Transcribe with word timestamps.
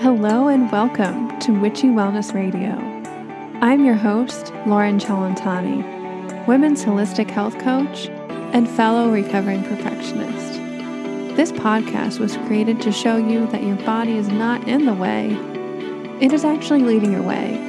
Hello 0.00 0.46
and 0.46 0.70
welcome 0.70 1.36
to 1.40 1.50
Witchy 1.50 1.88
Wellness 1.88 2.32
Radio. 2.32 2.70
I'm 3.60 3.84
your 3.84 3.96
host, 3.96 4.54
Lauren 4.64 5.00
Chalantani, 5.00 6.46
women's 6.46 6.84
holistic 6.84 7.28
health 7.28 7.58
coach 7.58 8.06
and 8.54 8.70
fellow 8.70 9.10
recovering 9.10 9.64
perfectionist. 9.64 10.52
This 11.36 11.50
podcast 11.50 12.20
was 12.20 12.36
created 12.46 12.80
to 12.82 12.92
show 12.92 13.16
you 13.16 13.48
that 13.48 13.64
your 13.64 13.74
body 13.78 14.16
is 14.16 14.28
not 14.28 14.68
in 14.68 14.86
the 14.86 14.94
way, 14.94 15.36
it 16.24 16.32
is 16.32 16.44
actually 16.44 16.84
leading 16.84 17.10
your 17.10 17.22
way. 17.22 17.67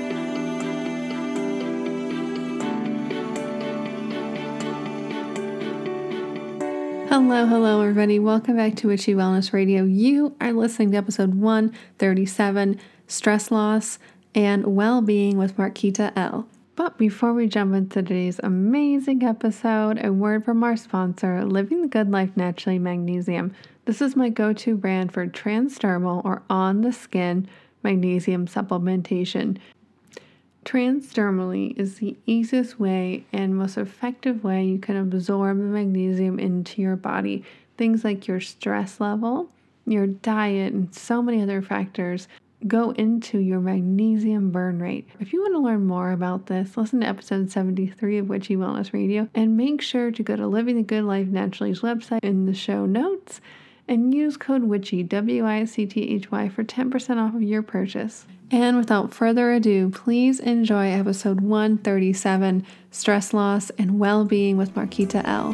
Hello, 7.09 7.47
hello, 7.47 7.81
everybody. 7.81 8.19
Welcome 8.19 8.57
back 8.57 8.75
to 8.75 8.87
Witchy 8.87 9.15
Wellness 9.15 9.51
Radio. 9.51 9.83
You 9.83 10.35
are 10.39 10.53
listening 10.53 10.91
to 10.91 10.97
episode 10.97 11.33
137 11.33 12.79
Stress 13.07 13.49
Loss 13.49 13.97
and 14.35 14.75
Well 14.75 15.01
Being 15.01 15.35
with 15.35 15.57
Marquita 15.57 16.13
L. 16.15 16.47
But 16.75 16.99
before 16.99 17.33
we 17.33 17.47
jump 17.47 17.73
into 17.73 18.03
today's 18.03 18.39
amazing 18.43 19.23
episode, 19.23 20.05
a 20.05 20.13
word 20.13 20.45
from 20.45 20.63
our 20.63 20.77
sponsor, 20.77 21.43
Living 21.45 21.81
the 21.81 21.87
Good 21.87 22.11
Life 22.11 22.29
Naturally 22.35 22.77
Magnesium. 22.77 23.55
This 23.85 24.03
is 24.03 24.15
my 24.15 24.29
go 24.29 24.53
to 24.53 24.77
brand 24.77 25.11
for 25.11 25.25
transdermal 25.25 26.23
or 26.23 26.43
on 26.47 26.81
the 26.81 26.93
skin 26.93 27.47
magnesium 27.81 28.45
supplementation. 28.45 29.57
Transdermally 30.65 31.77
is 31.77 31.95
the 31.95 32.17
easiest 32.25 32.79
way 32.79 33.25
and 33.31 33.57
most 33.57 33.77
effective 33.77 34.43
way 34.43 34.65
you 34.65 34.77
can 34.77 34.97
absorb 34.97 35.57
the 35.57 35.63
magnesium 35.63 36.37
into 36.37 36.81
your 36.81 36.95
body. 36.95 37.43
Things 37.77 38.03
like 38.03 38.27
your 38.27 38.41
stress 38.41 38.99
level, 38.99 39.49
your 39.85 40.05
diet, 40.05 40.73
and 40.73 40.93
so 40.93 41.21
many 41.21 41.41
other 41.41 41.61
factors 41.61 42.27
go 42.67 42.91
into 42.91 43.39
your 43.39 43.61
magnesium 43.61 44.51
burn 44.51 44.79
rate. 44.79 45.07
If 45.19 45.31
you 45.31 45.41
want 45.41 45.53
to 45.53 45.59
learn 45.59 45.85
more 45.85 46.11
about 46.11 46.47
this, 46.47 46.75
listen 46.75 47.01
to 47.01 47.07
episode 47.07 47.49
73 47.49 48.17
of 48.17 48.27
Witchy 48.27 48.57
Wellness 48.57 48.91
Radio 48.91 49.29
and 49.33 49.55
make 49.55 49.81
sure 49.81 50.11
to 50.11 50.23
go 50.23 50.35
to 50.35 50.45
Living 50.45 50.75
the 50.75 50.83
Good 50.83 51.05
Life 51.05 51.27
Naturally's 51.27 51.79
website 51.79 52.23
in 52.23 52.45
the 52.45 52.53
show 52.53 52.85
notes 52.85 53.39
and 53.87 54.13
use 54.13 54.37
code 54.37 54.63
WITCHY, 54.63 55.03
W 55.03 55.47
I 55.47 55.65
C 55.65 55.85
T 55.85 56.01
H 56.15 56.29
Y, 56.29 56.49
for 56.49 56.63
10% 56.63 57.17
off 57.17 57.33
of 57.33 57.41
your 57.41 57.63
purchase. 57.63 58.27
And 58.51 58.77
without 58.77 59.13
further 59.13 59.51
ado, 59.51 59.91
please 59.91 60.39
enjoy 60.39 60.87
episode 60.87 61.39
137 61.39 62.65
Stress 62.89 63.31
Loss 63.31 63.69
and 63.77 63.99
Well 63.99 64.25
Being 64.25 64.57
with 64.57 64.73
Marquita 64.73 65.21
L. 65.23 65.53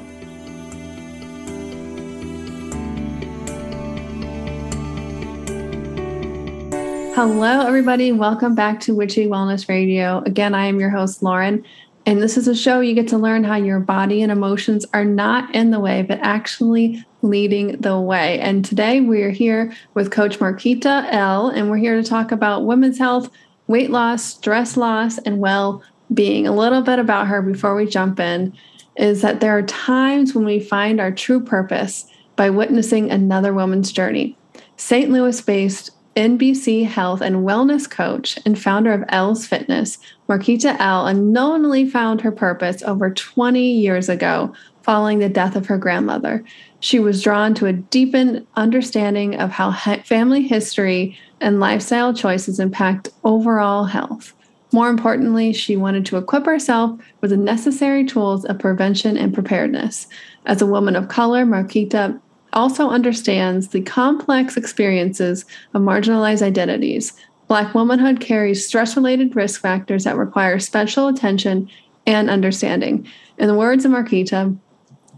Hello, 7.13 7.67
everybody. 7.67 8.13
Welcome 8.13 8.55
back 8.55 8.79
to 8.81 8.95
Witchy 8.95 9.27
Wellness 9.27 9.67
Radio. 9.67 10.23
Again, 10.25 10.55
I 10.55 10.67
am 10.67 10.79
your 10.79 10.89
host, 10.89 11.21
Lauren. 11.21 11.65
And 12.05 12.21
this 12.21 12.37
is 12.37 12.47
a 12.47 12.55
show 12.55 12.79
you 12.79 12.93
get 12.93 13.09
to 13.09 13.17
learn 13.17 13.43
how 13.43 13.55
your 13.55 13.81
body 13.81 14.21
and 14.21 14.31
emotions 14.31 14.85
are 14.93 15.05
not 15.05 15.53
in 15.53 15.71
the 15.71 15.81
way, 15.81 16.01
but 16.01 16.19
actually 16.21 17.03
leading 17.25 17.77
the 17.81 17.99
way. 17.99 18.39
And 18.39 18.63
today 18.63 19.01
we're 19.01 19.31
here 19.31 19.73
with 19.93 20.11
Coach 20.11 20.39
Marquita 20.39 21.07
L, 21.11 21.49
and 21.49 21.69
we're 21.69 21.77
here 21.77 22.01
to 22.01 22.07
talk 22.07 22.31
about 22.31 22.65
women's 22.65 22.97
health, 22.97 23.29
weight 23.67 23.89
loss, 23.89 24.23
stress 24.23 24.77
loss, 24.77 25.17
and 25.17 25.39
well 25.39 25.83
being. 26.13 26.47
A 26.47 26.55
little 26.55 26.81
bit 26.81 26.99
about 26.99 27.27
her 27.27 27.41
before 27.41 27.75
we 27.75 27.87
jump 27.87 28.19
in 28.19 28.53
is 28.95 29.21
that 29.21 29.39
there 29.39 29.57
are 29.57 29.63
times 29.63 30.33
when 30.33 30.45
we 30.45 30.59
find 30.59 31.01
our 31.01 31.11
true 31.11 31.43
purpose 31.43 32.05
by 32.35 32.49
witnessing 32.49 33.09
another 33.11 33.53
woman's 33.53 33.91
journey. 33.91 34.37
St. 34.77 35.09
Louis 35.09 35.41
based 35.41 35.91
NBC 36.15 36.85
health 36.85 37.19
and 37.21 37.37
wellness 37.37 37.89
coach 37.89 38.39
and 38.45 38.57
founder 38.57 38.93
of 38.93 39.03
L's 39.09 39.45
Fitness, 39.45 39.97
Marquita 40.29 40.77
L 40.79 41.07
unknowingly 41.07 41.89
found 41.89 42.21
her 42.21 42.31
purpose 42.31 42.81
over 42.83 43.09
20 43.09 43.59
years 43.59 44.07
ago 44.07 44.53
following 44.81 45.19
the 45.19 45.27
death 45.27 45.55
of 45.55 45.65
her 45.65 45.77
grandmother. 45.77 46.45
She 46.85 46.99
was 46.99 47.23
drawn 47.23 47.55
to 47.55 47.65
a 47.65 47.73
deepened 47.73 48.45
understanding 48.57 49.39
of 49.39 49.49
how 49.49 49.71
family 50.03 50.43
history 50.43 51.17
and 51.41 51.59
lifestyle 51.59 52.13
choices 52.13 52.59
impact 52.59 53.09
overall 53.23 53.85
health. 53.85 54.33
More 54.71 54.87
importantly, 54.87 55.51
she 55.51 55.77
wanted 55.77 56.05
to 56.05 56.17
equip 56.17 56.45
herself 56.45 56.95
with 57.21 57.31
the 57.31 57.37
necessary 57.37 58.05
tools 58.05 58.45
of 58.45 58.59
prevention 58.59 59.17
and 59.17 59.33
preparedness. 59.33 60.05
As 60.45 60.61
a 60.61 60.67
woman 60.67 60.95
of 60.95 61.07
color, 61.07 61.43
Marquita 61.43 62.21
also 62.53 62.89
understands 62.89 63.69
the 63.69 63.81
complex 63.81 64.55
experiences 64.55 65.43
of 65.73 65.81
marginalized 65.81 66.43
identities. 66.43 67.13
Black 67.47 67.73
womanhood 67.73 68.19
carries 68.19 68.63
stress 68.63 68.95
related 68.95 69.35
risk 69.35 69.59
factors 69.59 70.03
that 70.03 70.17
require 70.17 70.59
special 70.59 71.07
attention 71.07 71.67
and 72.05 72.29
understanding. 72.29 73.07
In 73.39 73.47
the 73.47 73.55
words 73.55 73.85
of 73.85 73.91
Marquita, 73.91 74.55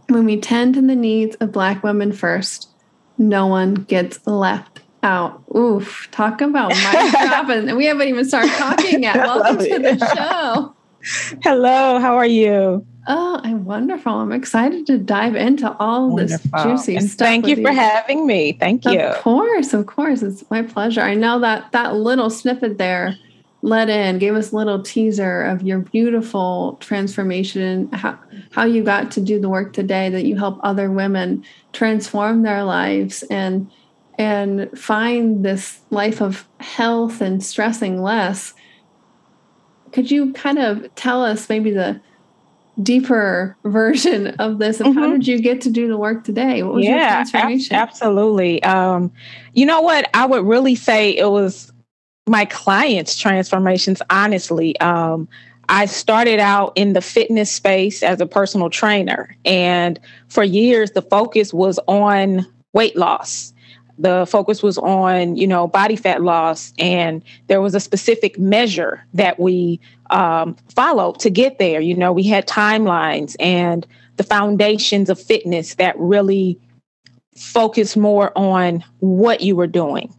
when 0.10 0.26
we 0.26 0.40
tend 0.40 0.76
to 0.76 0.82
the 0.82 0.96
needs 0.96 1.36
of 1.38 1.52
Black 1.52 1.84
women 1.84 2.12
first, 2.12 2.70
no 3.18 3.48
one 3.48 3.74
gets 3.76 4.26
left 4.26 4.82
out. 5.04 5.44
Oof, 5.56 6.08
talk 6.12 6.42
about 6.42 6.70
my 6.84 7.10
job. 7.12 7.50
And 7.50 7.78
we 7.78 7.86
haven't 7.86 8.08
even 8.08 8.26
started 8.26 8.52
talking 8.52 9.04
yet. 9.04 9.18
Welcome 9.18 9.58
to 9.58 9.80
the 9.80 10.16
show. 10.16 10.74
Hello, 11.44 12.00
how 12.00 12.16
are 12.16 12.26
you? 12.26 12.86
Oh, 13.10 13.40
I'm 13.42 13.64
wonderful. 13.64 14.12
I'm 14.12 14.34
excited 14.34 14.86
to 14.88 14.98
dive 14.98 15.36
into 15.36 15.74
all 15.78 16.10
wonderful. 16.10 16.52
this 16.52 16.64
juicy 16.64 16.96
and 16.98 17.10
stuff. 17.10 17.26
Thank 17.26 17.48
you 17.48 17.56
for 17.56 17.72
you. 17.72 17.78
having 17.78 18.28
me. 18.28 18.54
Thank 18.54 18.84
you. 18.84 19.00
Of 19.00 19.22
course, 19.22 19.74
of 19.74 19.86
course. 19.86 20.22
It's 20.22 20.44
my 20.50 20.62
pleasure. 20.62 21.02
I 21.02 21.14
know 21.14 21.40
that 21.40 21.72
that 21.72 21.96
little 21.96 22.30
snippet 22.30 22.78
there 22.78 23.16
let 23.62 23.90
in, 23.90 24.20
gave 24.20 24.36
us 24.36 24.52
a 24.52 24.56
little 24.56 24.82
teaser 24.82 25.44
of 25.44 25.64
your 25.64 25.80
beautiful 25.80 26.78
transformation, 26.80 27.92
how, 27.92 28.18
how 28.52 28.64
you 28.64 28.84
got 28.84 29.12
to 29.12 29.22
do 29.22 29.40
the 29.40 29.50
work 29.50 29.74
today 29.74 30.10
that 30.10 30.26
you 30.26 30.36
help 30.36 30.60
other 30.64 30.92
women 30.92 31.44
transform 31.74 32.44
their 32.44 32.64
lives 32.64 33.24
and 33.24 33.70
and 34.20 34.68
find 34.78 35.46
this 35.46 35.80
life 35.92 36.22
of 36.22 36.48
health 36.60 37.22
and 37.22 37.44
stressing 37.44 38.02
less. 38.02 38.56
Could 39.92 40.10
you 40.10 40.34
kind 40.34 40.58
of 40.58 40.94
tell 40.96 41.24
us 41.24 41.50
maybe 41.50 41.70
the 41.70 42.02
deeper 42.82 43.56
version 43.64 44.28
of 44.40 44.60
this 44.60 44.80
and 44.80 44.90
mm-hmm. 44.90 45.00
how 45.00 45.12
did 45.12 45.28
you 45.28 45.40
get 45.40 45.62
to 45.62 45.70
do 45.70 45.88
the 45.88 45.98
work 45.98 46.24
today 46.24 46.62
what 46.62 46.76
was 46.76 46.86
yeah, 46.86 46.92
your 46.92 47.26
transformation 47.26 47.76
ab- 47.76 47.88
absolutely 47.88 48.62
um, 48.62 49.12
you 49.54 49.66
know 49.66 49.82
what 49.82 50.08
i 50.14 50.28
would 50.28 50.46
really 50.46 50.76
say 50.76 51.10
it 51.18 51.32
was 51.32 51.72
my 52.28 52.46
clients 52.46 53.16
transformations 53.18 54.02
honestly 54.10 54.78
um, 54.80 55.28
i 55.70 55.86
started 55.86 56.40
out 56.40 56.72
in 56.76 56.94
the 56.94 57.02
fitness 57.02 57.52
space 57.52 58.04
as 58.04 58.22
a 58.22 58.26
personal 58.26 58.70
trainer. 58.70 59.36
And 59.46 60.00
for 60.28 60.44
years 60.44 60.92
the 60.92 61.02
focus 61.02 61.54
was 61.54 61.80
on 61.88 62.46
weight 62.74 62.96
loss. 62.96 63.54
The 64.00 64.26
focus 64.28 64.62
was 64.62 64.78
on 64.78 65.36
you 65.36 65.48
know 65.48 65.68
body 65.68 65.96
fat 65.96 66.22
loss. 66.22 66.74
And 66.78 67.24
there 67.48 67.62
was 67.62 67.76
a 67.76 67.80
specific 67.80 68.38
measure 68.38 69.04
that 69.14 69.40
we 69.40 69.80
um, 70.10 70.56
followed 70.76 71.20
to 71.20 71.30
get 71.30 71.60
there. 71.60 71.82
You 71.82 71.96
know 71.96 72.12
we 72.12 72.24
had 72.24 72.48
timelines 72.48 73.36
and 73.40 73.86
the 74.18 74.24
foundations 74.24 75.10
of 75.10 75.22
fitness 75.22 75.76
that 75.76 75.98
really 76.00 76.60
focused 77.36 77.96
more 77.96 78.32
on 78.36 78.84
what 79.00 79.42
you 79.42 79.56
were 79.56 79.68
doing 79.68 80.12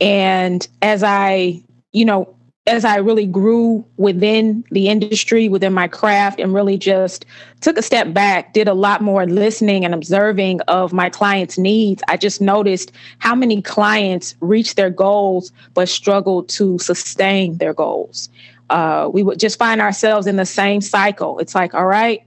and 0.00 0.68
as 0.82 1.02
i 1.02 1.60
you 1.92 2.04
know 2.04 2.34
as 2.66 2.84
I 2.84 2.96
really 2.96 3.26
grew 3.26 3.84
within 3.96 4.64
the 4.70 4.88
industry, 4.88 5.48
within 5.48 5.72
my 5.72 5.88
craft, 5.88 6.38
and 6.38 6.54
really 6.54 6.78
just 6.78 7.26
took 7.60 7.76
a 7.76 7.82
step 7.82 8.12
back, 8.14 8.52
did 8.52 8.68
a 8.68 8.74
lot 8.74 9.00
more 9.00 9.26
listening 9.26 9.84
and 9.84 9.92
observing 9.92 10.60
of 10.62 10.92
my 10.92 11.10
clients' 11.10 11.58
needs, 11.58 12.02
I 12.08 12.16
just 12.16 12.40
noticed 12.40 12.92
how 13.18 13.34
many 13.34 13.62
clients 13.62 14.36
reach 14.40 14.76
their 14.76 14.90
goals 14.90 15.50
but 15.74 15.88
struggle 15.88 16.44
to 16.44 16.78
sustain 16.78 17.58
their 17.58 17.74
goals. 17.74 18.28
Uh, 18.70 19.10
we 19.12 19.24
would 19.24 19.40
just 19.40 19.58
find 19.58 19.80
ourselves 19.80 20.26
in 20.28 20.36
the 20.36 20.46
same 20.46 20.80
cycle. 20.80 21.40
It's 21.40 21.54
like, 21.56 21.74
all 21.74 21.86
right, 21.86 22.22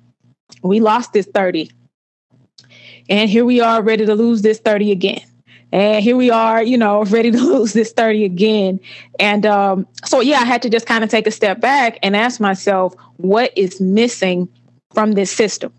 we 0.64 0.82
lost 0.82 1.14
this 1.14 1.28
30. 1.28 1.72
And 3.08 3.30
here 3.30 3.46
we 3.46 3.62
are 3.62 3.82
ready 3.82 4.06
to 4.06 4.16
lose 4.16 4.42
this 4.42 4.60
30 4.60 4.92
again 4.92 5.22
and 5.76 6.02
here 6.02 6.16
we 6.16 6.32
are, 6.32 6.64
you 6.64 6.78
know, 6.78 7.04
ready 7.04 7.32
to 7.32 7.38
lose 7.54 7.74
this 7.74 7.92
30 7.92 8.24
again. 8.24 8.80
And 9.20 9.46
um, 9.46 9.86
so, 10.06 10.22
yeah, 10.22 10.40
I 10.40 10.46
had 10.46 10.62
to 10.62 10.70
just 10.70 10.86
kind 10.88 11.04
of 11.04 11.10
take 11.10 11.28
a 11.28 11.32
step 11.32 11.60
back 11.60 12.00
and 12.02 12.16
ask 12.16 12.40
myself, 12.40 12.96
what 13.18 13.52
is 13.58 13.82
missing 13.82 14.48
from 14.94 15.12
this 15.12 15.30
system? 15.30 15.74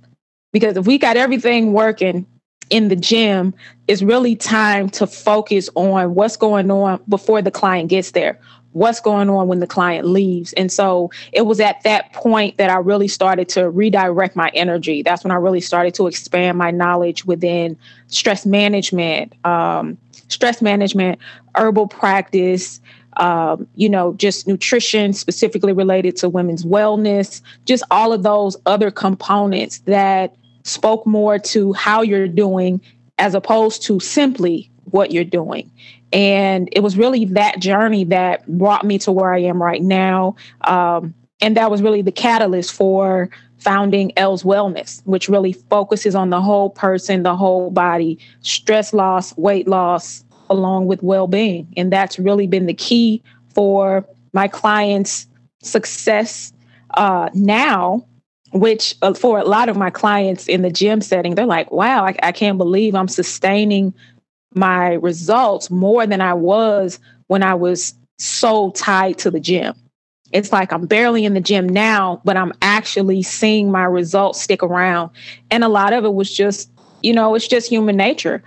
Because 0.52 0.76
if 0.76 0.86
we 0.86 0.98
got 0.98 1.16
everything 1.16 1.72
working 1.72 2.26
in 2.68 2.88
the 2.88 2.96
gym, 2.96 3.54
it's 3.88 4.02
really 4.02 4.36
time 4.36 4.90
to 4.90 5.06
focus 5.06 5.70
on 5.76 6.14
what's 6.14 6.36
going 6.36 6.70
on 6.70 7.02
before 7.08 7.40
the 7.40 7.50
client 7.50 7.88
gets 7.88 8.10
there. 8.10 8.38
What's 8.76 9.00
going 9.00 9.30
on 9.30 9.48
when 9.48 9.60
the 9.60 9.66
client 9.66 10.06
leaves. 10.06 10.52
And 10.52 10.70
so 10.70 11.10
it 11.32 11.46
was 11.46 11.60
at 11.60 11.82
that 11.84 12.12
point 12.12 12.58
that 12.58 12.68
I 12.68 12.76
really 12.76 13.08
started 13.08 13.48
to 13.50 13.70
redirect 13.70 14.36
my 14.36 14.50
energy. 14.52 15.02
That's 15.02 15.24
when 15.24 15.30
I 15.30 15.36
really 15.36 15.62
started 15.62 15.94
to 15.94 16.06
expand 16.06 16.58
my 16.58 16.70
knowledge 16.70 17.24
within 17.24 17.78
stress 18.08 18.44
management, 18.44 19.32
um, 19.46 19.96
stress 20.28 20.60
management, 20.60 21.18
herbal 21.54 21.88
practice, 21.88 22.82
um, 23.16 23.66
you 23.76 23.88
know, 23.88 24.12
just 24.12 24.46
nutrition 24.46 25.14
specifically 25.14 25.72
related 25.72 26.14
to 26.16 26.28
women's 26.28 26.66
wellness, 26.66 27.40
just 27.64 27.82
all 27.90 28.12
of 28.12 28.24
those 28.24 28.58
other 28.66 28.90
components 28.90 29.78
that 29.86 30.36
spoke 30.64 31.06
more 31.06 31.38
to 31.38 31.72
how 31.72 32.02
you're 32.02 32.28
doing 32.28 32.82
as 33.16 33.34
opposed 33.34 33.82
to 33.84 34.00
simply 34.00 34.70
what 34.90 35.10
you're 35.10 35.24
doing. 35.24 35.70
And 36.12 36.68
it 36.72 36.80
was 36.80 36.96
really 36.96 37.24
that 37.26 37.60
journey 37.60 38.04
that 38.04 38.46
brought 38.46 38.84
me 38.84 38.98
to 39.00 39.12
where 39.12 39.32
I 39.32 39.40
am 39.40 39.62
right 39.62 39.82
now. 39.82 40.36
Um, 40.62 41.14
and 41.40 41.56
that 41.56 41.70
was 41.70 41.82
really 41.82 42.02
the 42.02 42.12
catalyst 42.12 42.72
for 42.72 43.28
founding 43.58 44.12
L's 44.16 44.42
Wellness, 44.42 45.02
which 45.04 45.28
really 45.28 45.52
focuses 45.52 46.14
on 46.14 46.30
the 46.30 46.40
whole 46.40 46.70
person, 46.70 47.22
the 47.22 47.36
whole 47.36 47.70
body, 47.70 48.18
stress 48.40 48.92
loss, 48.92 49.36
weight 49.36 49.66
loss, 49.66 50.24
along 50.48 50.86
with 50.86 51.02
well 51.02 51.26
being. 51.26 51.66
And 51.76 51.92
that's 51.92 52.18
really 52.18 52.46
been 52.46 52.66
the 52.66 52.74
key 52.74 53.22
for 53.54 54.06
my 54.32 54.48
clients' 54.48 55.26
success 55.62 56.52
uh, 56.94 57.28
now. 57.34 58.06
Which 58.52 58.94
uh, 59.02 59.12
for 59.12 59.38
a 59.38 59.44
lot 59.44 59.68
of 59.68 59.76
my 59.76 59.90
clients 59.90 60.46
in 60.46 60.62
the 60.62 60.70
gym 60.70 61.02
setting, 61.02 61.34
they're 61.34 61.44
like, 61.44 61.70
wow, 61.72 62.06
I, 62.06 62.14
I 62.22 62.32
can't 62.32 62.56
believe 62.56 62.94
I'm 62.94 63.08
sustaining 63.08 63.92
my 64.56 64.94
results 64.94 65.70
more 65.70 66.06
than 66.06 66.20
I 66.20 66.34
was 66.34 66.98
when 67.28 67.42
I 67.42 67.54
was 67.54 67.94
so 68.18 68.70
tied 68.72 69.18
to 69.18 69.30
the 69.30 69.40
gym. 69.40 69.74
It's 70.32 70.52
like 70.52 70.72
I'm 70.72 70.86
barely 70.86 71.24
in 71.24 71.34
the 71.34 71.40
gym 71.40 71.68
now, 71.68 72.20
but 72.24 72.36
I'm 72.36 72.52
actually 72.62 73.22
seeing 73.22 73.70
my 73.70 73.84
results 73.84 74.40
stick 74.40 74.62
around. 74.62 75.10
And 75.50 75.62
a 75.62 75.68
lot 75.68 75.92
of 75.92 76.04
it 76.04 76.14
was 76.14 76.32
just, 76.32 76.70
you 77.02 77.12
know, 77.12 77.34
it's 77.34 77.46
just 77.46 77.68
human 77.68 77.96
nature. 77.96 78.42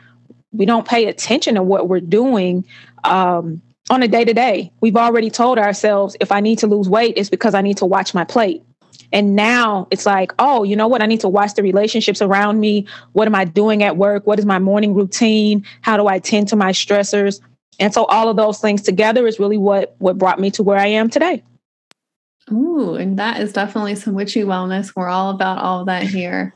We 0.52 0.66
don't 0.66 0.88
pay 0.88 1.06
attention 1.06 1.56
to 1.56 1.64
what 1.64 1.88
we're 1.88 2.02
doing 2.02 2.66
um, 3.04 3.62
on 3.90 4.04
a 4.04 4.08
day 4.08 4.26
to 4.26 4.34
day. 4.34 4.72
We've 4.82 4.98
already 4.98 5.30
told 5.30 5.58
ourselves 5.58 6.18
if 6.20 6.32
I 6.32 6.42
need 6.42 6.60
to 6.60 6.68
lose 6.68 6.90
weight, 6.90 7.14
it's 7.18 7.30
because 7.30 7.54
I 7.54 7.62
need 7.62 7.78
to 7.78 7.86
watch 7.86 8.14
my 8.14 8.26
plate. 8.26 8.64
And 9.12 9.36
now 9.36 9.88
it's 9.92 10.06
like, 10.06 10.32
oh, 10.40 10.64
you 10.64 10.76
know 10.76 10.88
what? 10.88 11.02
I 11.02 11.06
need 11.06 11.22
to 11.22 11.30
watch 11.30 11.56
the 11.56 11.64
relationships 11.64 12.22
around 12.22 12.60
me. 12.60 12.86
What 13.14 13.28
am 13.28 13.36
I 13.36 13.46
doing 13.46 13.84
at 13.84 13.98
work? 13.98 14.28
What 14.28 14.40
is 14.40 14.46
my 14.46 14.60
morning 14.60 14.94
routine? 14.94 15.66
How 15.82 15.98
do 15.98 16.08
I 16.08 16.20
tend 16.20 16.48
to 16.50 16.56
my 16.56 16.72
stressors? 16.72 17.42
And 17.80 17.94
so 17.94 18.06
all 18.06 18.30
of 18.30 18.36
those 18.36 18.60
things 18.60 18.82
together 18.82 19.26
is 19.26 19.40
really 19.40 19.58
what 19.58 19.96
what 20.00 20.18
brought 20.18 20.40
me 20.40 20.52
to 20.52 20.64
where 20.64 20.78
I 20.78 20.88
am 20.88 21.10
today. 21.10 21.44
Ooh, 22.52 22.96
and 22.96 23.18
that 23.20 23.42
is 23.42 23.54
definitely 23.54 23.96
some 23.96 24.16
witchy 24.16 24.42
wellness. 24.42 24.96
We're 24.96 25.10
all 25.10 25.30
about 25.30 25.60
all 25.60 25.82
of 25.82 25.86
that 25.88 26.04
here. 26.04 26.54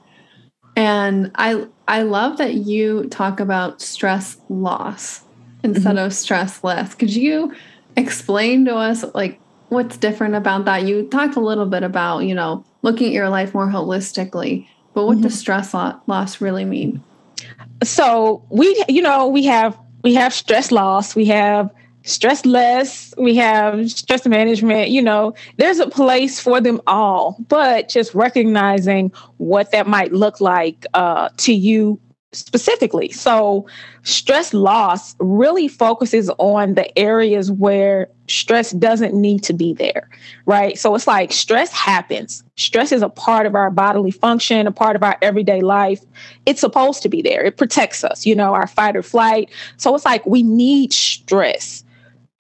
And 0.75 1.31
I 1.35 1.67
I 1.87 2.01
love 2.03 2.37
that 2.37 2.55
you 2.55 3.07
talk 3.09 3.39
about 3.39 3.81
stress 3.81 4.37
loss 4.49 5.23
instead 5.63 5.95
mm-hmm. 5.95 6.05
of 6.05 6.13
stress 6.13 6.63
less. 6.63 6.95
Could 6.95 7.13
you 7.15 7.53
explain 7.95 8.65
to 8.65 8.75
us 8.75 9.05
like 9.13 9.39
what's 9.69 9.97
different 9.97 10.35
about 10.35 10.65
that? 10.65 10.83
You 10.83 11.07
talked 11.09 11.35
a 11.35 11.39
little 11.39 11.65
bit 11.65 11.83
about, 11.83 12.19
you 12.19 12.35
know, 12.35 12.63
looking 12.81 13.07
at 13.07 13.13
your 13.13 13.29
life 13.29 13.53
more 13.53 13.67
holistically, 13.67 14.67
but 14.93 15.05
what 15.05 15.15
mm-hmm. 15.15 15.23
does 15.23 15.39
stress 15.39 15.73
loss 15.73 16.41
really 16.41 16.65
mean? 16.65 17.03
So 17.83 18.45
we, 18.49 18.83
you 18.87 19.01
know, 19.01 19.27
we 19.27 19.45
have 19.45 19.77
we 20.03 20.13
have 20.15 20.33
stress 20.33 20.71
loss, 20.71 21.15
we 21.15 21.25
have 21.25 21.69
stress 22.03 22.45
less, 22.45 23.13
we 23.17 23.35
have 23.35 23.89
stress 23.89 24.25
management, 24.27 24.89
you 24.89 25.01
know, 25.01 25.33
there's 25.57 25.79
a 25.79 25.87
place 25.87 26.39
for 26.39 26.59
them 26.59 26.81
all, 26.85 27.37
but 27.47 27.87
just 27.87 28.13
recognizing 28.13 29.11
what 29.37 29.71
that 29.71 29.87
might 29.87 30.11
look 30.11 30.41
like 30.41 30.85
uh, 30.93 31.29
to 31.37 31.53
you 31.53 31.99
specifically. 32.33 33.11
So, 33.11 33.65
stress 34.03 34.53
loss 34.53 35.15
really 35.19 35.67
focuses 35.67 36.29
on 36.37 36.75
the 36.75 36.97
areas 36.97 37.51
where 37.51 38.09
stress 38.27 38.71
doesn't 38.71 39.13
need 39.13 39.43
to 39.43 39.53
be 39.53 39.73
there, 39.73 40.09
right? 40.45 40.77
So, 40.77 40.93
it's 40.95 41.07
like 41.07 41.31
stress 41.31 41.71
happens. 41.71 42.43
Stress 42.55 42.91
is 42.91 43.01
a 43.01 43.09
part 43.09 43.45
of 43.45 43.55
our 43.55 43.69
bodily 43.69 44.11
function, 44.11 44.67
a 44.67 44.71
part 44.71 44.95
of 44.95 45.03
our 45.03 45.17
everyday 45.21 45.61
life. 45.61 46.01
It's 46.45 46.61
supposed 46.61 47.01
to 47.03 47.09
be 47.09 47.21
there. 47.21 47.43
It 47.43 47.57
protects 47.57 48.03
us, 48.03 48.25
you 48.25 48.35
know, 48.35 48.53
our 48.53 48.67
fight 48.67 48.95
or 48.95 49.03
flight. 49.03 49.49
So, 49.77 49.93
it's 49.95 50.05
like 50.05 50.25
we 50.25 50.43
need 50.43 50.93
stress. 50.93 51.83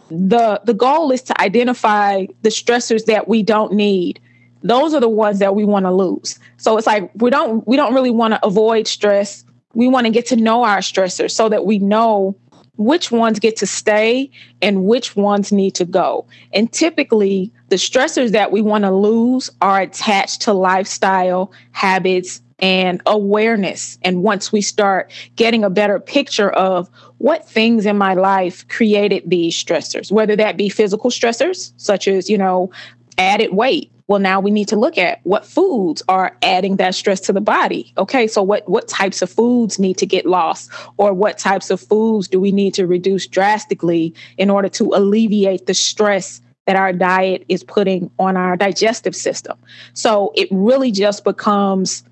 The 0.09 0.61
the 0.65 0.73
goal 0.73 1.11
is 1.11 1.21
to 1.23 1.41
identify 1.41 2.25
the 2.41 2.49
stressors 2.49 3.05
that 3.05 3.27
we 3.27 3.41
don't 3.41 3.73
need 3.73 4.19
those 4.63 4.93
are 4.93 4.99
the 4.99 5.09
ones 5.09 5.39
that 5.39 5.55
we 5.55 5.65
want 5.65 5.85
to 5.85 5.91
lose. 5.91 6.39
So 6.57 6.77
it's 6.77 6.87
like 6.87 7.11
we 7.15 7.29
don't 7.29 7.67
we 7.67 7.75
don't 7.75 7.93
really 7.93 8.11
want 8.11 8.33
to 8.33 8.45
avoid 8.45 8.87
stress 8.87 9.43
we 9.73 9.87
want 9.87 10.05
to 10.05 10.11
get 10.11 10.25
to 10.27 10.35
know 10.35 10.63
our 10.63 10.79
stressors 10.79 11.31
so 11.31 11.49
that 11.49 11.65
we 11.65 11.79
know 11.79 12.35
which 12.77 13.11
ones 13.11 13.39
get 13.39 13.55
to 13.57 13.67
stay 13.67 14.29
and 14.61 14.85
which 14.85 15.15
ones 15.15 15.51
need 15.51 15.75
to 15.75 15.85
go. 15.85 16.25
And 16.53 16.71
typically, 16.71 17.51
the 17.69 17.75
stressors 17.75 18.31
that 18.31 18.51
we 18.51 18.61
want 18.61 18.83
to 18.83 18.91
lose 18.91 19.49
are 19.61 19.81
attached 19.81 20.41
to 20.43 20.53
lifestyle, 20.53 21.51
habits, 21.71 22.41
and 22.59 23.01
awareness. 23.05 23.97
And 24.03 24.23
once 24.23 24.51
we 24.51 24.61
start 24.61 25.11
getting 25.35 25.63
a 25.63 25.69
better 25.69 25.99
picture 25.99 26.49
of 26.51 26.89
what 27.17 27.47
things 27.47 27.85
in 27.85 27.97
my 27.97 28.13
life 28.13 28.67
created 28.69 29.23
these 29.27 29.53
stressors, 29.55 30.11
whether 30.11 30.35
that 30.35 30.57
be 30.57 30.69
physical 30.69 31.09
stressors, 31.09 31.73
such 31.77 32.07
as, 32.07 32.29
you 32.29 32.37
know, 32.37 32.71
added 33.17 33.53
weight, 33.53 33.91
well 34.07 34.19
now 34.19 34.39
we 34.39 34.51
need 34.51 34.67
to 34.67 34.75
look 34.75 34.97
at 34.97 35.19
what 35.23 35.45
foods 35.45 36.03
are 36.07 36.35
adding 36.41 36.77
that 36.77 36.95
stress 36.95 37.19
to 37.21 37.33
the 37.33 37.41
body. 37.41 37.93
Okay 37.97 38.27
so 38.27 38.41
what 38.41 38.67
what 38.67 38.87
types 38.87 39.21
of 39.21 39.29
foods 39.29 39.79
need 39.79 39.97
to 39.97 40.05
get 40.05 40.25
lost? 40.25 40.69
Or 40.97 41.13
what 41.13 41.37
types 41.37 41.69
of 41.69 41.79
foods 41.79 42.27
do 42.27 42.39
we 42.39 42.51
need 42.51 42.73
to 42.75 42.87
reduce 42.87 43.27
drastically 43.27 44.13
in 44.37 44.49
order 44.49 44.69
to 44.69 44.91
alleviate 44.93 45.65
the 45.65 45.73
stress 45.73 46.41
that 46.65 46.75
our 46.75 46.93
diet 46.93 47.45
is 47.49 47.63
putting 47.63 48.09
on 48.19 48.37
our 48.37 48.55
digestive 48.55 49.15
system? 49.15 49.57
So 49.93 50.31
it 50.35 50.47
really 50.51 50.91
just 50.91 51.23
becomes 51.23 52.03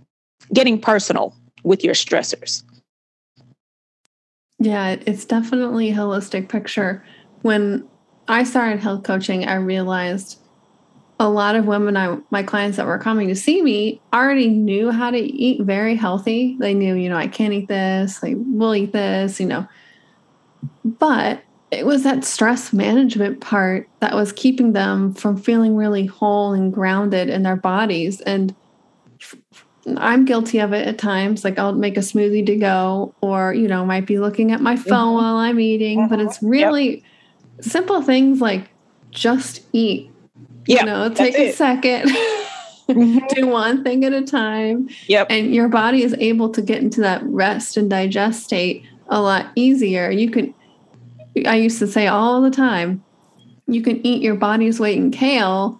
getting 0.53 0.79
personal 0.79 1.35
with 1.63 1.83
your 1.83 1.93
stressors. 1.93 2.63
Yeah 4.59 4.97
it's 5.05 5.25
definitely 5.25 5.91
a 5.91 5.95
holistic 5.95 6.49
picture. 6.49 7.03
When 7.41 7.88
i 8.27 8.43
started 8.43 8.79
health 8.79 9.03
coaching 9.03 9.45
i 9.45 9.55
realized 9.55 10.38
a 11.21 11.29
lot 11.29 11.56
of 11.56 11.68
women 11.68 11.95
I 11.95 12.18
my 12.31 12.41
clients 12.41 12.77
that 12.77 12.88
were 12.88 12.97
coming 12.97 13.27
to 13.27 13.35
see 13.35 13.62
me 13.62 14.01
already 14.12 14.50
knew 14.50 14.89
how 14.89 15.12
to 15.12 15.19
eat 15.19 15.62
very 15.62 15.95
healthy. 15.95 16.57
They 16.59 16.73
knew, 16.73 16.95
you 16.95 17.09
know, 17.09 17.15
I 17.15 17.27
can't 17.27 17.53
eat 17.53 17.68
this, 17.68 18.23
I 18.23 18.33
will 18.35 18.73
eat 18.73 18.91
this, 18.91 19.39
you 19.39 19.45
know. 19.45 19.68
But 20.83 21.44
it 21.69 21.86
was 21.86 22.01
that 22.03 22.25
stress 22.25 22.74
management 22.74 23.39
part 23.39 23.88
that 24.00 24.15
was 24.15 24.34
keeping 24.34 24.74
them 24.74 25.13
from 25.13 25.38
feeling 25.38 25.75
really 25.75 26.07
whole 26.07 26.53
and 26.53 26.74
grounded 26.74 27.29
in 27.29 27.43
their 27.43 27.55
bodies. 27.55 28.19
And 28.22 28.55
I'm 29.98 30.25
guilty 30.25 30.57
of 30.57 30.74
it 30.74 30.88
at 30.88 30.98
times. 30.98 31.43
Like 31.43 31.60
I'll 31.60 31.74
make 31.74 31.98
a 31.98 32.01
smoothie 32.01 32.48
to 32.48 32.55
go, 32.55 33.13
or, 33.22 33.53
you 33.53 33.67
know, 33.67 33.86
might 33.86 34.07
be 34.07 34.17
looking 34.17 34.51
at 34.51 34.60
my 34.60 34.75
phone 34.75 35.15
mm-hmm. 35.15 35.24
while 35.24 35.36
I'm 35.36 35.60
eating. 35.60 36.00
Mm-hmm. 36.00 36.10
But 36.10 36.19
it's 36.19 36.41
really 36.41 36.96
yep. 36.96 37.03
simple 37.62 38.01
things 38.01 38.41
like 38.41 38.69
just 39.12 39.62
eat 39.72 40.11
yeah, 40.65 40.80
you 40.80 40.86
know, 40.86 41.10
take 41.13 41.38
a 41.38 41.51
second. 41.51 42.10
mm-hmm. 42.89 43.20
Do 43.30 43.48
one 43.48 43.84
thing 43.84 44.06
at 44.06 44.13
a 44.13 44.22
time. 44.22 44.89
Yep. 45.08 45.27
And 45.30 45.53
your 45.53 45.68
body 45.68 46.03
is 46.03 46.15
able 46.20 46.50
to 46.50 46.62
get 46.62 46.82
into 46.82 47.01
that 47.01 47.24
rest 47.24 47.77
and 47.77 47.89
digest 47.89 48.44
state 48.44 48.86
a 49.08 49.22
lot 49.22 49.48
easier. 49.56 50.10
You 50.10 50.30
can 50.30 50.53
I 51.46 51.56
used 51.56 51.80
to 51.80 51.88
say 51.88 52.08
all 52.08 52.41
the 52.41 52.51
time, 52.51 53.03
you 53.68 53.82
can 53.82 54.06
eat 54.06 54.22
your 54.22 54.36
body's 54.36 54.80
weight 54.80 54.98
in 54.98 55.12
kale, 55.12 55.80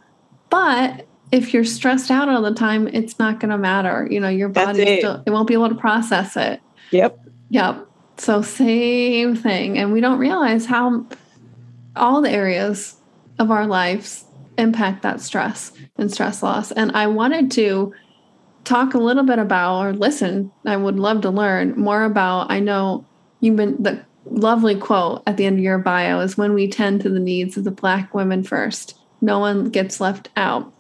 but 0.50 1.06
if 1.32 1.54
you're 1.54 1.66
stressed 1.66 2.12
out 2.12 2.30
all 2.30 2.42
the 2.42 2.54
time, 2.54 2.88
it's 2.88 3.20
not 3.20 3.40
going 3.40 3.52
to 3.52 3.58
matter. 3.58 4.08
You 4.10 4.20
know, 4.20 4.30
your 4.30 4.50
body 4.50 4.82
it. 4.82 5.00
still 5.00 5.24
it 5.26 5.32
won't 5.32 5.48
be 5.48 5.54
able 5.54 5.70
to 5.70 5.76
process 5.76 6.36
it. 6.38 6.62
Yep. 6.92 7.20
Yep. 7.50 7.88
So 8.18 8.42
same 8.42 9.36
thing, 9.36 9.78
and 9.78 9.92
we 9.92 10.00
don't 10.00 10.20
realize 10.20 10.66
how 10.66 11.06
all 11.96 12.22
the 12.22 12.30
areas 12.30 12.98
of 13.40 13.52
our 13.52 13.66
lives 13.66 14.26
impact 14.62 15.02
that 15.02 15.20
stress 15.20 15.74
and 15.98 16.12
stress 16.12 16.42
loss. 16.42 16.72
And 16.72 16.92
I 16.94 17.08
wanted 17.08 17.52
to 17.52 17.94
talk 18.64 18.94
a 18.94 19.00
little 19.00 19.24
bit 19.24 19.40
about 19.40 19.82
or 19.82 19.94
listen. 19.94 20.52
I 20.66 20.78
would 20.78 21.00
love 21.00 21.22
to 21.22 21.30
learn 21.30 21.78
more 21.78 22.04
about. 22.04 22.52
I 22.52 22.60
know 22.60 23.06
you've 23.40 23.56
been 23.56 23.82
the 23.82 24.06
lovely 24.26 24.76
quote 24.76 25.24
at 25.26 25.38
the 25.38 25.46
end 25.46 25.58
of 25.58 25.64
your 25.64 25.80
bio 25.80 26.20
is 26.20 26.38
when 26.38 26.54
we 26.54 26.68
tend 26.68 27.02
to 27.02 27.10
the 27.10 27.20
needs 27.20 27.58
of 27.58 27.64
the 27.64 27.72
black 27.72 28.14
women 28.14 28.44
first, 28.44 28.98
no 29.20 29.40
one 29.40 29.70
gets 29.70 30.00
left 30.00 30.30
out. 30.36 30.72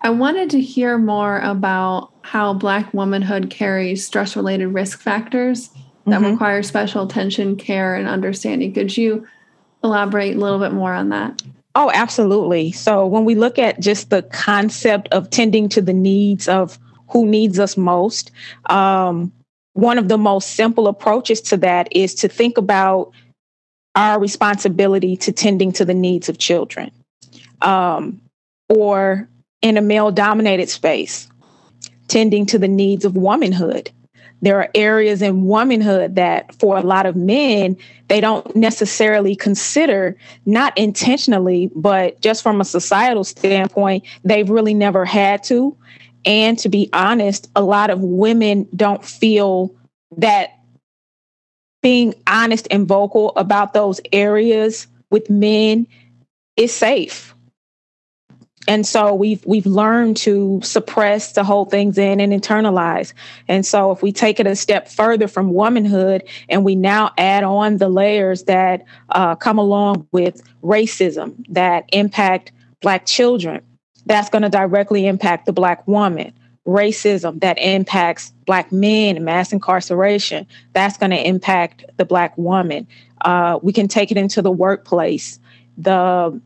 I 0.00 0.10
wanted 0.10 0.50
to 0.50 0.60
hear 0.60 0.98
more 0.98 1.40
about 1.40 2.12
how 2.22 2.52
black 2.54 2.92
womanhood 2.92 3.50
carries 3.50 4.06
stress 4.06 4.36
related 4.36 4.68
risk 4.68 5.00
factors 5.00 5.70
that 6.06 6.20
mm-hmm. 6.20 6.32
require 6.32 6.62
special 6.62 7.06
attention, 7.06 7.56
care, 7.56 7.94
and 7.94 8.06
understanding. 8.06 8.74
Could 8.74 8.96
you 8.96 9.26
elaborate 9.82 10.36
a 10.36 10.38
little 10.38 10.58
bit 10.58 10.72
more 10.72 10.92
on 10.92 11.08
that? 11.08 11.42
Oh, 11.74 11.90
absolutely. 11.92 12.70
So 12.72 13.06
when 13.06 13.24
we 13.24 13.34
look 13.34 13.58
at 13.58 13.80
just 13.80 14.10
the 14.10 14.22
concept 14.22 15.08
of 15.12 15.30
tending 15.30 15.68
to 15.70 15.82
the 15.82 15.92
needs 15.92 16.48
of 16.48 16.78
who 17.08 17.26
needs 17.26 17.58
us 17.58 17.76
most, 17.76 18.30
um, 18.70 19.32
one 19.72 19.98
of 19.98 20.08
the 20.08 20.18
most 20.18 20.52
simple 20.52 20.86
approaches 20.86 21.40
to 21.42 21.56
that 21.58 21.88
is 21.90 22.14
to 22.16 22.28
think 22.28 22.58
about 22.58 23.12
our 23.96 24.20
responsibility 24.20 25.16
to 25.16 25.32
tending 25.32 25.72
to 25.72 25.84
the 25.84 25.94
needs 25.94 26.28
of 26.28 26.38
children. 26.38 26.90
Um, 27.60 28.20
or 28.68 29.28
in 29.62 29.76
a 29.76 29.82
male 29.82 30.10
dominated 30.10 30.68
space, 30.68 31.28
tending 32.08 32.46
to 32.46 32.58
the 32.58 32.68
needs 32.68 33.04
of 33.04 33.16
womanhood. 33.16 33.90
There 34.44 34.58
are 34.58 34.68
areas 34.74 35.22
in 35.22 35.46
womanhood 35.46 36.16
that, 36.16 36.54
for 36.56 36.76
a 36.76 36.82
lot 36.82 37.06
of 37.06 37.16
men, 37.16 37.78
they 38.08 38.20
don't 38.20 38.54
necessarily 38.54 39.34
consider, 39.34 40.18
not 40.44 40.76
intentionally, 40.76 41.70
but 41.74 42.20
just 42.20 42.42
from 42.42 42.60
a 42.60 42.64
societal 42.64 43.24
standpoint, 43.24 44.04
they've 44.22 44.50
really 44.50 44.74
never 44.74 45.06
had 45.06 45.42
to. 45.44 45.74
And 46.26 46.58
to 46.58 46.68
be 46.68 46.90
honest, 46.92 47.50
a 47.56 47.62
lot 47.62 47.88
of 47.88 48.00
women 48.00 48.68
don't 48.76 49.02
feel 49.02 49.74
that 50.18 50.50
being 51.82 52.14
honest 52.26 52.68
and 52.70 52.86
vocal 52.86 53.32
about 53.36 53.72
those 53.72 53.98
areas 54.12 54.86
with 55.10 55.30
men 55.30 55.86
is 56.58 56.70
safe 56.70 57.33
and 58.66 58.86
so 58.86 59.14
we've 59.14 59.44
we've 59.44 59.66
learned 59.66 60.16
to 60.18 60.60
suppress 60.62 61.32
to 61.32 61.44
hold 61.44 61.70
things 61.70 61.98
in 61.98 62.20
and 62.20 62.32
internalize. 62.32 63.12
And 63.48 63.64
so 63.66 63.90
if 63.90 64.02
we 64.02 64.12
take 64.12 64.40
it 64.40 64.46
a 64.46 64.56
step 64.56 64.88
further 64.88 65.28
from 65.28 65.52
womanhood 65.52 66.24
and 66.48 66.64
we 66.64 66.74
now 66.74 67.12
add 67.18 67.44
on 67.44 67.76
the 67.76 67.88
layers 67.88 68.44
that 68.44 68.84
uh, 69.10 69.34
come 69.34 69.58
along 69.58 70.06
with 70.12 70.42
racism 70.62 71.34
that 71.48 71.84
impact 71.92 72.52
black 72.80 73.06
children 73.06 73.62
that's 74.06 74.28
going 74.28 74.42
to 74.42 74.48
directly 74.48 75.06
impact 75.06 75.46
the 75.46 75.52
black 75.52 75.86
woman. 75.86 76.32
Racism 76.66 77.40
that 77.40 77.58
impacts 77.58 78.32
black 78.46 78.72
men 78.72 79.22
mass 79.22 79.52
incarceration 79.52 80.46
that's 80.72 80.96
going 80.96 81.10
to 81.10 81.28
impact 81.28 81.84
the 81.98 82.06
black 82.06 82.36
woman. 82.38 82.86
Uh, 83.22 83.58
we 83.62 83.72
can 83.72 83.88
take 83.88 84.10
it 84.10 84.16
into 84.16 84.40
the 84.40 84.50
workplace. 84.50 85.38
The 85.76 86.40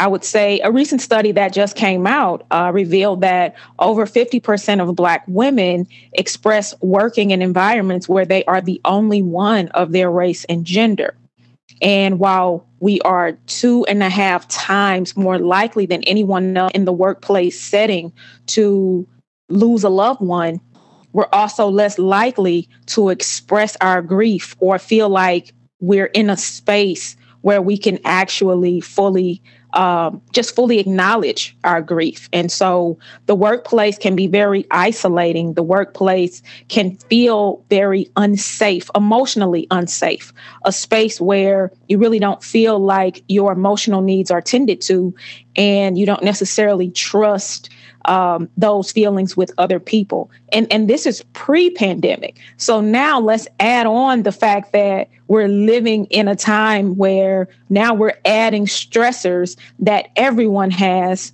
I 0.00 0.06
would 0.06 0.24
say 0.24 0.60
a 0.60 0.72
recent 0.72 1.02
study 1.02 1.30
that 1.32 1.52
just 1.52 1.76
came 1.76 2.06
out 2.06 2.46
uh, 2.50 2.70
revealed 2.72 3.20
that 3.20 3.54
over 3.78 4.06
50% 4.06 4.80
of 4.80 4.96
Black 4.96 5.22
women 5.28 5.86
express 6.14 6.74
working 6.80 7.32
in 7.32 7.42
environments 7.42 8.08
where 8.08 8.24
they 8.24 8.42
are 8.44 8.62
the 8.62 8.80
only 8.86 9.20
one 9.20 9.68
of 9.68 9.92
their 9.92 10.10
race 10.10 10.46
and 10.46 10.64
gender. 10.64 11.14
And 11.82 12.18
while 12.18 12.66
we 12.80 12.98
are 13.02 13.32
two 13.46 13.84
and 13.86 14.02
a 14.02 14.08
half 14.08 14.48
times 14.48 15.18
more 15.18 15.38
likely 15.38 15.84
than 15.84 16.02
anyone 16.04 16.56
else 16.56 16.72
in 16.74 16.86
the 16.86 16.94
workplace 16.94 17.60
setting 17.60 18.10
to 18.46 19.06
lose 19.50 19.84
a 19.84 19.90
loved 19.90 20.22
one, 20.22 20.62
we're 21.12 21.28
also 21.30 21.68
less 21.68 21.98
likely 21.98 22.70
to 22.86 23.10
express 23.10 23.76
our 23.82 24.00
grief 24.00 24.56
or 24.60 24.78
feel 24.78 25.10
like 25.10 25.52
we're 25.78 26.06
in 26.06 26.30
a 26.30 26.38
space 26.38 27.16
where 27.42 27.60
we 27.60 27.76
can 27.76 27.98
actually 28.04 28.80
fully 28.80 29.42
um, 29.72 30.20
just 30.32 30.54
fully 30.54 30.78
acknowledge 30.78 31.56
our 31.64 31.80
grief. 31.82 32.28
And 32.32 32.50
so 32.50 32.98
the 33.26 33.34
workplace 33.34 33.98
can 33.98 34.16
be 34.16 34.26
very 34.26 34.66
isolating. 34.70 35.54
The 35.54 35.62
workplace 35.62 36.42
can 36.68 36.96
feel 36.96 37.64
very 37.70 38.10
unsafe, 38.16 38.90
emotionally 38.94 39.66
unsafe, 39.70 40.32
a 40.64 40.72
space 40.72 41.20
where 41.20 41.70
you 41.88 41.98
really 41.98 42.18
don't 42.18 42.42
feel 42.42 42.78
like 42.78 43.22
your 43.28 43.52
emotional 43.52 44.00
needs 44.00 44.30
are 44.30 44.40
tended 44.40 44.80
to, 44.82 45.14
and 45.56 45.98
you 45.98 46.06
don't 46.06 46.24
necessarily 46.24 46.90
trust 46.90 47.70
um, 48.06 48.48
those 48.56 48.92
feelings 48.92 49.36
with 49.36 49.52
other 49.58 49.78
people. 49.80 50.30
And, 50.52 50.70
and 50.72 50.88
this 50.88 51.06
is 51.06 51.22
pre 51.32 51.70
pandemic. 51.70 52.38
So 52.56 52.80
now 52.80 53.20
let's 53.20 53.48
add 53.58 53.86
on 53.86 54.22
the 54.22 54.32
fact 54.32 54.72
that 54.72 55.08
we're 55.28 55.48
living 55.48 56.06
in 56.06 56.28
a 56.28 56.36
time 56.36 56.96
where 56.96 57.48
now 57.68 57.94
we're 57.94 58.18
adding 58.24 58.66
stressors 58.66 59.56
that 59.78 60.08
everyone 60.16 60.70
has 60.70 61.32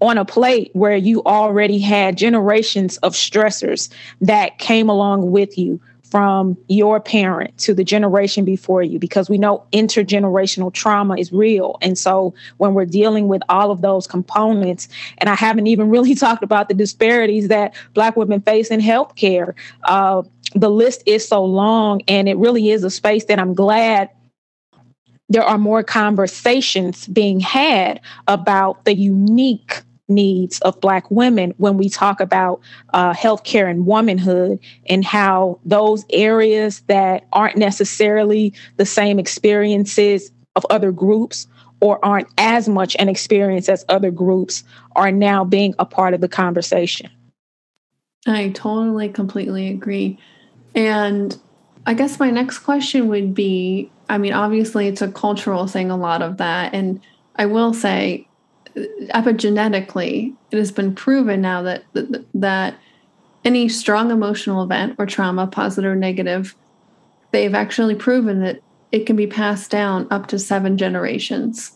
on 0.00 0.18
a 0.18 0.24
plate 0.24 0.70
where 0.74 0.96
you 0.96 1.22
already 1.24 1.78
had 1.78 2.16
generations 2.16 2.96
of 2.98 3.14
stressors 3.14 3.90
that 4.20 4.58
came 4.58 4.88
along 4.88 5.30
with 5.30 5.56
you 5.56 5.80
from 6.14 6.56
your 6.68 7.00
parent 7.00 7.58
to 7.58 7.74
the 7.74 7.82
generation 7.82 8.44
before 8.44 8.84
you 8.84 9.00
because 9.00 9.28
we 9.28 9.36
know 9.36 9.66
intergenerational 9.72 10.72
trauma 10.72 11.16
is 11.16 11.32
real. 11.32 11.76
And 11.82 11.98
so 11.98 12.32
when 12.58 12.72
we're 12.72 12.84
dealing 12.84 13.26
with 13.26 13.42
all 13.48 13.72
of 13.72 13.80
those 13.80 14.06
components, 14.06 14.86
and 15.18 15.28
I 15.28 15.34
haven't 15.34 15.66
even 15.66 15.90
really 15.90 16.14
talked 16.14 16.44
about 16.44 16.68
the 16.68 16.74
disparities 16.74 17.48
that 17.48 17.74
Black 17.94 18.14
women 18.14 18.40
face 18.42 18.70
in 18.70 18.78
healthcare, 18.78 19.54
uh, 19.82 20.22
the 20.54 20.70
list 20.70 21.02
is 21.04 21.26
so 21.26 21.44
long, 21.44 22.00
and 22.06 22.28
it 22.28 22.36
really 22.36 22.70
is 22.70 22.84
a 22.84 22.90
space 22.90 23.24
that 23.24 23.40
I'm 23.40 23.52
glad 23.52 24.08
there 25.28 25.42
are 25.42 25.58
more 25.58 25.82
conversations 25.82 27.08
being 27.08 27.40
had 27.40 28.00
about 28.28 28.84
the 28.84 28.94
unique 28.94 29.82
needs 30.08 30.60
of 30.60 30.80
Black 30.80 31.10
women 31.10 31.54
when 31.56 31.76
we 31.76 31.88
talk 31.88 32.20
about 32.20 32.60
uh, 32.92 33.12
healthcare 33.14 33.70
and 33.70 33.86
womanhood 33.86 34.58
and 34.86 35.04
how 35.04 35.58
those 35.64 36.04
areas 36.10 36.80
that 36.88 37.26
aren't 37.32 37.56
necessarily 37.56 38.52
the 38.76 38.86
same 38.86 39.18
experiences 39.18 40.30
of 40.56 40.66
other 40.70 40.92
groups 40.92 41.46
or 41.80 42.02
aren't 42.04 42.28
as 42.38 42.68
much 42.68 42.96
an 42.98 43.08
experience 43.08 43.68
as 43.68 43.84
other 43.88 44.10
groups 44.10 44.64
are 44.96 45.12
now 45.12 45.44
being 45.44 45.74
a 45.78 45.84
part 45.84 46.14
of 46.14 46.20
the 46.20 46.28
conversation. 46.28 47.10
I 48.26 48.50
totally, 48.50 49.08
completely 49.08 49.68
agree. 49.68 50.18
And 50.74 51.38
I 51.86 51.94
guess 51.94 52.18
my 52.18 52.30
next 52.30 52.60
question 52.60 53.08
would 53.08 53.34
be 53.34 53.90
I 54.08 54.18
mean, 54.18 54.32
obviously, 54.32 54.86
it's 54.86 55.02
a 55.02 55.10
cultural 55.10 55.66
thing, 55.66 55.90
a 55.90 55.96
lot 55.96 56.22
of 56.22 56.36
that. 56.36 56.74
And 56.74 57.00
I 57.36 57.46
will 57.46 57.72
say, 57.72 58.28
epigenetically, 58.76 60.34
it 60.50 60.56
has 60.56 60.72
been 60.72 60.94
proven 60.94 61.40
now 61.40 61.62
that, 61.62 61.84
that 61.92 62.24
that 62.34 62.74
any 63.44 63.68
strong 63.68 64.10
emotional 64.10 64.62
event 64.62 64.96
or 64.98 65.06
trauma, 65.06 65.46
positive 65.46 65.92
or 65.92 65.96
negative, 65.96 66.54
they've 67.30 67.54
actually 67.54 67.94
proven 67.94 68.40
that 68.40 68.60
it 68.90 69.06
can 69.06 69.16
be 69.16 69.26
passed 69.26 69.70
down 69.70 70.06
up 70.10 70.28
to 70.28 70.38
seven 70.38 70.78
generations. 70.78 71.72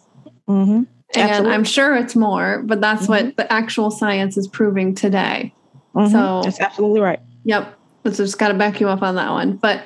Mm-hmm. 0.49 0.85
And 1.14 1.49
I'm 1.49 1.64
sure 1.64 1.97
it's 1.97 2.14
more, 2.14 2.62
but 2.64 2.81
that's 2.81 3.02
mm-hmm. 3.02 3.26
what 3.26 3.37
the 3.37 3.52
actual 3.52 3.90
science 3.90 4.37
is 4.37 4.47
proving 4.47 4.95
today. 4.95 5.55
Mm-hmm. 5.95 6.12
So 6.12 6.43
that's 6.43 6.61
absolutely 6.61 7.00
right. 7.00 7.21
Yep. 7.45 7.76
So 8.05 8.11
just 8.11 8.38
got 8.38 8.49
to 8.49 8.55
back 8.55 8.81
you 8.81 8.88
up 8.88 9.02
on 9.02 9.17
that 9.17 9.31
one. 9.31 9.57
But 9.57 9.85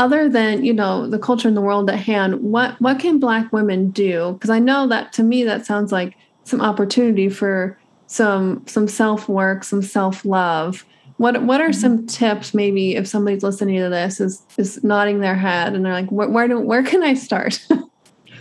other 0.00 0.30
than 0.30 0.64
you 0.64 0.72
know 0.72 1.06
the 1.06 1.18
culture 1.18 1.46
in 1.46 1.54
the 1.54 1.60
world 1.60 1.90
at 1.90 1.98
hand 1.98 2.40
what 2.40 2.80
what 2.80 2.98
can 2.98 3.18
black 3.18 3.52
women 3.52 3.90
do? 3.90 4.32
Because 4.32 4.50
i 4.50 4.58
know 4.58 4.88
that 4.88 5.12
to 5.12 5.22
me 5.22 5.44
that 5.44 5.66
sounds 5.66 5.92
like 5.92 6.16
some 6.44 6.62
opportunity 6.62 7.28
for 7.28 7.78
some 8.06 8.66
some 8.66 8.88
self 8.88 9.28
work 9.28 9.62
some 9.62 9.82
self 9.82 10.24
love 10.24 10.86
what 11.18 11.42
what 11.42 11.60
are 11.60 11.68
mm-hmm. 11.68 11.80
some 11.80 12.06
tips 12.06 12.54
maybe 12.54 12.96
if 12.96 13.06
somebody's 13.06 13.42
listening 13.42 13.76
to 13.76 13.90
this 13.90 14.20
is 14.20 14.42
is 14.56 14.82
nodding 14.82 15.20
their 15.20 15.36
head 15.36 15.74
and 15.74 15.84
they're 15.84 15.92
like 15.92 16.10
where, 16.10 16.30
where 16.30 16.48
do 16.48 16.58
where 16.58 16.82
can 16.82 17.02
i 17.02 17.12
start 17.12 17.60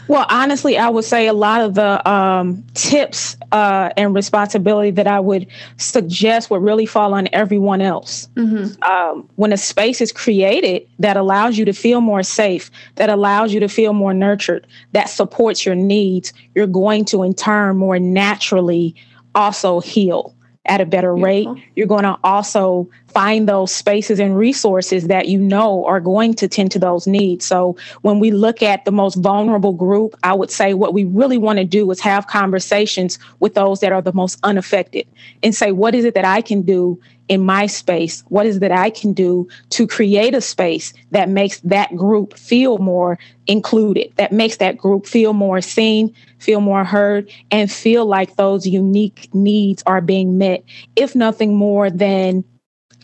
Well, 0.09 0.25
honestly, 0.27 0.75
I 0.75 0.89
would 0.89 1.05
say 1.05 1.27
a 1.27 1.33
lot 1.33 1.61
of 1.61 1.75
the 1.75 2.09
um, 2.09 2.65
tips 2.73 3.37
uh, 3.51 3.91
and 3.95 4.15
responsibility 4.15 4.89
that 4.89 5.05
I 5.05 5.19
would 5.19 5.45
suggest 5.77 6.49
would 6.49 6.63
really 6.63 6.87
fall 6.87 7.13
on 7.13 7.29
everyone 7.31 7.79
else. 7.79 8.27
Mm-hmm. 8.33 8.81
Um, 8.81 9.29
when 9.35 9.53
a 9.53 9.57
space 9.57 10.01
is 10.01 10.11
created 10.11 10.87
that 10.97 11.15
allows 11.15 11.59
you 11.59 11.65
to 11.65 11.73
feel 11.73 12.01
more 12.01 12.23
safe, 12.23 12.71
that 12.95 13.11
allows 13.11 13.53
you 13.53 13.59
to 13.59 13.69
feel 13.69 13.93
more 13.93 14.15
nurtured, 14.15 14.65
that 14.93 15.09
supports 15.09 15.63
your 15.63 15.75
needs, 15.75 16.33
you're 16.55 16.65
going 16.65 17.05
to 17.05 17.21
in 17.21 17.35
turn 17.35 17.77
more 17.77 17.99
naturally 17.99 18.95
also 19.35 19.79
heal 19.79 20.33
at 20.65 20.81
a 20.81 20.85
better 20.85 21.13
Beautiful. 21.13 21.55
rate. 21.55 21.63
You're 21.75 21.87
going 21.87 22.03
to 22.03 22.17
also 22.23 22.89
find 23.07 23.47
those 23.47 23.73
spaces 23.73 24.19
and 24.19 24.37
resources 24.37 25.07
that 25.07 25.27
you 25.27 25.39
know 25.39 25.85
are 25.85 25.99
going 25.99 26.33
to 26.35 26.47
tend 26.47 26.71
to 26.71 26.79
those 26.79 27.07
needs. 27.07 27.45
So 27.45 27.75
when 28.01 28.19
we 28.19 28.31
look 28.31 28.61
at 28.61 28.85
the 28.85 28.91
most 28.91 29.15
vulnerable 29.15 29.73
group, 29.73 30.15
I 30.23 30.33
would 30.33 30.51
say 30.51 30.73
what 30.73 30.93
we 30.93 31.05
really 31.05 31.37
want 31.37 31.59
to 31.59 31.65
do 31.65 31.89
is 31.91 31.99
have 32.01 32.27
conversations 32.27 33.17
with 33.39 33.55
those 33.55 33.79
that 33.79 33.91
are 33.91 34.01
the 34.01 34.13
most 34.13 34.37
unaffected 34.43 35.07
and 35.41 35.55
say, 35.55 35.71
what 35.71 35.95
is 35.95 36.05
it 36.05 36.13
that 36.13 36.25
I 36.25 36.41
can 36.41 36.61
do 36.61 36.99
in 37.29 37.45
my 37.45 37.67
space? 37.67 38.23
What 38.27 38.45
is 38.45 38.57
it 38.57 38.59
that 38.59 38.71
I 38.71 38.89
can 38.89 39.13
do 39.13 39.47
to 39.69 39.87
create 39.87 40.35
a 40.35 40.41
space 40.41 40.93
that 41.11 41.29
makes 41.29 41.59
that 41.61 41.95
group 41.95 42.37
feel 42.37 42.79
more 42.79 43.17
included, 43.47 44.11
that 44.17 44.31
makes 44.31 44.57
that 44.57 44.77
group 44.77 45.05
feel 45.05 45.33
more 45.33 45.61
seen, 45.61 46.13
feel 46.39 46.59
more 46.59 46.83
heard, 46.83 47.31
and 47.51 47.71
feel 47.71 48.05
like 48.05 48.35
those 48.35 48.67
unique 48.67 49.29
needs 49.33 49.81
are 49.85 50.01
being 50.01 50.37
met, 50.37 50.63
if 50.95 51.15
nothing 51.15 51.55
more 51.55 51.89
than 51.89 52.43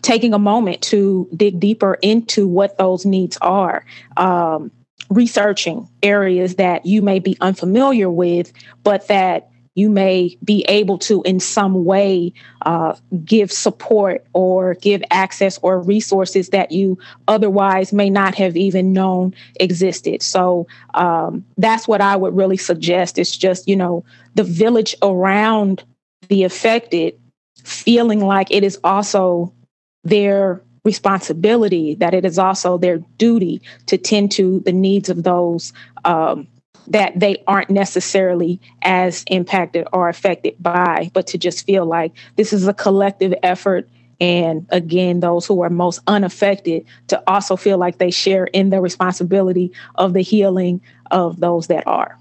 taking 0.02 0.34
a 0.34 0.40
moment 0.40 0.82
to 0.82 1.30
dig 1.36 1.60
deeper 1.60 1.98
into 2.02 2.48
what 2.48 2.78
those 2.78 3.06
needs 3.06 3.38
are. 3.42 3.86
Um, 4.18 4.72
researching 5.10 5.88
areas 6.02 6.56
that 6.56 6.86
you 6.86 7.02
may 7.02 7.20
be 7.20 7.38
unfamiliar 7.42 8.10
with, 8.10 8.52
but 8.84 9.08
that 9.08 9.50
you 9.76 9.90
may 9.90 10.38
be 10.44 10.64
able 10.68 10.98
to, 10.98 11.22
in 11.24 11.40
some 11.40 11.86
way, 11.86 12.34
uh, 12.66 12.96
give 13.24 13.52
support 13.52 14.26
or 14.34 14.76
give 14.76 15.04
access 15.12 15.60
or 15.62 15.82
resources 15.82 16.50
that 16.50 16.72
you 16.72 16.98
otherwise 17.28 17.92
may 17.92 18.10
not 18.10 18.36
have 18.36 18.56
even 18.56 18.94
known 18.94 19.36
existed. 19.60 20.24
So 20.24 20.66
um, 20.94 21.46
that's 21.58 21.88
what 21.88 22.02
I 22.02 22.16
would 22.16 22.36
really 22.36 22.58
suggest. 22.58 23.20
It's 23.20 23.36
just, 23.36 23.68
you 23.68 23.76
know, 23.76 24.04
the 24.34 24.46
village 24.46 24.96
around 25.04 25.84
the 26.30 26.44
affected 26.44 27.20
feeling 27.64 28.22
like 28.26 28.50
it 28.52 28.64
is 28.64 28.80
also 28.84 29.54
their 30.04 30.62
responsibility, 30.86 31.96
that 31.96 32.14
it 32.14 32.24
is 32.24 32.40
also 32.40 32.78
their 32.78 33.00
duty 33.18 33.62
to 33.88 33.98
tend 33.98 34.32
to 34.32 34.62
the 34.62 34.72
needs 34.72 35.10
of 35.10 35.24
those 35.24 35.74
um, 36.06 36.48
that 36.88 37.20
they 37.20 37.44
aren't 37.48 37.70
necessarily 37.70 38.60
as 38.82 39.24
impacted 39.28 39.88
or 39.94 40.10
affected 40.10 40.56
by, 40.60 41.10
but 41.14 41.28
to 41.28 41.38
just 41.38 41.66
feel 41.66 41.86
like 41.86 42.14
this 42.36 42.54
is 42.54 42.68
a 42.68 42.74
collective 42.74 43.34
effort. 43.44 43.90
And 44.22 44.66
again, 44.70 45.20
those 45.20 45.46
who 45.46 45.62
are 45.62 45.70
most 45.70 46.00
unaffected 46.08 46.86
to 47.08 47.22
also 47.28 47.56
feel 47.56 47.78
like 47.78 47.98
they 47.98 48.12
share 48.12 48.46
in 48.46 48.70
the 48.70 48.80
responsibility 48.80 49.72
of 49.96 50.14
the 50.14 50.22
healing 50.22 50.82
of 51.12 51.40
those 51.40 51.68
that 51.68 51.86
are. 51.86 52.18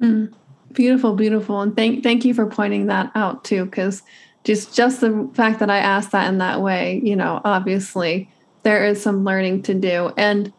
Mm, 0.00 0.32
beautiful, 0.72 1.14
beautiful. 1.14 1.60
And 1.60 1.74
thank 1.74 2.02
thank 2.02 2.24
you 2.24 2.34
for 2.34 2.46
pointing 2.46 2.86
that 2.86 3.10
out 3.14 3.44
too, 3.44 3.64
because 3.64 4.02
just 4.44 4.74
just 4.74 5.00
the 5.00 5.28
fact 5.34 5.58
that 5.58 5.70
I 5.70 5.78
asked 5.78 6.12
that 6.12 6.28
in 6.28 6.38
that 6.38 6.60
way, 6.60 7.00
you 7.02 7.16
know, 7.16 7.40
obviously 7.44 8.30
there 8.62 8.86
is 8.86 9.02
some 9.02 9.24
learning 9.24 9.62
to 9.62 9.74
do. 9.74 10.12
And 10.16 10.52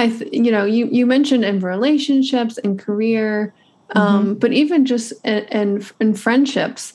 I, 0.00 0.08
th- 0.08 0.32
you 0.32 0.50
know, 0.50 0.64
you 0.64 0.86
you 0.86 1.06
mentioned 1.06 1.44
in 1.44 1.60
relationships 1.60 2.58
and 2.58 2.78
career, 2.78 3.52
um, 3.94 4.24
mm-hmm. 4.24 4.34
but 4.34 4.52
even 4.52 4.86
just 4.86 5.12
in, 5.24 5.44
in, 5.44 5.86
in 6.00 6.14
friendships, 6.14 6.94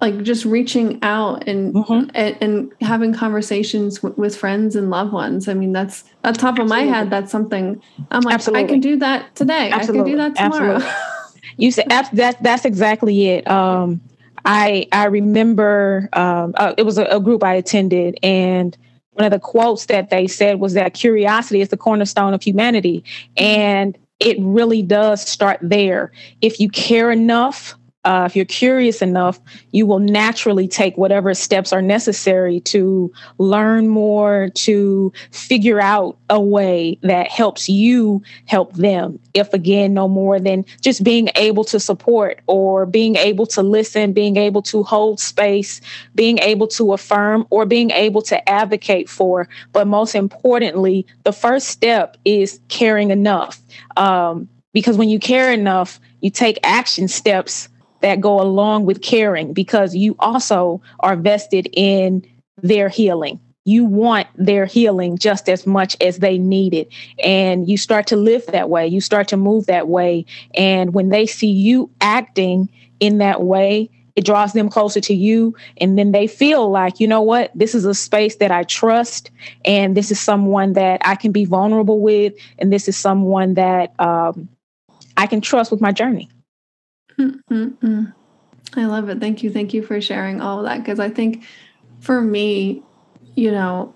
like 0.00 0.22
just 0.22 0.44
reaching 0.44 0.98
out 1.02 1.48
and 1.48 1.74
mm-hmm. 1.74 2.10
and, 2.14 2.36
and, 2.40 2.72
having 2.82 3.14
conversations 3.14 4.00
w- 4.00 4.14
with 4.20 4.36
friends 4.36 4.76
and 4.76 4.90
loved 4.90 5.12
ones. 5.12 5.48
I 5.48 5.54
mean, 5.54 5.72
that's 5.72 6.04
at 6.22 6.34
top 6.34 6.58
of 6.58 6.64
Absolutely. 6.64 6.66
my 6.66 6.82
head. 6.82 7.10
That's 7.10 7.32
something 7.32 7.82
I'm 8.10 8.20
like, 8.20 8.34
Absolutely. 8.34 8.64
I 8.64 8.68
can 8.68 8.80
do 8.80 8.96
that 8.96 9.34
today. 9.34 9.70
Absolutely. 9.70 10.12
I 10.12 10.16
can 10.16 10.28
do 10.28 10.34
that 10.34 10.52
tomorrow. 10.52 10.80
you 11.56 11.70
said 11.70 11.86
that's 11.88 12.10
that's 12.40 12.64
exactly 12.66 13.28
it. 13.28 13.48
Um, 13.48 14.02
I 14.44 14.86
I 14.92 15.06
remember 15.06 16.10
um, 16.12 16.52
uh, 16.58 16.74
it 16.76 16.82
was 16.82 16.98
a, 16.98 17.04
a 17.04 17.20
group 17.20 17.42
I 17.42 17.54
attended 17.54 18.18
and 18.22 18.76
one 19.14 19.24
of 19.24 19.32
the 19.32 19.40
quotes 19.40 19.86
that 19.86 20.10
they 20.10 20.26
said 20.26 20.60
was 20.60 20.74
that 20.74 20.94
curiosity 20.94 21.60
is 21.60 21.68
the 21.68 21.76
cornerstone 21.76 22.34
of 22.34 22.42
humanity. 22.42 23.02
Mm-hmm. 23.36 23.44
And 23.44 23.98
it 24.20 24.36
really 24.40 24.82
does 24.82 25.26
start 25.26 25.58
there. 25.62 26.12
If 26.40 26.60
you 26.60 26.68
care 26.68 27.10
enough 27.10 27.74
uh, 28.04 28.24
if 28.26 28.36
you're 28.36 28.44
curious 28.44 29.00
enough, 29.00 29.40
you 29.72 29.86
will 29.86 29.98
naturally 29.98 30.68
take 30.68 30.96
whatever 30.98 31.32
steps 31.32 31.72
are 31.72 31.80
necessary 31.80 32.60
to 32.60 33.10
learn 33.38 33.88
more, 33.88 34.50
to 34.54 35.12
figure 35.30 35.80
out 35.80 36.18
a 36.28 36.40
way 36.40 36.98
that 37.02 37.28
helps 37.28 37.68
you 37.68 38.22
help 38.46 38.74
them. 38.74 39.18
If 39.32 39.54
again, 39.54 39.94
no 39.94 40.06
more 40.06 40.38
than 40.38 40.66
just 40.82 41.02
being 41.02 41.30
able 41.34 41.64
to 41.64 41.80
support 41.80 42.40
or 42.46 42.84
being 42.84 43.16
able 43.16 43.46
to 43.46 43.62
listen, 43.62 44.12
being 44.12 44.36
able 44.36 44.62
to 44.62 44.82
hold 44.82 45.18
space, 45.18 45.80
being 46.14 46.38
able 46.38 46.68
to 46.68 46.92
affirm, 46.92 47.46
or 47.48 47.64
being 47.64 47.90
able 47.90 48.20
to 48.22 48.48
advocate 48.48 49.08
for. 49.08 49.48
But 49.72 49.86
most 49.86 50.14
importantly, 50.14 51.06
the 51.22 51.32
first 51.32 51.68
step 51.68 52.18
is 52.26 52.60
caring 52.68 53.10
enough. 53.10 53.60
Um, 53.96 54.48
because 54.74 54.98
when 54.98 55.08
you 55.08 55.18
care 55.18 55.52
enough, 55.52 56.00
you 56.20 56.30
take 56.30 56.58
action 56.64 57.08
steps 57.08 57.68
that 58.04 58.20
go 58.20 58.38
along 58.38 58.84
with 58.84 59.00
caring 59.00 59.54
because 59.54 59.96
you 59.96 60.14
also 60.18 60.82
are 61.00 61.16
vested 61.16 61.66
in 61.72 62.22
their 62.60 62.90
healing. 62.90 63.40
You 63.64 63.86
want 63.86 64.26
their 64.36 64.66
healing 64.66 65.16
just 65.16 65.48
as 65.48 65.66
much 65.66 65.96
as 66.02 66.18
they 66.18 66.36
need 66.36 66.74
it. 66.74 66.92
And 67.24 67.66
you 67.66 67.78
start 67.78 68.06
to 68.08 68.16
live 68.16 68.44
that 68.48 68.68
way. 68.68 68.86
You 68.86 69.00
start 69.00 69.26
to 69.28 69.38
move 69.38 69.64
that 69.66 69.88
way. 69.88 70.26
And 70.54 70.92
when 70.92 71.08
they 71.08 71.24
see 71.24 71.48
you 71.48 71.88
acting 72.02 72.68
in 73.00 73.16
that 73.18 73.40
way, 73.40 73.88
it 74.16 74.26
draws 74.26 74.52
them 74.52 74.68
closer 74.68 75.00
to 75.00 75.14
you. 75.14 75.56
And 75.78 75.98
then 75.98 76.12
they 76.12 76.26
feel 76.26 76.70
like, 76.70 77.00
you 77.00 77.08
know 77.08 77.22
what, 77.22 77.52
this 77.54 77.74
is 77.74 77.86
a 77.86 77.94
space 77.94 78.36
that 78.36 78.50
I 78.50 78.64
trust. 78.64 79.30
And 79.64 79.96
this 79.96 80.10
is 80.10 80.20
someone 80.20 80.74
that 80.74 81.00
I 81.06 81.14
can 81.14 81.32
be 81.32 81.46
vulnerable 81.46 82.00
with. 82.00 82.34
And 82.58 82.70
this 82.70 82.86
is 82.86 82.98
someone 82.98 83.54
that 83.54 83.98
um, 83.98 84.46
I 85.16 85.26
can 85.26 85.40
trust 85.40 85.70
with 85.70 85.80
my 85.80 85.90
journey. 85.90 86.28
Mm-mm-mm. 87.18 88.12
I 88.76 88.84
love 88.86 89.08
it. 89.08 89.20
Thank 89.20 89.42
you. 89.42 89.50
Thank 89.50 89.72
you 89.72 89.82
for 89.82 90.00
sharing 90.00 90.40
all 90.40 90.58
of 90.58 90.64
that. 90.64 90.78
Because 90.78 90.98
I 90.98 91.10
think 91.10 91.44
for 92.00 92.20
me, 92.20 92.82
you 93.34 93.50
know, 93.50 93.94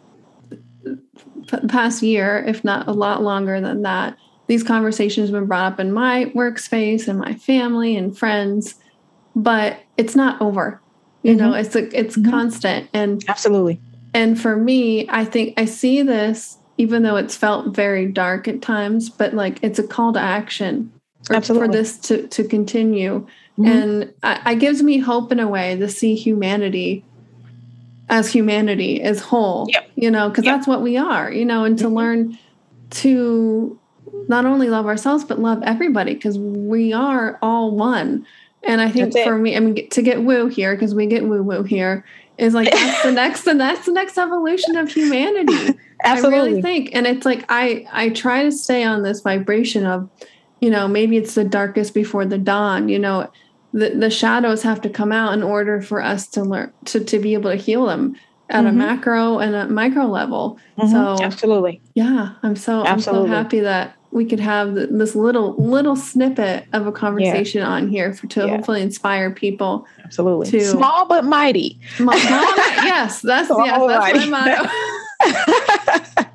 p- 0.84 1.66
past 1.68 2.02
year, 2.02 2.44
if 2.46 2.64
not 2.64 2.86
a 2.88 2.92
lot 2.92 3.22
longer 3.22 3.60
than 3.60 3.82
that, 3.82 4.16
these 4.46 4.62
conversations 4.62 5.28
have 5.28 5.34
been 5.34 5.46
brought 5.46 5.72
up 5.72 5.80
in 5.80 5.92
my 5.92 6.26
workspace 6.34 7.08
and 7.08 7.18
my 7.18 7.34
family 7.34 7.96
and 7.96 8.16
friends, 8.16 8.76
but 9.36 9.80
it's 9.96 10.16
not 10.16 10.40
over. 10.40 10.80
You 11.22 11.34
mm-hmm. 11.34 11.50
know, 11.50 11.54
it's 11.54 11.74
a, 11.74 11.98
it's 11.98 12.16
mm-hmm. 12.16 12.30
constant 12.30 12.88
and 12.92 13.22
absolutely. 13.28 13.80
And 14.14 14.40
for 14.40 14.56
me, 14.56 15.08
I 15.10 15.24
think 15.24 15.54
I 15.58 15.66
see 15.66 16.02
this 16.02 16.58
even 16.78 17.02
though 17.02 17.16
it's 17.16 17.36
felt 17.36 17.74
very 17.74 18.06
dark 18.06 18.46
at 18.46 18.62
times, 18.62 19.10
but 19.10 19.34
like 19.34 19.58
it's 19.62 19.80
a 19.80 19.86
call 19.86 20.12
to 20.12 20.20
action 20.20 20.92
for, 21.28 21.40
for 21.40 21.68
this 21.68 21.98
to, 21.98 22.26
to 22.28 22.44
continue. 22.44 23.26
Mm-hmm. 23.58 23.66
And 23.66 24.14
I, 24.22 24.52
it 24.52 24.58
gives 24.60 24.82
me 24.82 24.98
hope 24.98 25.32
in 25.32 25.40
a 25.40 25.48
way 25.48 25.76
to 25.76 25.88
see 25.88 26.14
humanity 26.14 27.04
as 28.08 28.32
humanity 28.32 29.02
as 29.02 29.20
whole, 29.20 29.66
yep. 29.68 29.90
you 29.94 30.10
know, 30.10 30.28
because 30.28 30.44
yep. 30.44 30.56
that's 30.56 30.66
what 30.66 30.80
we 30.80 30.96
are, 30.96 31.30
you 31.30 31.44
know, 31.44 31.64
and 31.64 31.78
to 31.78 31.84
mm-hmm. 31.84 31.94
learn 31.94 32.38
to 32.90 33.78
not 34.28 34.46
only 34.46 34.68
love 34.68 34.86
ourselves, 34.86 35.24
but 35.24 35.38
love 35.38 35.62
everybody 35.62 36.14
because 36.14 36.38
we 36.38 36.92
are 36.92 37.38
all 37.42 37.70
one. 37.70 38.26
And 38.62 38.80
I 38.80 38.90
think 38.90 39.16
for 39.18 39.38
me, 39.38 39.56
I 39.56 39.60
mean, 39.60 39.88
to 39.90 40.02
get 40.02 40.22
woo 40.22 40.48
here, 40.48 40.74
because 40.74 40.94
we 40.94 41.06
get 41.06 41.24
woo 41.24 41.42
woo 41.42 41.62
here, 41.62 42.04
is 42.38 42.54
like 42.54 42.70
that's 42.70 43.02
the 43.02 43.12
next 43.12 43.46
and 43.46 43.60
that's 43.60 43.86
the 43.86 43.92
next 43.92 44.18
evolution 44.18 44.76
of 44.76 44.90
humanity. 44.90 45.78
Absolutely. 46.04 46.38
I 46.38 46.42
really 46.42 46.62
think. 46.62 46.90
And 46.92 47.06
it's 47.06 47.24
like 47.24 47.44
I 47.48 47.86
I 47.92 48.10
try 48.10 48.44
to 48.44 48.52
stay 48.52 48.84
on 48.84 49.02
this 49.02 49.20
vibration 49.20 49.86
of 49.86 50.08
you 50.60 50.70
know 50.70 50.88
maybe 50.88 51.16
it's 51.16 51.34
the 51.34 51.44
darkest 51.44 51.94
before 51.94 52.24
the 52.24 52.38
dawn 52.38 52.88
you 52.88 52.98
know 52.98 53.30
the, 53.72 53.90
the 53.90 54.10
shadows 54.10 54.62
have 54.62 54.80
to 54.80 54.88
come 54.88 55.12
out 55.12 55.34
in 55.34 55.42
order 55.42 55.82
for 55.82 56.02
us 56.02 56.26
to 56.28 56.42
learn 56.42 56.72
to, 56.86 57.04
to 57.04 57.18
be 57.18 57.34
able 57.34 57.50
to 57.50 57.56
heal 57.56 57.86
them 57.86 58.16
at 58.50 58.64
mm-hmm. 58.64 58.68
a 58.68 58.72
macro 58.72 59.38
and 59.38 59.54
a 59.54 59.68
micro 59.68 60.06
level 60.06 60.58
mm-hmm. 60.78 60.90
so 60.90 61.22
absolutely 61.22 61.80
yeah 61.94 62.34
i'm 62.42 62.56
so 62.56 62.84
absolutely. 62.84 63.30
i'm 63.30 63.30
so 63.30 63.36
happy 63.36 63.60
that 63.60 63.94
we 64.10 64.24
could 64.24 64.40
have 64.40 64.74
this 64.74 65.14
little 65.14 65.54
little 65.56 65.94
snippet 65.94 66.66
of 66.72 66.86
a 66.86 66.92
conversation 66.92 67.60
yeah. 67.60 67.68
on 67.68 67.88
here 67.88 68.14
for 68.14 68.26
to 68.26 68.40
yeah. 68.40 68.56
hopefully 68.56 68.80
inspire 68.80 69.30
people 69.30 69.86
absolutely 70.02 70.50
to 70.50 70.64
small 70.64 71.06
but 71.06 71.24
mighty 71.24 71.78
small, 71.96 72.16
small 72.16 72.40
yes 72.40 73.20
that's 73.20 73.48
small 73.48 73.66
yes 73.66 74.14
that's 74.14 74.26
my 74.30 74.70
motto 76.16 76.24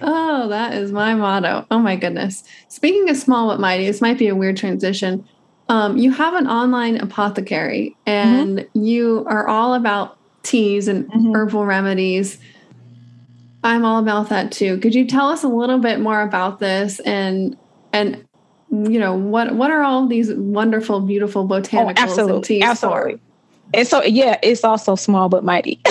oh, 0.00 0.48
that 0.48 0.74
is 0.74 0.92
my 0.92 1.14
motto. 1.14 1.66
Oh 1.70 1.78
my 1.78 1.96
goodness. 1.96 2.44
Speaking 2.68 3.08
of 3.10 3.16
small 3.16 3.48
but 3.48 3.60
mighty, 3.60 3.86
this 3.86 4.00
might 4.00 4.18
be 4.18 4.28
a 4.28 4.34
weird 4.34 4.56
transition. 4.56 5.26
Um, 5.68 5.96
you 5.96 6.12
have 6.12 6.34
an 6.34 6.46
online 6.46 6.96
apothecary 6.98 7.96
and 8.06 8.58
mm-hmm. 8.58 8.84
you 8.84 9.24
are 9.28 9.48
all 9.48 9.74
about 9.74 10.18
teas 10.42 10.88
and 10.88 11.06
mm-hmm. 11.06 11.34
herbal 11.34 11.64
remedies. 11.64 12.38
I'm 13.62 13.84
all 13.84 13.98
about 13.98 14.28
that 14.28 14.52
too. 14.52 14.78
Could 14.78 14.94
you 14.94 15.06
tell 15.06 15.30
us 15.30 15.42
a 15.42 15.48
little 15.48 15.78
bit 15.78 16.00
more 16.00 16.20
about 16.20 16.58
this 16.58 17.00
and 17.00 17.56
and 17.94 18.26
you 18.70 18.98
know 18.98 19.14
what 19.14 19.54
what 19.54 19.70
are 19.70 19.82
all 19.82 20.06
these 20.06 20.34
wonderful, 20.34 21.00
beautiful 21.00 21.48
botanicals 21.48 21.94
oh, 21.98 22.02
absolutely. 22.02 22.34
and 22.36 22.44
teas 22.44 22.62
absolutely. 22.62 23.12
for? 23.14 23.20
And 23.72 23.88
so 23.88 24.02
yeah, 24.02 24.38
it's 24.42 24.64
also 24.64 24.94
small 24.96 25.30
but 25.30 25.44
mighty. 25.44 25.80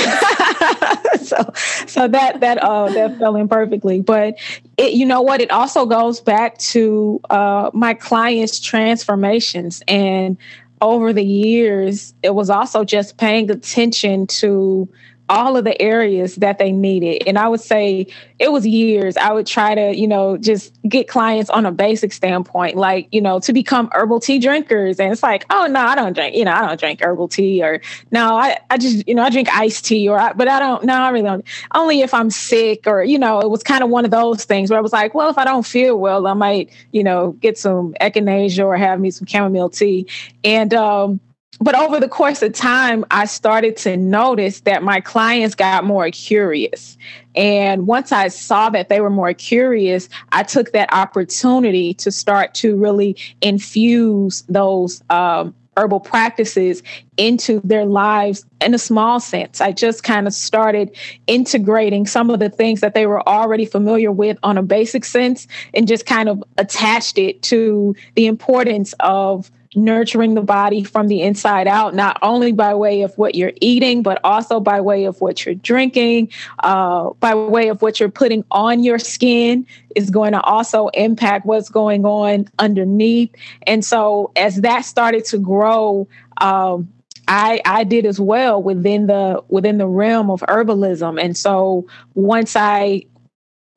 so 1.33 1.51
so 1.87 2.07
that 2.07 2.39
that 2.39 2.57
uh 2.63 2.89
that 2.93 3.17
fell 3.19 3.35
in 3.35 3.47
perfectly. 3.47 4.01
But 4.01 4.35
it, 4.77 4.93
you 4.93 5.05
know 5.05 5.21
what? 5.21 5.41
It 5.41 5.51
also 5.51 5.85
goes 5.85 6.21
back 6.21 6.57
to 6.59 7.19
uh 7.29 7.71
my 7.73 7.93
clients' 7.93 8.59
transformations 8.59 9.83
and 9.87 10.37
over 10.81 11.13
the 11.13 11.23
years, 11.23 12.13
it 12.21 12.35
was 12.35 12.49
also 12.49 12.83
just 12.83 13.17
paying 13.17 13.49
attention 13.49 14.27
to 14.27 14.89
all 15.33 15.57
of 15.57 15.63
the 15.63 15.81
areas 15.81 16.35
that 16.35 16.59
they 16.59 16.71
needed. 16.71 17.23
And 17.27 17.39
I 17.39 17.47
would 17.47 17.59
say 17.59 18.05
it 18.37 18.51
was 18.51 18.67
years. 18.67 19.17
I 19.17 19.33
would 19.33 19.47
try 19.47 19.73
to, 19.73 19.97
you 19.97 20.07
know, 20.07 20.37
just 20.37 20.77
get 20.87 21.07
clients 21.07 21.49
on 21.49 21.65
a 21.65 21.71
basic 21.71 22.13
standpoint, 22.13 22.77
like, 22.77 23.07
you 23.11 23.19
know, 23.19 23.39
to 23.39 23.51
become 23.51 23.89
herbal 23.93 24.19
tea 24.19 24.37
drinkers. 24.37 24.99
And 24.99 25.11
it's 25.11 25.23
like, 25.23 25.45
oh, 25.49 25.65
no, 25.65 25.79
I 25.79 25.95
don't 25.95 26.13
drink, 26.13 26.35
you 26.35 26.45
know, 26.45 26.51
I 26.51 26.67
don't 26.67 26.79
drink 26.79 27.01
herbal 27.01 27.29
tea 27.29 27.63
or 27.63 27.81
no, 28.11 28.35
I, 28.37 28.59
I 28.69 28.77
just, 28.77 29.07
you 29.07 29.15
know, 29.15 29.23
I 29.23 29.31
drink 29.31 29.49
iced 29.51 29.85
tea 29.85 30.07
or, 30.07 30.19
I, 30.19 30.33
but 30.33 30.47
I 30.47 30.59
don't, 30.59 30.83
no, 30.83 30.93
I 30.93 31.09
really 31.09 31.25
don't. 31.25 31.45
Only 31.73 32.01
if 32.01 32.13
I'm 32.13 32.29
sick 32.29 32.85
or, 32.85 33.03
you 33.03 33.17
know, 33.17 33.39
it 33.39 33.49
was 33.49 33.63
kind 33.63 33.83
of 33.83 33.89
one 33.89 34.05
of 34.05 34.11
those 34.11 34.45
things 34.45 34.69
where 34.69 34.77
I 34.77 34.83
was 34.83 34.93
like, 34.93 35.15
well, 35.15 35.31
if 35.31 35.39
I 35.39 35.45
don't 35.45 35.65
feel 35.65 35.97
well, 35.97 36.27
I 36.27 36.33
might, 36.33 36.69
you 36.91 37.03
know, 37.03 37.31
get 37.31 37.57
some 37.57 37.95
echinacea 37.99 38.63
or 38.63 38.77
have 38.77 38.99
me 38.99 39.09
some 39.09 39.25
chamomile 39.25 39.69
tea. 39.69 40.05
And, 40.43 40.75
um, 40.75 41.19
but 41.59 41.75
over 41.75 41.99
the 41.99 42.09
course 42.09 42.41
of 42.41 42.53
time, 42.53 43.05
I 43.11 43.25
started 43.25 43.77
to 43.77 43.95
notice 43.95 44.61
that 44.61 44.83
my 44.83 44.99
clients 44.99 45.55
got 45.55 45.83
more 45.83 46.09
curious. 46.09 46.97
And 47.35 47.87
once 47.87 48.11
I 48.11 48.27
saw 48.27 48.69
that 48.69 48.89
they 48.89 49.01
were 49.01 49.09
more 49.09 49.33
curious, 49.33 50.09
I 50.31 50.43
took 50.43 50.71
that 50.71 50.91
opportunity 50.93 51.93
to 51.95 52.11
start 52.11 52.53
to 52.55 52.75
really 52.75 53.15
infuse 53.41 54.43
those 54.49 55.03
um, 55.09 55.55
herbal 55.77 55.99
practices 55.99 56.83
into 57.17 57.59
their 57.63 57.85
lives 57.85 58.45
in 58.61 58.73
a 58.73 58.77
small 58.77 59.19
sense. 59.19 59.61
I 59.61 59.71
just 59.71 60.03
kind 60.03 60.27
of 60.27 60.33
started 60.33 60.95
integrating 61.27 62.05
some 62.05 62.29
of 62.29 62.39
the 62.39 62.49
things 62.49 62.81
that 62.81 62.93
they 62.93 63.05
were 63.05 63.27
already 63.27 63.65
familiar 63.65 64.11
with 64.11 64.37
on 64.43 64.57
a 64.57 64.63
basic 64.63 65.05
sense 65.05 65.47
and 65.73 65.87
just 65.87 66.05
kind 66.05 66.29
of 66.29 66.43
attached 66.57 67.17
it 67.17 67.41
to 67.43 67.95
the 68.15 68.27
importance 68.27 68.93
of 68.99 69.51
nurturing 69.75 70.35
the 70.35 70.41
body 70.41 70.83
from 70.83 71.07
the 71.07 71.21
inside 71.21 71.67
out, 71.67 71.95
not 71.95 72.17
only 72.21 72.51
by 72.51 72.73
way 72.73 73.01
of 73.01 73.17
what 73.17 73.35
you're 73.35 73.53
eating, 73.61 74.03
but 74.03 74.19
also 74.23 74.59
by 74.59 74.79
way 74.81 75.05
of 75.05 75.19
what 75.21 75.45
you're 75.45 75.55
drinking, 75.55 76.29
uh, 76.63 77.09
by 77.19 77.33
way 77.33 77.69
of 77.69 77.81
what 77.81 77.99
you're 77.99 78.09
putting 78.09 78.43
on 78.51 78.83
your 78.83 78.99
skin 78.99 79.65
is 79.95 80.09
going 80.09 80.31
to 80.31 80.41
also 80.41 80.87
impact 80.89 81.45
what's 81.45 81.69
going 81.69 82.05
on 82.05 82.47
underneath. 82.59 83.33
And 83.67 83.83
so 83.83 84.31
as 84.35 84.61
that 84.61 84.81
started 84.81 85.25
to 85.25 85.37
grow, 85.37 86.07
um, 86.39 86.87
I, 87.27 87.61
I 87.65 87.83
did 87.83 88.05
as 88.05 88.19
well 88.19 88.61
within 88.61 89.07
the 89.07 89.41
within 89.47 89.77
the 89.77 89.87
realm 89.87 90.29
of 90.29 90.41
herbalism. 90.41 91.21
And 91.21 91.37
so 91.37 91.87
once 92.15 92.55
I 92.55 93.03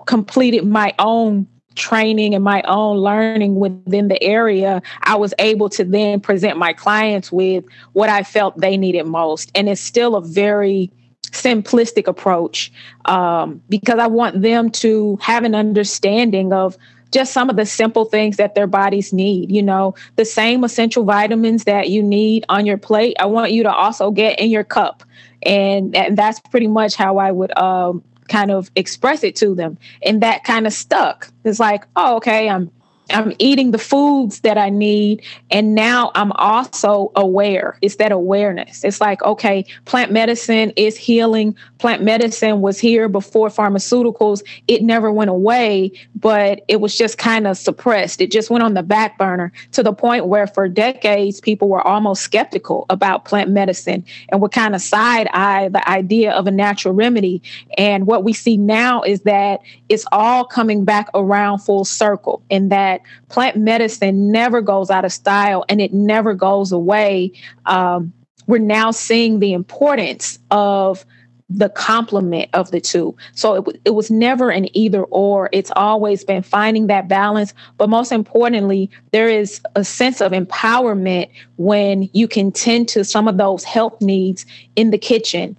completed 0.07 0.67
my 0.67 0.95
own 0.99 1.47
training 1.77 2.35
and 2.35 2.43
my 2.43 2.63
own 2.63 2.99
learning 2.99 3.57
within 3.57 4.09
the 4.09 4.21
area, 4.23 4.83
I 5.03 5.15
was 5.15 5.33
able 5.39 5.69
to 5.71 5.85
then 5.85 6.21
present 6.21 6.59
my 6.59 6.73
clients 6.73 7.31
with 7.31 7.65
what 7.93 8.09
I 8.09 8.23
felt 8.23 8.59
they 8.59 8.77
needed 8.77 9.07
most. 9.07 9.53
And 9.55 9.69
it's 9.69 9.81
still 9.81 10.17
a 10.17 10.23
very 10.23 10.91
simplistic 11.31 12.07
approach 12.07 12.73
um, 13.05 13.61
because 13.69 13.99
I 13.99 14.07
want 14.07 14.43
them 14.43 14.71
to 14.71 15.19
have 15.21 15.45
an 15.45 15.55
understanding 15.55 16.53
of 16.53 16.77
just 17.13 17.33
some 17.33 17.49
of 17.49 17.57
the 17.57 17.67
simple 17.67 18.05
things 18.05 18.37
that 18.37 18.55
their 18.55 18.67
bodies 18.67 19.13
need. 19.13 19.51
You 19.51 19.63
know, 19.63 19.95
the 20.17 20.25
same 20.25 20.65
essential 20.65 21.05
vitamins 21.05 21.65
that 21.65 21.89
you 21.89 22.03
need 22.03 22.45
on 22.49 22.67
your 22.67 22.79
plate, 22.79 23.17
I 23.21 23.27
want 23.27 23.53
you 23.53 23.63
to 23.63 23.73
also 23.73 24.11
get 24.11 24.39
in 24.41 24.51
your 24.51 24.65
cup. 24.65 25.05
And, 25.43 25.95
and 25.95 26.17
that's 26.17 26.41
pretty 26.41 26.67
much 26.67 26.97
how 26.97 27.19
I 27.19 27.31
would 27.31 27.57
um, 27.57 28.03
kind 28.29 28.51
of 28.51 28.71
express 28.77 29.23
it 29.25 29.37
to 29.37 29.55
them. 29.55 29.79
And 30.05 30.23
that 30.23 30.45
kind 30.45 30.67
of 30.67 30.73
stuck. 30.73 31.29
It's 31.45 31.61
like, 31.61 31.85
oh, 31.97 32.17
okay, 32.17 32.49
I'm 32.49 32.71
I'm 33.11 33.33
eating 33.39 33.71
the 33.71 33.79
foods 33.79 34.41
that 34.41 34.59
I 34.59 34.69
need. 34.69 35.23
And 35.51 35.75
now 35.75 36.11
I'm 36.15 36.33
also 36.33 37.13
aware. 37.15 37.79
It's 37.83 37.97
that 37.97 38.13
awareness. 38.13 38.83
It's 38.83 39.01
like, 39.01 39.23
okay, 39.23 39.65
plant 39.85 40.13
medicine 40.13 40.73
is 40.77 40.97
healing. 40.97 41.55
Plant 41.79 42.03
medicine 42.03 42.61
was 42.63 42.79
here 42.81 43.09
before 43.09 43.49
pharmaceuticals. 43.49 44.43
It 44.67 44.83
never 44.83 45.13
went 45.13 45.31
away, 45.31 45.93
but 46.17 46.63
it 46.69 46.81
was 46.81 46.97
just 46.97 47.19
kind 47.19 47.47
of 47.47 47.57
suppressed. 47.57 48.21
It 48.21 48.33
just 48.33 48.51
went 48.51 48.65
on 48.65 48.75
the 48.75 48.83
back 48.83 49.19
burner 49.19 49.53
to 49.73 49.83
the 49.83 49.93
point 49.93 50.27
where 50.27 50.47
for 50.47 50.69
decades, 50.69 51.41
people 51.41 51.69
were 51.69 51.87
almost 51.87 52.23
skeptical 52.23 52.87
about 52.91 53.25
plant 53.25 53.51
medicine 53.51 54.05
and 54.31 54.41
would 54.41 54.53
kind 54.53 54.75
of 54.75 54.81
side 54.81 55.29
eye 55.33 55.69
the 55.69 55.89
idea 55.89 56.33
of 56.33 56.47
a 56.47 56.51
natural 56.51 56.95
remedy. 56.95 57.41
And 57.79 58.07
what 58.07 58.25
we 58.25 58.33
see 58.33 58.57
now 58.57 59.03
is 59.03 59.21
that 59.23 59.61
it's 59.89 60.07
all 60.11 60.45
coming 60.45 60.85
back 60.85 61.09
around 61.15 61.59
full 61.61 61.85
circle 61.85 62.43
in 62.51 62.69
that 62.71 62.96
that 62.97 63.29
plant 63.29 63.57
medicine 63.57 64.31
never 64.31 64.61
goes 64.61 64.91
out 64.91 65.05
of 65.05 65.13
style 65.13 65.65
and 65.69 65.81
it 65.81 65.93
never 65.93 66.35
goes 66.35 66.73
away. 66.73 67.33
Um, 67.67 68.13
we're 68.47 68.59
now 68.59 68.91
seeing 68.91 69.41
the 69.41 69.53
importance 69.53 70.39
of 70.51 71.05
the 71.49 71.69
complement 71.69 72.51
of 72.55 72.73
the 72.73 72.81
two. 72.81 73.17
So 73.35 73.55
it, 73.55 73.81
it 73.85 73.91
was 73.91 74.11
never 74.11 74.51
an 74.51 74.69
either 74.77 75.05
or. 75.05 75.49
It's 75.53 75.71
always 75.77 76.25
been 76.25 76.43
finding 76.43 76.89
that 76.89 77.07
balance. 77.07 77.55
But 77.79 77.89
most 77.89 78.11
importantly, 78.11 78.91
there 79.13 79.29
is 79.29 79.61
a 79.77 79.85
sense 79.85 80.21
of 80.21 80.33
empowerment 80.33 81.31
when 81.57 82.09
you 82.13 82.27
can 82.27 82.51
tend 82.51 82.89
to 82.91 83.05
some 83.05 83.29
of 83.29 83.37
those 83.37 83.63
health 83.63 84.01
needs 84.01 84.45
in 84.75 84.91
the 84.91 84.99
kitchen, 84.99 85.57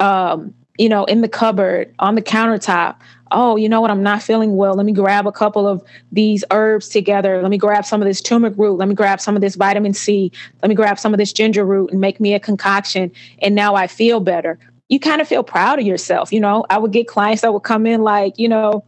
um, 0.00 0.54
you 0.76 0.88
know, 0.88 1.04
in 1.04 1.20
the 1.20 1.28
cupboard, 1.28 1.94
on 2.00 2.16
the 2.16 2.22
countertop, 2.22 2.96
oh, 3.32 3.56
you 3.56 3.68
know 3.68 3.80
what, 3.80 3.90
I'm 3.90 4.02
not 4.02 4.22
feeling 4.22 4.56
well. 4.56 4.74
Let 4.74 4.86
me 4.86 4.92
grab 4.92 5.26
a 5.26 5.32
couple 5.32 5.66
of 5.66 5.82
these 6.12 6.44
herbs 6.50 6.88
together. 6.88 7.42
Let 7.42 7.50
me 7.50 7.58
grab 7.58 7.84
some 7.84 8.00
of 8.00 8.08
this 8.08 8.20
turmeric 8.20 8.54
root. 8.56 8.76
Let 8.76 8.88
me 8.88 8.94
grab 8.94 9.20
some 9.20 9.36
of 9.36 9.42
this 9.42 9.54
vitamin 9.54 9.94
C. 9.94 10.32
Let 10.62 10.68
me 10.68 10.74
grab 10.74 10.98
some 10.98 11.14
of 11.14 11.18
this 11.18 11.32
ginger 11.32 11.64
root 11.64 11.90
and 11.90 12.00
make 12.00 12.20
me 12.20 12.34
a 12.34 12.40
concoction. 12.40 13.10
And 13.40 13.54
now 13.54 13.74
I 13.74 13.86
feel 13.86 14.20
better. 14.20 14.58
You 14.88 14.98
kind 14.98 15.20
of 15.20 15.28
feel 15.28 15.42
proud 15.42 15.78
of 15.78 15.86
yourself. 15.86 16.32
You 16.32 16.40
know, 16.40 16.64
I 16.70 16.78
would 16.78 16.92
get 16.92 17.08
clients 17.08 17.42
that 17.42 17.52
would 17.52 17.62
come 17.62 17.86
in 17.86 18.02
like, 18.02 18.38
you 18.38 18.48
know, 18.48 18.84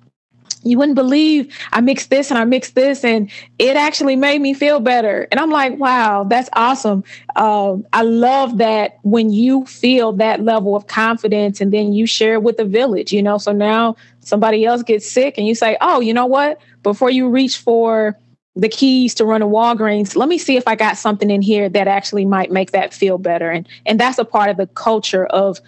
you 0.63 0.77
wouldn't 0.79 0.97
believe 0.97 1.57
I 1.73 1.81
mixed 1.81 2.11
this 2.11 2.31
and 2.31 2.39
I 2.39 2.45
mixed 2.45 2.75
this 2.75 3.05
and 3.05 3.31
it 3.59 3.77
actually 3.77 4.17
made 4.17 4.41
me 4.41 4.53
feel 4.53 4.81
better. 4.81 5.27
And 5.31 5.41
I'm 5.41 5.51
like, 5.51 5.79
wow, 5.79 6.25
that's 6.25 6.51
awesome. 6.53 7.03
Um, 7.37 7.87
I 7.93 8.03
love 8.03 8.59
that 8.59 8.99
when 9.03 9.31
you 9.31 9.65
feel 9.67 10.13
that 10.15 10.43
level 10.43 10.77
of 10.77 10.87
confidence 10.87 11.61
and 11.61 11.73
then 11.73 11.93
you 11.93 12.07
share 12.07 12.35
it 12.35 12.43
with 12.43 12.59
the 12.59 12.65
village, 12.65 13.13
you 13.13 13.23
know. 13.23 13.39
So 13.39 13.53
now 13.53 13.97
somebody 14.21 14.67
else 14.67 14.83
gets 14.83 15.11
sick 15.11 15.39
and 15.39 15.47
you 15.47 15.55
say, 15.55 15.77
oh, 15.81 16.01
you 16.01 16.13
know 16.13 16.27
what? 16.27 16.61
Before 16.83 17.11
you 17.11 17.29
reach 17.29 17.57
for 17.57 18.19
the 18.57 18.69
keys 18.69 19.15
to 19.15 19.25
run 19.25 19.43
a 19.43 19.47
Walgreens, 19.47 20.17
let 20.17 20.29
me 20.29 20.37
see 20.37 20.57
if 20.57 20.69
I 20.69 20.75
got 20.75 20.99
something 20.99 21.31
in 21.31 21.41
here 21.41 21.69
that 21.71 21.89
actually 21.89 22.27
might 22.27 22.51
make 22.51 22.73
that 22.73 22.93
feel 22.93 23.17
better. 23.17 23.51
And 23.51 23.67
and 23.87 23.99
that's 23.99 24.19
a 24.19 24.25
part 24.25 24.51
of 24.51 24.57
the 24.57 24.67
culture 24.67 25.27
of 25.27 25.61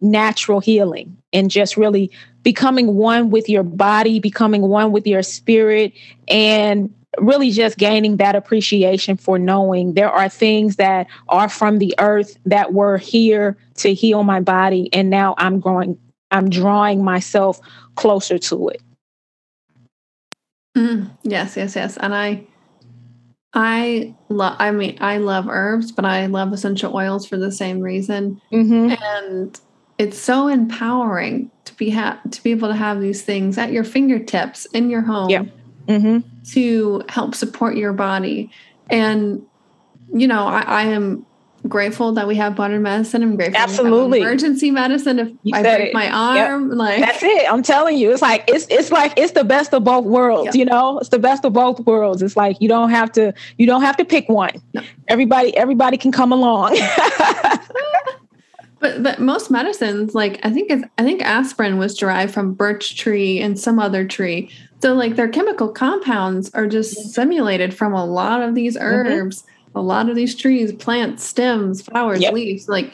natural 0.00 0.60
healing 0.60 1.16
and 1.32 1.50
just 1.50 1.76
really 1.76 2.10
becoming 2.42 2.94
one 2.94 3.30
with 3.30 3.48
your 3.48 3.62
body, 3.62 4.18
becoming 4.20 4.62
one 4.62 4.92
with 4.92 5.06
your 5.06 5.22
spirit, 5.22 5.92
and 6.28 6.92
really 7.18 7.50
just 7.50 7.76
gaining 7.76 8.16
that 8.18 8.36
appreciation 8.36 9.16
for 9.16 9.38
knowing 9.38 9.94
there 9.94 10.10
are 10.10 10.28
things 10.28 10.76
that 10.76 11.06
are 11.28 11.48
from 11.48 11.78
the 11.78 11.94
earth 11.98 12.38
that 12.46 12.72
were 12.72 12.98
here 12.98 13.56
to 13.74 13.92
heal 13.92 14.22
my 14.22 14.40
body. 14.40 14.88
And 14.92 15.10
now 15.10 15.34
I'm 15.38 15.58
growing, 15.60 15.98
I'm 16.30 16.48
drawing 16.48 17.02
myself 17.04 17.60
closer 17.96 18.38
to 18.38 18.68
it. 18.68 18.82
Mm, 20.76 21.10
yes, 21.24 21.56
yes, 21.56 21.74
yes. 21.74 21.96
And 21.96 22.14
I, 22.14 22.46
I 23.52 24.14
love, 24.28 24.56
I 24.60 24.70
mean, 24.70 24.96
I 25.00 25.18
love 25.18 25.48
herbs, 25.48 25.90
but 25.90 26.04
I 26.04 26.26
love 26.26 26.52
essential 26.52 26.94
oils 26.94 27.26
for 27.26 27.36
the 27.36 27.50
same 27.50 27.80
reason. 27.80 28.40
Mm-hmm. 28.52 28.94
And 29.02 29.60
it's 30.00 30.18
so 30.18 30.48
empowering 30.48 31.50
to 31.66 31.74
be 31.74 31.90
ha- 31.90 32.18
to 32.30 32.42
be 32.42 32.52
able 32.52 32.68
to 32.68 32.74
have 32.74 33.02
these 33.02 33.20
things 33.20 33.58
at 33.58 33.70
your 33.70 33.84
fingertips 33.84 34.64
in 34.66 34.88
your 34.88 35.02
home 35.02 35.28
yeah. 35.28 35.44
mm-hmm. 35.86 36.26
to 36.42 37.02
help 37.10 37.34
support 37.34 37.76
your 37.76 37.92
body 37.92 38.50
and 38.88 39.44
you 40.14 40.26
know 40.26 40.46
I, 40.46 40.62
I, 40.62 40.82
am 40.84 41.26
grateful 41.68 42.12
that 42.12 42.26
we 42.26 42.36
have 42.36 42.56
modern 42.56 42.80
medicine 42.80 43.22
i'm 43.22 43.36
grateful 43.36 43.60
absolutely 43.60 44.22
emergency 44.22 44.70
medicine 44.70 45.18
if 45.18 45.28
you 45.42 45.54
i 45.54 45.60
break 45.60 45.88
it. 45.88 45.94
my 45.94 46.10
arm 46.10 46.70
yep. 46.70 46.78
like 46.78 47.00
that's 47.00 47.22
it 47.22 47.52
i'm 47.52 47.62
telling 47.62 47.98
you 47.98 48.10
it's 48.10 48.22
like 48.22 48.44
it's 48.48 48.66
it's 48.70 48.90
like 48.90 49.12
it's 49.18 49.32
the 49.32 49.44
best 49.44 49.74
of 49.74 49.84
both 49.84 50.06
worlds 50.06 50.46
yep. 50.46 50.54
you 50.54 50.64
know 50.64 50.98
it's 50.98 51.10
the 51.10 51.18
best 51.18 51.44
of 51.44 51.52
both 51.52 51.78
worlds 51.80 52.22
it's 52.22 52.38
like 52.38 52.56
you 52.62 52.68
don't 52.68 52.88
have 52.88 53.12
to 53.12 53.34
you 53.58 53.66
don't 53.66 53.82
have 53.82 53.98
to 53.98 54.06
pick 54.06 54.26
one 54.30 54.52
no. 54.72 54.80
everybody 55.08 55.54
everybody 55.54 55.98
can 55.98 56.10
come 56.10 56.32
along 56.32 56.74
But 58.80 59.02
but 59.02 59.20
most 59.20 59.50
medicines, 59.50 60.14
like 60.14 60.40
I 60.42 60.50
think 60.50 60.72
I 60.98 61.02
think 61.02 61.22
aspirin 61.22 61.78
was 61.78 61.96
derived 61.96 62.34
from 62.34 62.54
birch 62.54 62.96
tree 62.96 63.40
and 63.40 63.58
some 63.58 63.78
other 63.78 64.06
tree. 64.06 64.50
So 64.82 64.94
like 64.94 65.16
their 65.16 65.28
chemical 65.28 65.68
compounds 65.68 66.50
are 66.54 66.66
just 66.66 67.12
simulated 67.12 67.74
from 67.74 67.92
a 67.92 68.04
lot 68.04 68.42
of 68.42 68.54
these 68.54 68.76
mm-hmm. 68.76 68.86
herbs, 68.86 69.42
mm-hmm. 69.42 69.78
a 69.78 69.82
lot 69.82 70.08
of 70.08 70.16
these 70.16 70.34
trees, 70.34 70.72
plants, 70.72 71.24
stems, 71.24 71.82
flowers, 71.82 72.20
yep. 72.20 72.32
leaves. 72.32 72.68
Like 72.68 72.92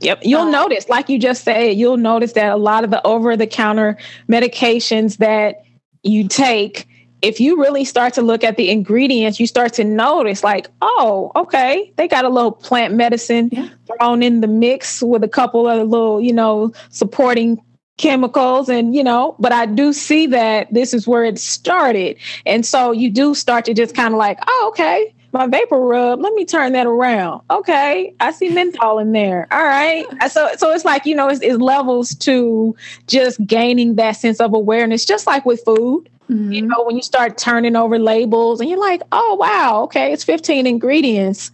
Yep. 0.00 0.20
You'll 0.22 0.50
notice, 0.50 0.88
like 0.88 1.08
you 1.08 1.18
just 1.18 1.44
said, 1.44 1.76
you'll 1.76 1.96
notice 1.96 2.32
that 2.34 2.52
a 2.52 2.56
lot 2.56 2.84
of 2.84 2.90
the 2.90 3.04
over 3.04 3.36
the 3.36 3.46
counter 3.46 3.98
medications 4.28 5.16
that 5.16 5.64
you 6.02 6.28
take 6.28 6.87
if 7.22 7.40
you 7.40 7.60
really 7.60 7.84
start 7.84 8.14
to 8.14 8.22
look 8.22 8.44
at 8.44 8.56
the 8.56 8.70
ingredients, 8.70 9.40
you 9.40 9.46
start 9.46 9.72
to 9.74 9.84
notice, 9.84 10.44
like, 10.44 10.68
oh, 10.82 11.32
okay, 11.36 11.92
they 11.96 12.08
got 12.08 12.24
a 12.24 12.28
little 12.28 12.52
plant 12.52 12.94
medicine 12.94 13.48
yeah. 13.52 13.68
thrown 13.86 14.22
in 14.22 14.40
the 14.40 14.46
mix 14.46 15.02
with 15.02 15.24
a 15.24 15.28
couple 15.28 15.68
of 15.68 15.88
little, 15.88 16.20
you 16.20 16.32
know, 16.32 16.72
supporting 16.90 17.62
chemicals 17.96 18.68
and 18.68 18.94
you 18.94 19.02
know 19.02 19.34
but 19.40 19.50
i 19.50 19.66
do 19.66 19.92
see 19.92 20.24
that 20.24 20.72
this 20.72 20.94
is 20.94 21.08
where 21.08 21.24
it 21.24 21.36
started 21.36 22.16
and 22.46 22.64
so 22.64 22.92
you 22.92 23.10
do 23.10 23.34
start 23.34 23.64
to 23.64 23.74
just 23.74 23.92
kind 23.92 24.14
of 24.14 24.18
like 24.18 24.38
oh 24.46 24.66
okay 24.68 25.12
my 25.32 25.46
vapor 25.46 25.78
rub. 25.78 26.20
Let 26.20 26.32
me 26.34 26.44
turn 26.44 26.72
that 26.72 26.86
around. 26.86 27.42
Okay, 27.50 28.14
I 28.20 28.32
see 28.32 28.48
menthol 28.48 28.98
in 28.98 29.12
there. 29.12 29.46
All 29.50 29.64
right. 29.64 30.06
So 30.28 30.50
so 30.56 30.72
it's 30.72 30.84
like 30.84 31.06
you 31.06 31.14
know 31.14 31.28
it's, 31.28 31.40
it's 31.40 31.58
levels 31.58 32.14
to 32.16 32.76
just 33.06 33.44
gaining 33.46 33.94
that 33.94 34.12
sense 34.12 34.40
of 34.40 34.52
awareness, 34.52 35.04
just 35.04 35.26
like 35.26 35.46
with 35.46 35.62
food. 35.64 36.08
Mm-hmm. 36.30 36.52
You 36.52 36.62
know, 36.62 36.84
when 36.84 36.96
you 36.96 37.02
start 37.02 37.38
turning 37.38 37.76
over 37.76 37.98
labels 37.98 38.60
and 38.60 38.68
you're 38.68 38.78
like, 38.78 39.02
oh 39.12 39.34
wow, 39.34 39.82
okay, 39.84 40.12
it's 40.12 40.24
15 40.24 40.66
ingredients 40.66 41.50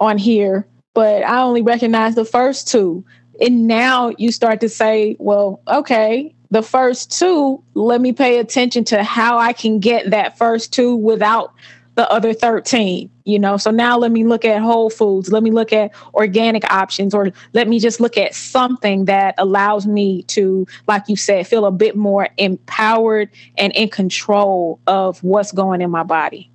on 0.00 0.18
here, 0.18 0.66
but 0.94 1.22
I 1.24 1.40
only 1.40 1.62
recognize 1.62 2.14
the 2.14 2.24
first 2.24 2.68
two. 2.68 3.04
And 3.40 3.68
now 3.68 4.12
you 4.18 4.32
start 4.32 4.60
to 4.60 4.68
say, 4.68 5.16
well, 5.20 5.60
okay, 5.68 6.34
the 6.50 6.62
first 6.62 7.16
two, 7.16 7.62
let 7.74 8.00
me 8.00 8.12
pay 8.12 8.38
attention 8.38 8.84
to 8.84 9.04
how 9.04 9.38
I 9.38 9.52
can 9.52 9.78
get 9.78 10.10
that 10.10 10.36
first 10.36 10.72
two 10.72 10.96
without 10.96 11.52
the 11.98 12.08
other 12.12 12.32
13 12.32 13.10
you 13.24 13.40
know 13.40 13.56
so 13.56 13.72
now 13.72 13.98
let 13.98 14.12
me 14.12 14.22
look 14.22 14.44
at 14.44 14.62
whole 14.62 14.88
foods 14.88 15.32
let 15.32 15.42
me 15.42 15.50
look 15.50 15.72
at 15.72 15.92
organic 16.14 16.62
options 16.72 17.12
or 17.12 17.32
let 17.54 17.66
me 17.66 17.80
just 17.80 17.98
look 17.98 18.16
at 18.16 18.36
something 18.36 19.06
that 19.06 19.34
allows 19.36 19.84
me 19.84 20.22
to 20.22 20.64
like 20.86 21.02
you 21.08 21.16
said 21.16 21.44
feel 21.44 21.66
a 21.66 21.72
bit 21.72 21.96
more 21.96 22.28
empowered 22.38 23.28
and 23.56 23.72
in 23.72 23.88
control 23.88 24.78
of 24.86 25.20
what's 25.24 25.50
going 25.50 25.80
in 25.80 25.90
my 25.90 26.04
body 26.04 26.48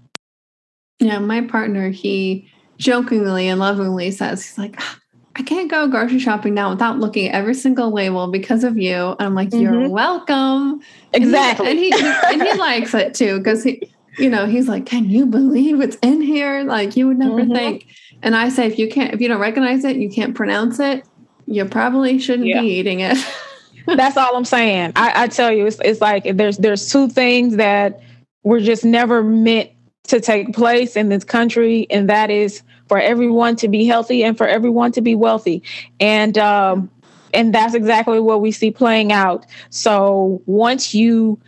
yeah 0.99 1.19
my 1.19 1.41
partner 1.41 1.89
he 1.89 2.49
jokingly 2.77 3.49
and 3.49 3.59
lovingly 3.59 4.11
says 4.11 4.45
he's 4.45 4.57
like 4.57 4.75
ah, 4.77 4.97
I 5.35 5.41
can't 5.41 5.69
go 5.69 5.87
grocery 5.87 6.19
shopping 6.19 6.53
now 6.53 6.69
without 6.69 6.99
looking 6.99 7.27
at 7.27 7.35
every 7.35 7.55
single 7.55 7.91
label 7.91 8.27
because 8.27 8.63
of 8.63 8.77
you. 8.77 8.93
And 8.93 9.21
I'm 9.21 9.33
like, 9.33 9.49
mm-hmm. 9.49 9.61
you're 9.61 9.89
welcome. 9.89 10.79
Exactly. 11.11 11.71
And 11.71 11.79
he, 11.79 11.91
and 11.91 12.01
he, 12.01 12.13
and 12.33 12.43
he 12.43 12.53
likes 12.53 12.93
it 12.93 13.15
too 13.15 13.39
because 13.39 13.63
he 13.63 13.91
you 14.17 14.29
know, 14.29 14.45
he's 14.45 14.67
like, 14.67 14.85
Can 14.85 15.09
you 15.09 15.25
believe 15.25 15.81
it's 15.81 15.97
in 16.01 16.21
here? 16.21 16.63
Like 16.63 16.95
you 16.95 17.07
would 17.07 17.17
never 17.17 17.41
mm-hmm. 17.41 17.53
think. 17.53 17.87
And 18.21 18.35
I 18.35 18.49
say, 18.49 18.67
if 18.67 18.79
you 18.79 18.89
can't, 18.89 19.13
if 19.13 19.21
you 19.21 19.27
don't 19.27 19.39
recognize 19.39 19.83
it, 19.83 19.97
you 19.97 20.09
can't 20.09 20.33
pronounce 20.33 20.79
it, 20.79 21.05
you 21.45 21.65
probably 21.65 22.19
shouldn't 22.19 22.47
yeah. 22.47 22.61
be 22.61 22.67
eating 22.67 23.01
it. 23.01 23.17
That's 23.85 24.15
all 24.15 24.35
I'm 24.35 24.45
saying. 24.45 24.93
I, 24.95 25.23
I 25.23 25.27
tell 25.27 25.51
you, 25.51 25.65
it's, 25.65 25.79
it's 25.83 25.99
like 25.99 26.37
there's 26.37 26.57
there's 26.57 26.89
two 26.89 27.09
things 27.09 27.57
that 27.57 28.01
were 28.43 28.61
just 28.61 28.85
never 28.85 29.23
meant 29.23 29.71
to 30.05 30.19
take 30.19 30.53
place 30.53 30.95
in 30.95 31.09
this 31.09 31.23
country, 31.23 31.87
and 31.89 32.09
that 32.09 32.29
is 32.29 32.61
for 32.87 32.99
everyone 32.99 33.55
to 33.57 33.67
be 33.67 33.85
healthy 33.85 34.23
and 34.23 34.37
for 34.37 34.47
everyone 34.47 34.91
to 34.93 35.01
be 35.01 35.15
wealthy. 35.15 35.63
And 35.99 36.37
um, 36.37 36.89
and 37.33 37.53
that's 37.53 37.73
exactly 37.73 38.19
what 38.19 38.41
we 38.41 38.51
see 38.51 38.71
playing 38.71 39.11
out. 39.11 39.45
So 39.69 40.41
once 40.45 40.93
you 40.93 41.39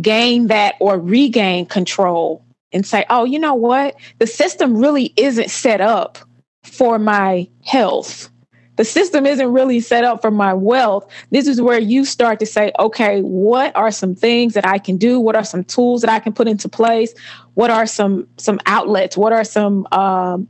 gain 0.00 0.48
that 0.48 0.74
or 0.80 0.98
regain 0.98 1.66
control 1.66 2.44
and 2.72 2.86
say, 2.86 3.04
oh, 3.10 3.24
you 3.24 3.38
know 3.38 3.54
what? 3.54 3.96
The 4.18 4.26
system 4.26 4.76
really 4.76 5.12
isn't 5.16 5.50
set 5.50 5.80
up 5.80 6.18
for 6.62 6.98
my 6.98 7.48
health. 7.64 8.28
The 8.76 8.84
system 8.84 9.24
isn't 9.24 9.52
really 9.52 9.80
set 9.80 10.04
up 10.04 10.20
for 10.20 10.30
my 10.30 10.52
wealth. 10.52 11.10
This 11.30 11.46
is 11.46 11.62
where 11.62 11.78
you 11.78 12.04
start 12.04 12.38
to 12.40 12.46
say, 12.46 12.72
okay, 12.78 13.22
what 13.22 13.74
are 13.74 13.90
some 13.90 14.14
things 14.14 14.52
that 14.54 14.66
I 14.66 14.78
can 14.78 14.98
do? 14.98 15.18
What 15.18 15.34
are 15.34 15.44
some 15.44 15.64
tools 15.64 16.02
that 16.02 16.10
I 16.10 16.18
can 16.18 16.34
put 16.34 16.46
into 16.46 16.68
place? 16.68 17.14
What 17.54 17.70
are 17.70 17.86
some 17.86 18.28
some 18.36 18.60
outlets? 18.66 19.16
What 19.16 19.32
are 19.32 19.44
some 19.44 19.86
um, 19.92 20.48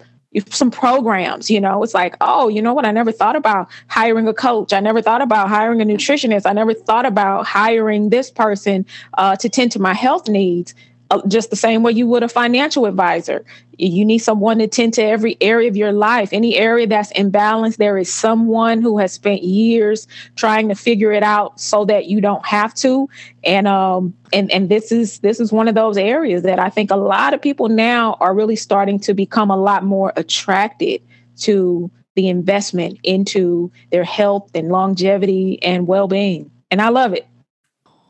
some 0.50 0.70
programs 0.70 1.50
you 1.50 1.60
know? 1.60 1.82
It's 1.82 1.94
like 1.94 2.16
oh 2.20 2.48
you 2.48 2.62
know 2.62 2.74
what? 2.74 2.86
I 2.86 2.90
never 2.92 3.12
thought 3.12 3.36
about 3.36 3.68
hiring 3.88 4.28
a 4.28 4.34
coach. 4.34 4.72
I 4.72 4.80
never 4.80 5.02
thought 5.02 5.22
about 5.22 5.48
hiring 5.48 5.80
a 5.80 5.84
nutritionist. 5.84 6.46
I 6.46 6.52
never 6.52 6.74
thought 6.74 7.06
about 7.06 7.46
hiring 7.46 8.10
this 8.10 8.30
person 8.30 8.86
uh, 9.18 9.36
to 9.36 9.48
tend 9.48 9.72
to 9.72 9.78
my 9.78 9.94
health 9.94 10.28
needs 10.28 10.74
uh, 11.10 11.20
just 11.28 11.50
the 11.50 11.56
same 11.56 11.82
way 11.82 11.92
you 11.92 12.06
would 12.06 12.22
a 12.22 12.28
financial 12.28 12.86
advisor. 12.86 13.44
You 13.78 14.04
need 14.04 14.18
someone 14.18 14.58
to 14.58 14.66
tend 14.66 14.94
to 14.94 15.02
every 15.02 15.36
area 15.40 15.68
of 15.68 15.76
your 15.76 15.92
life. 15.92 16.32
Any 16.32 16.56
area 16.56 16.86
that's 16.86 17.12
imbalanced, 17.12 17.76
there 17.76 17.98
is 17.98 18.12
someone 18.12 18.80
who 18.80 18.98
has 18.98 19.12
spent 19.12 19.42
years 19.42 20.08
trying 20.34 20.68
to 20.68 20.74
figure 20.74 21.12
it 21.12 21.22
out 21.22 21.60
so 21.60 21.84
that 21.84 22.06
you 22.06 22.20
don't 22.20 22.44
have 22.46 22.74
to. 22.76 23.08
And 23.44 23.68
um 23.68 24.14
and 24.32 24.50
and 24.50 24.68
this 24.68 24.90
is 24.90 25.20
this 25.20 25.38
is 25.38 25.52
one 25.52 25.68
of 25.68 25.74
those 25.74 25.96
areas 25.96 26.42
that 26.42 26.58
I 26.58 26.70
think 26.70 26.90
a 26.90 26.96
lot 26.96 27.34
of 27.34 27.42
people 27.42 27.68
now 27.68 28.16
are 28.20 28.34
really 28.34 28.56
starting 28.56 28.98
to 29.00 29.14
become 29.14 29.50
a 29.50 29.56
lot 29.56 29.84
more 29.84 30.12
attracted 30.16 31.02
to 31.40 31.90
the 32.14 32.28
investment 32.28 32.98
into 33.02 33.70
their 33.90 34.04
health 34.04 34.50
and 34.54 34.68
longevity 34.68 35.62
and 35.62 35.86
well-being. 35.86 36.50
And 36.70 36.80
I 36.80 36.88
love 36.88 37.12
it. 37.12 37.26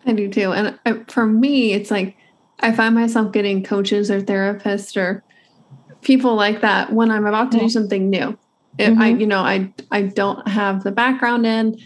I 0.06 0.12
do 0.12 0.30
too. 0.30 0.52
And 0.52 0.78
uh, 0.87 0.94
for 1.09 1.26
me, 1.26 1.72
it's 1.72 1.90
like 1.90 2.16
I 2.61 2.73
find 2.73 2.95
myself 2.95 3.33
getting 3.33 3.62
coaches 3.62 4.11
or 4.11 4.21
therapists 4.21 4.97
or 4.97 5.23
people 6.03 6.35
like 6.35 6.61
that 6.61 6.92
when 6.92 7.11
I'm 7.11 7.27
about 7.27 7.53
to 7.53 7.59
do 7.59 7.69
something 7.69 8.09
new. 8.09 8.38
If 8.79 8.92
mm-hmm. 8.92 9.03
I, 9.03 9.09
you 9.09 9.27
know, 9.27 9.40
I 9.40 9.73
I 9.90 10.03
don't 10.03 10.47
have 10.49 10.85
the 10.85 10.92
background 10.92 11.47
in. 11.47 11.79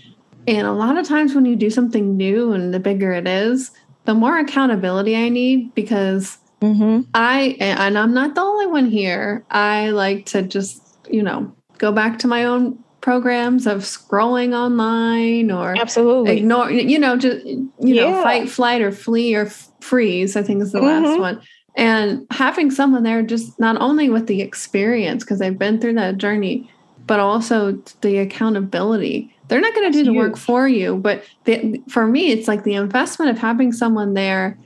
And 0.46 0.66
a 0.66 0.72
lot 0.72 0.96
of 0.96 1.06
times 1.06 1.34
when 1.34 1.44
you 1.44 1.54
do 1.54 1.70
something 1.70 2.16
new 2.16 2.52
and 2.52 2.72
the 2.72 2.80
bigger 2.80 3.12
it 3.12 3.28
is, 3.28 3.70
the 4.04 4.14
more 4.14 4.38
accountability 4.38 5.16
I 5.16 5.28
need 5.28 5.74
because 5.74 6.38
mm-hmm. 6.60 7.02
I 7.14 7.56
and 7.60 7.98
I'm 7.98 8.14
not 8.14 8.34
the 8.34 8.40
only 8.40 8.66
one 8.66 8.86
here. 8.86 9.44
I 9.50 9.90
like 9.90 10.26
to 10.26 10.42
just, 10.42 10.82
you 11.08 11.22
know, 11.22 11.54
go 11.78 11.92
back 11.92 12.18
to 12.20 12.28
my 12.28 12.44
own 12.44 12.82
programs 13.00 13.66
of 13.66 13.80
scrolling 13.80 14.54
online 14.54 15.50
or 15.50 15.74
absolutely 15.80 16.36
ignore 16.36 16.70
you 16.70 16.98
know 16.98 17.16
just 17.16 17.46
you 17.46 17.70
yeah. 17.78 18.10
know 18.10 18.22
fight 18.22 18.46
flight 18.46 18.82
or 18.82 18.92
flee 18.92 19.34
or 19.34 19.50
freeze 19.80 20.36
i 20.36 20.42
think 20.42 20.62
is 20.62 20.72
the 20.72 20.78
mm-hmm. 20.78 21.04
last 21.04 21.18
one 21.18 21.42
and 21.76 22.26
having 22.30 22.70
someone 22.70 23.02
there 23.02 23.22
just 23.22 23.58
not 23.60 23.80
only 23.80 24.10
with 24.10 24.26
the 24.26 24.40
experience 24.40 25.22
because 25.24 25.38
they've 25.38 25.58
been 25.58 25.80
through 25.80 25.94
that 25.94 26.18
journey 26.18 26.70
but 27.06 27.20
also 27.20 27.72
the 28.00 28.18
accountability 28.18 29.34
they're 29.48 29.60
not 29.60 29.74
going 29.74 29.90
to 29.90 29.98
do 29.98 30.04
the 30.04 30.12
work 30.12 30.36
for 30.36 30.68
you 30.68 30.96
but 30.96 31.24
the, 31.44 31.80
for 31.88 32.06
me 32.06 32.30
it's 32.30 32.48
like 32.48 32.64
the 32.64 32.74
investment 32.74 33.30
of 33.30 33.38
having 33.38 33.72
someone 33.72 34.14
there 34.14 34.58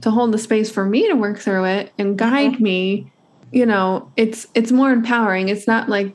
to 0.00 0.10
hold 0.10 0.32
the 0.32 0.38
space 0.38 0.70
for 0.70 0.84
me 0.84 1.08
to 1.08 1.14
work 1.14 1.38
through 1.38 1.64
it 1.64 1.92
and 1.98 2.18
guide 2.18 2.52
mm-hmm. 2.52 2.62
me 2.62 3.12
you 3.50 3.66
know 3.66 4.10
it's 4.16 4.46
it's 4.54 4.70
more 4.70 4.90
empowering 4.90 5.48
it's 5.48 5.66
not 5.66 5.88
like 5.88 6.14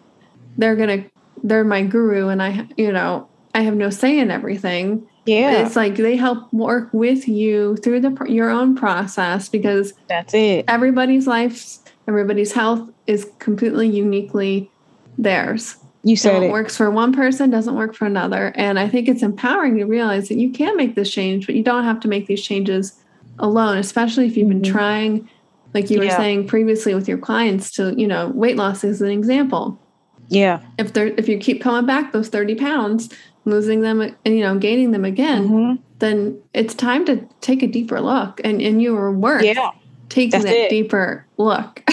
they're 0.58 0.76
going 0.76 1.04
to 1.04 1.10
they're 1.44 1.66
my 1.66 1.84
guru 1.84 2.30
and 2.30 2.42
I, 2.42 2.68
you 2.78 2.92
know, 2.92 3.28
I 3.54 3.62
have 3.62 3.76
no 3.76 3.90
say 3.90 4.18
in 4.18 4.32
everything. 4.32 5.08
Yeah. 5.26 5.66
It's 5.66 5.76
like 5.76 5.96
they 5.96 6.16
help 6.16 6.52
work 6.52 6.90
with 6.94 7.28
you 7.28 7.78
through 7.78 8.02
the 8.02 8.26
your 8.28 8.50
own 8.50 8.76
process 8.76 9.50
because 9.50 9.94
that's 10.08 10.34
it. 10.34 10.66
Everybody's 10.68 11.28
life, 11.28 11.78
everybody's 12.08 12.52
health 12.52 12.90
is 13.08 13.30
completely 13.40 13.88
uniquely 13.88 14.70
theirs. 15.18 15.78
You 16.06 16.18
said 16.18 16.44
it 16.44 16.52
works 16.52 16.76
for 16.76 16.92
one 16.92 17.14
person, 17.14 17.50
doesn't 17.50 17.76
work 17.76 17.96
for 17.96 18.06
another. 18.06 18.52
And 18.56 18.78
I 18.78 18.90
think 18.90 19.08
it's 19.08 19.24
empowering 19.24 19.78
to 19.78 19.86
realize 19.86 20.28
that 20.28 20.38
you 20.38 20.52
can 20.52 20.76
make 20.76 20.96
this 20.96 21.10
change, 21.10 21.46
but 21.46 21.56
you 21.56 21.64
don't 21.64 21.86
have 21.86 22.02
to 22.02 22.10
make 22.10 22.28
these 22.28 22.44
changes 22.44 23.02
alone, 23.40 23.78
especially 23.78 24.26
if 24.26 24.36
you've 24.36 24.50
been 24.50 24.62
mm-hmm. 24.62 24.74
trying, 24.74 25.30
like 25.74 25.90
you 25.90 26.00
were 26.00 26.06
yeah. 26.06 26.18
saying 26.18 26.48
previously 26.48 26.94
with 26.94 27.08
your 27.08 27.18
clients, 27.18 27.72
to, 27.72 27.96
you 27.98 28.06
know, 28.06 28.28
weight 28.30 28.58
loss 28.58 28.84
is 28.84 29.02
an 29.02 29.12
example. 29.12 29.80
Yeah. 30.28 30.62
If 30.78 30.92
they're 30.92 31.08
if 31.08 31.30
you 31.30 31.38
keep 31.38 31.62
coming 31.62 31.86
back 31.86 32.12
those 32.12 32.28
30 32.28 32.56
pounds, 32.56 33.10
losing 33.46 33.82
them 33.82 34.02
and 34.02 34.36
you 34.36 34.42
know, 34.42 34.58
gaining 34.58 34.92
them 34.92 35.06
again, 35.06 35.48
mm-hmm. 35.48 35.82
then 36.00 36.42
it's 36.54 36.74
time 36.74 37.06
to 37.06 37.28
take 37.42 37.64
a 37.64 37.68
deeper 37.68 38.00
look. 38.02 38.42
And 38.44 38.62
and 38.62 38.82
you 38.82 38.96
are 38.96 39.12
worth 39.12 39.44
yeah. 39.44 39.72
taking 40.10 40.42
that 40.42 40.54
it. 40.54 40.70
deeper 40.70 41.26
look. 41.38 41.84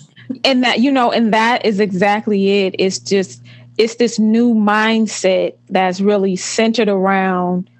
and 0.44 0.62
that, 0.64 0.80
you 0.80 0.92
know, 0.92 1.10
and 1.10 1.32
that 1.32 1.64
is 1.64 1.80
exactly 1.80 2.66
it. 2.66 2.74
It's 2.78 2.98
just 2.98 3.42
it's 3.78 3.96
this 3.96 4.18
new 4.18 4.54
mindset 4.54 5.54
that's 5.68 6.00
really 6.00 6.36
centered 6.36 6.88
around 6.88 7.70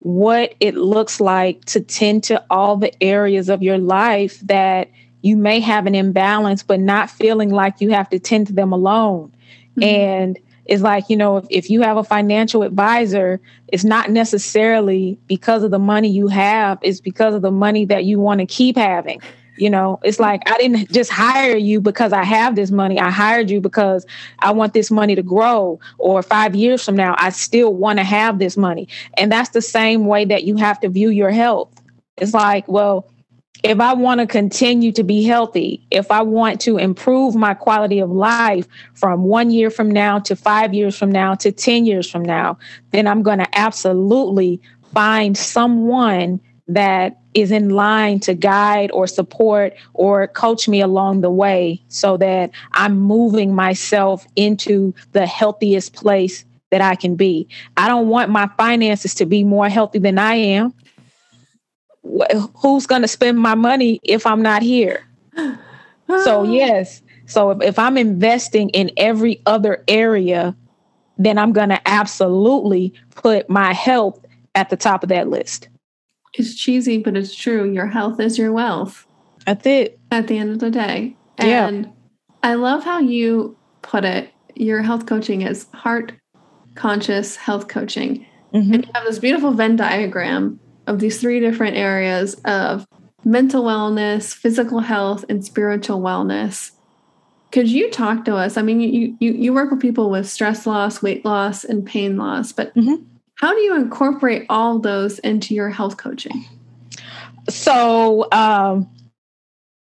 what 0.00 0.54
it 0.60 0.74
looks 0.74 1.20
like 1.20 1.64
to 1.64 1.80
tend 1.80 2.22
to 2.24 2.44
all 2.50 2.76
the 2.76 2.92
areas 3.02 3.48
of 3.48 3.62
your 3.62 3.78
life 3.78 4.38
that 4.40 4.88
you 5.22 5.36
may 5.36 5.58
have 5.58 5.86
an 5.86 5.94
imbalance, 5.94 6.62
but 6.62 6.78
not 6.78 7.10
feeling 7.10 7.50
like 7.50 7.80
you 7.80 7.90
have 7.90 8.08
to 8.10 8.18
tend 8.18 8.46
to 8.46 8.52
them 8.52 8.72
alone. 8.72 9.32
Mm-hmm. 9.76 9.82
And 9.82 10.38
it's 10.66 10.82
like, 10.82 11.08
you 11.08 11.16
know, 11.16 11.36
if, 11.38 11.46
if 11.50 11.70
you 11.70 11.82
have 11.82 11.96
a 11.96 12.04
financial 12.04 12.62
advisor, 12.62 13.40
it's 13.68 13.84
not 13.84 14.10
necessarily 14.10 15.18
because 15.26 15.62
of 15.62 15.70
the 15.70 15.78
money 15.78 16.08
you 16.08 16.28
have, 16.28 16.78
it's 16.82 17.00
because 17.00 17.34
of 17.34 17.42
the 17.42 17.50
money 17.50 17.84
that 17.86 18.04
you 18.04 18.18
want 18.18 18.40
to 18.40 18.46
keep 18.46 18.76
having. 18.76 19.20
You 19.58 19.70
know, 19.70 19.98
it's 20.02 20.20
like 20.20 20.42
I 20.46 20.58
didn't 20.58 20.92
just 20.92 21.10
hire 21.10 21.56
you 21.56 21.80
because 21.80 22.12
I 22.12 22.24
have 22.24 22.56
this 22.56 22.70
money. 22.70 23.00
I 23.00 23.10
hired 23.10 23.50
you 23.50 23.60
because 23.60 24.04
I 24.40 24.50
want 24.52 24.74
this 24.74 24.90
money 24.90 25.14
to 25.14 25.22
grow. 25.22 25.80
Or 25.98 26.22
five 26.22 26.54
years 26.54 26.84
from 26.84 26.96
now, 26.96 27.14
I 27.18 27.30
still 27.30 27.72
want 27.72 27.98
to 27.98 28.04
have 28.04 28.38
this 28.38 28.56
money. 28.56 28.86
And 29.16 29.32
that's 29.32 29.50
the 29.50 29.62
same 29.62 30.06
way 30.06 30.26
that 30.26 30.44
you 30.44 30.56
have 30.56 30.78
to 30.80 30.90
view 30.90 31.08
your 31.08 31.30
health. 31.30 31.70
It's 32.18 32.34
like, 32.34 32.68
well, 32.68 33.08
if 33.62 33.80
I 33.80 33.94
want 33.94 34.20
to 34.20 34.26
continue 34.26 34.92
to 34.92 35.02
be 35.02 35.22
healthy, 35.24 35.84
if 35.90 36.10
I 36.10 36.22
want 36.22 36.60
to 36.62 36.78
improve 36.78 37.34
my 37.34 37.54
quality 37.54 37.98
of 37.98 38.10
life 38.10 38.66
from 38.94 39.24
one 39.24 39.50
year 39.50 39.70
from 39.70 39.90
now 39.90 40.18
to 40.20 40.36
five 40.36 40.74
years 40.74 40.96
from 40.96 41.10
now 41.10 41.34
to 41.36 41.52
10 41.52 41.86
years 41.86 42.10
from 42.10 42.22
now, 42.22 42.58
then 42.90 43.06
I'm 43.06 43.22
going 43.22 43.38
to 43.38 43.58
absolutely 43.58 44.60
find 44.94 45.36
someone 45.36 46.40
that 46.68 47.18
is 47.34 47.50
in 47.50 47.70
line 47.70 48.18
to 48.18 48.34
guide 48.34 48.90
or 48.92 49.06
support 49.06 49.74
or 49.94 50.26
coach 50.26 50.68
me 50.68 50.80
along 50.80 51.20
the 51.20 51.30
way 51.30 51.80
so 51.88 52.16
that 52.16 52.50
I'm 52.72 52.98
moving 52.98 53.54
myself 53.54 54.26
into 54.36 54.94
the 55.12 55.26
healthiest 55.26 55.94
place 55.94 56.44
that 56.70 56.80
I 56.80 56.96
can 56.96 57.14
be. 57.14 57.46
I 57.76 57.88
don't 57.88 58.08
want 58.08 58.30
my 58.30 58.48
finances 58.56 59.14
to 59.16 59.26
be 59.26 59.44
more 59.44 59.68
healthy 59.68 59.98
than 59.98 60.18
I 60.18 60.34
am 60.34 60.74
who's 62.56 62.86
going 62.86 63.02
to 63.02 63.08
spend 63.08 63.38
my 63.38 63.54
money 63.54 64.00
if 64.02 64.26
I'm 64.26 64.42
not 64.42 64.62
here? 64.62 65.06
so, 66.08 66.42
yes. 66.50 67.02
So, 67.26 67.50
if, 67.50 67.62
if 67.62 67.78
I'm 67.78 67.96
investing 67.96 68.70
in 68.70 68.90
every 68.96 69.42
other 69.46 69.82
area, 69.88 70.56
then 71.18 71.38
I'm 71.38 71.52
going 71.52 71.70
to 71.70 71.88
absolutely 71.88 72.92
put 73.14 73.48
my 73.48 73.72
health 73.72 74.24
at 74.54 74.70
the 74.70 74.76
top 74.76 75.02
of 75.02 75.08
that 75.08 75.28
list. 75.28 75.68
It's 76.34 76.54
cheesy, 76.54 76.98
but 76.98 77.16
it's 77.16 77.34
true. 77.34 77.70
Your 77.70 77.86
health 77.86 78.20
is 78.20 78.36
your 78.38 78.52
wealth. 78.52 79.06
That's 79.46 79.66
it. 79.66 79.98
At 80.10 80.28
the 80.28 80.38
end 80.38 80.50
of 80.50 80.58
the 80.58 80.70
day. 80.70 81.16
And 81.38 81.84
yeah. 81.84 81.90
I 82.42 82.54
love 82.54 82.84
how 82.84 82.98
you 82.98 83.56
put 83.82 84.04
it. 84.04 84.30
Your 84.54 84.82
health 84.82 85.06
coaching 85.06 85.42
is 85.42 85.66
heart 85.72 86.12
conscious 86.74 87.36
health 87.36 87.68
coaching. 87.68 88.26
Mm-hmm. 88.52 88.74
And 88.74 88.86
you 88.86 88.92
have 88.94 89.04
this 89.04 89.18
beautiful 89.18 89.52
Venn 89.52 89.76
diagram 89.76 90.60
of 90.86 90.98
these 91.00 91.20
three 91.20 91.40
different 91.40 91.76
areas 91.76 92.34
of 92.44 92.86
mental 93.26 93.64
wellness, 93.64 94.32
physical 94.32 94.78
health, 94.78 95.24
and 95.28 95.44
spiritual 95.44 96.00
wellness. 96.00 96.70
Could 97.50 97.68
you 97.68 97.90
talk 97.90 98.24
to 98.26 98.36
us? 98.36 98.56
I 98.56 98.62
mean, 98.62 98.80
you 98.80 99.16
you 99.20 99.32
you 99.32 99.52
work 99.52 99.70
with 99.70 99.80
people 99.80 100.10
with 100.10 100.28
stress 100.28 100.66
loss, 100.66 101.02
weight 101.02 101.24
loss, 101.24 101.64
and 101.64 101.84
pain 101.84 102.16
loss, 102.16 102.52
but 102.52 102.74
mm-hmm. 102.74 103.02
how 103.34 103.52
do 103.52 103.60
you 103.60 103.74
incorporate 103.74 104.46
all 104.48 104.78
those 104.78 105.18
into 105.20 105.54
your 105.54 105.70
health 105.70 105.96
coaching? 105.96 106.44
So 107.48 108.28
um, 108.32 108.88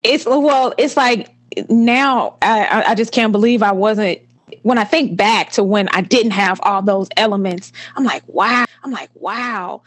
it's 0.04 0.26
well, 0.26 0.74
it's 0.78 0.98
like 0.98 1.34
now 1.70 2.38
I, 2.42 2.84
I 2.90 2.96
just 2.96 3.12
can't 3.12 3.32
believe 3.32 3.64
I 3.64 3.72
wasn't 3.72 4.20
when 4.64 4.78
I 4.78 4.84
think 4.84 5.18
back 5.18 5.52
to 5.52 5.64
when 5.64 5.88
I 5.90 6.02
didn't 6.02 6.32
have 6.32 6.60
all 6.64 6.82
those 6.82 7.08
elements, 7.18 7.72
I'm 7.96 8.04
like, 8.04 8.24
wow. 8.28 8.66
I'm 8.84 8.92
like, 8.92 9.10
wow 9.14 9.82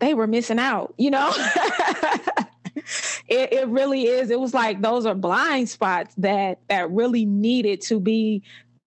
they 0.00 0.14
were 0.14 0.26
missing 0.26 0.58
out, 0.58 0.94
you 0.98 1.10
know? 1.10 1.32
it, 3.28 3.52
it 3.52 3.68
really 3.68 4.06
is. 4.06 4.30
It 4.30 4.40
was 4.40 4.54
like 4.54 4.80
those 4.80 5.06
are 5.06 5.14
blind 5.14 5.68
spots 5.68 6.14
that 6.18 6.60
that 6.68 6.90
really 6.90 7.24
needed 7.24 7.80
to 7.82 8.00
be 8.00 8.42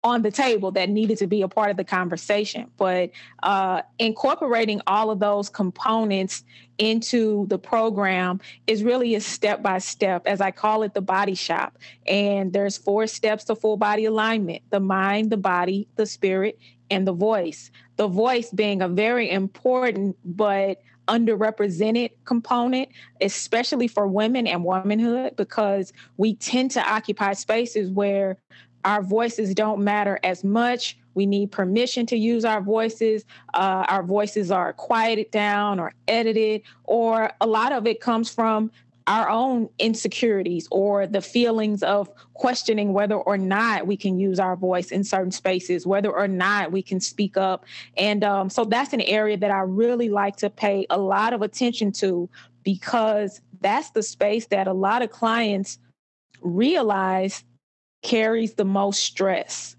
on 0.05 0.23
the 0.23 0.31
table 0.31 0.73
that 0.73 0.89
needed 0.89 1.17
to 1.19 1.27
be 1.27 1.43
a 1.43 1.49
part 1.49 1.71
of 1.71 1.77
the 1.77 1.85
conversation. 1.85 2.69
But 2.77 3.11
uh, 3.43 3.83
incorporating 3.99 4.81
all 4.87 5.11
of 5.11 5.21
those 5.21 5.49
components 5.49 6.43
into 6.79 7.47
the 7.47 7.59
program 7.59 8.41
is 8.67 8.83
really 8.83 9.15
a 9.15 9.21
step 9.21 9.63
by 9.63 9.79
step, 9.79 10.27
as 10.27 10.41
I 10.41 10.51
call 10.51 10.83
it, 10.83 10.95
the 10.95 11.01
body 11.01 11.35
shop. 11.35 11.79
And 12.07 12.53
there's 12.53 12.77
four 12.77 13.07
steps 13.07 13.45
to 13.45 13.55
full 13.55 13.77
body 13.77 14.05
alignment 14.05 14.63
the 14.71 14.81
mind, 14.81 15.31
the 15.31 15.37
body, 15.37 15.87
the 15.95 16.07
spirit, 16.07 16.59
and 16.91 17.07
the 17.07 17.13
voice. 17.13 17.71
The 17.97 18.09
voice 18.09 18.51
being 18.51 18.83
a 18.83 18.89
very 18.89 19.31
important 19.31 20.17
but 20.25 20.83
underrepresented 21.09 22.11
component, 22.25 22.89
especially 23.21 23.89
for 23.89 24.07
women 24.07 24.47
and 24.47 24.65
womanhood, 24.65 25.37
because 25.37 25.93
we 26.17 26.35
tend 26.37 26.71
to 26.73 26.81
occupy 26.81 27.33
spaces 27.33 27.91
where 27.91 28.37
our 28.85 29.03
voices 29.03 29.55
don't 29.55 29.83
matter 29.83 30.19
as 30.25 30.43
much. 30.43 30.99
We 31.15 31.27
need 31.27 31.53
permission 31.53 32.07
to 32.07 32.17
use 32.17 32.45
our 32.45 32.61
voices. 32.61 33.25
Uh, 33.55 33.85
our 33.89 34.03
voices 34.03 34.51
are 34.51 34.73
quieted 34.73 35.31
down 35.31 35.79
or 35.79 35.93
edited, 36.09 36.63
or 36.85 37.33
a 37.41 37.47
lot 37.47 37.73
of 37.73 37.87
it 37.87 38.01
comes 38.01 38.31
from 38.31 38.71
our 39.07 39.29
own 39.29 39.69
insecurities 39.79 40.69
or 40.71 41.07
the 41.07 41.21
feelings 41.21 41.83
of 41.83 42.11
questioning 42.35 42.93
whether 42.93 43.17
or 43.17 43.37
not 43.37 43.87
we 43.87 43.97
can 43.97 44.19
use 44.19 44.39
our 44.39 44.57
voice 44.57 44.91
in 44.91 45.03
certain 45.03 45.31
spaces, 45.31 45.87
whether 45.87 46.11
or 46.11 46.29
not 46.29 46.73
we 46.73 46.83
can 46.83 47.01
speak 47.01 47.37
up. 47.37 47.65
And 47.97 48.23
um, 48.23 48.51
so 48.51 48.65
that's 48.65 48.93
an 48.93 49.01
area 49.01 49.37
that 49.37 49.51
I 49.51 49.61
really 49.61 50.09
like 50.09 50.37
to 50.37 50.51
pay 50.51 50.87
a 50.91 50.99
lot 50.99 51.33
of 51.33 51.43
attention 51.43 51.93
to 51.93 52.29
because 52.63 53.41
that's 53.61 53.91
the 53.91 54.03
space 54.03 54.47
that 54.49 54.67
a 54.67 54.73
lot 54.73 55.03
of 55.03 55.11
clients 55.11 55.79
realize 56.41 57.45
carries 58.03 58.55
the 58.55 58.65
most 58.65 59.03
stress. 59.03 59.77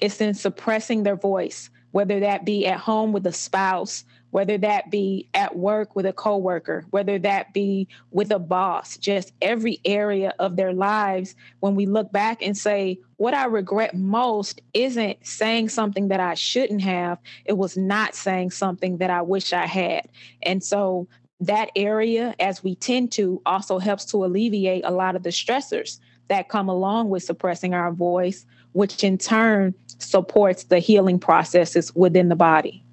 It's 0.00 0.20
in 0.20 0.34
suppressing 0.34 1.02
their 1.02 1.16
voice, 1.16 1.70
whether 1.92 2.20
that 2.20 2.44
be 2.44 2.66
at 2.66 2.80
home 2.80 3.12
with 3.12 3.26
a 3.26 3.32
spouse, 3.32 4.04
whether 4.34 4.58
that 4.58 4.90
be 4.90 5.28
at 5.32 5.56
work 5.56 5.94
with 5.94 6.04
a 6.04 6.12
coworker, 6.12 6.84
whether 6.90 7.20
that 7.20 7.54
be 7.54 7.86
with 8.10 8.32
a 8.32 8.38
boss, 8.40 8.96
just 8.96 9.32
every 9.40 9.80
area 9.84 10.34
of 10.40 10.56
their 10.56 10.72
lives. 10.72 11.36
When 11.60 11.76
we 11.76 11.86
look 11.86 12.10
back 12.10 12.42
and 12.42 12.58
say, 12.58 12.98
what 13.16 13.32
I 13.32 13.44
regret 13.44 13.94
most 13.94 14.60
isn't 14.72 15.24
saying 15.24 15.68
something 15.68 16.08
that 16.08 16.18
I 16.18 16.34
shouldn't 16.34 16.82
have, 16.82 17.18
it 17.44 17.58
was 17.58 17.76
not 17.76 18.16
saying 18.16 18.50
something 18.50 18.98
that 18.98 19.08
I 19.08 19.22
wish 19.22 19.52
I 19.52 19.66
had. 19.66 20.08
And 20.42 20.64
so 20.64 21.06
that 21.38 21.70
area, 21.76 22.34
as 22.40 22.64
we 22.64 22.74
tend 22.74 23.12
to, 23.12 23.40
also 23.46 23.78
helps 23.78 24.04
to 24.06 24.24
alleviate 24.24 24.84
a 24.84 24.90
lot 24.90 25.14
of 25.14 25.22
the 25.22 25.30
stressors 25.30 26.00
that 26.26 26.48
come 26.48 26.68
along 26.68 27.08
with 27.08 27.22
suppressing 27.22 27.72
our 27.72 27.92
voice, 27.92 28.44
which 28.72 29.04
in 29.04 29.16
turn 29.16 29.74
supports 30.00 30.64
the 30.64 30.80
healing 30.80 31.20
processes 31.20 31.94
within 31.94 32.30
the 32.30 32.34
body. 32.34 32.84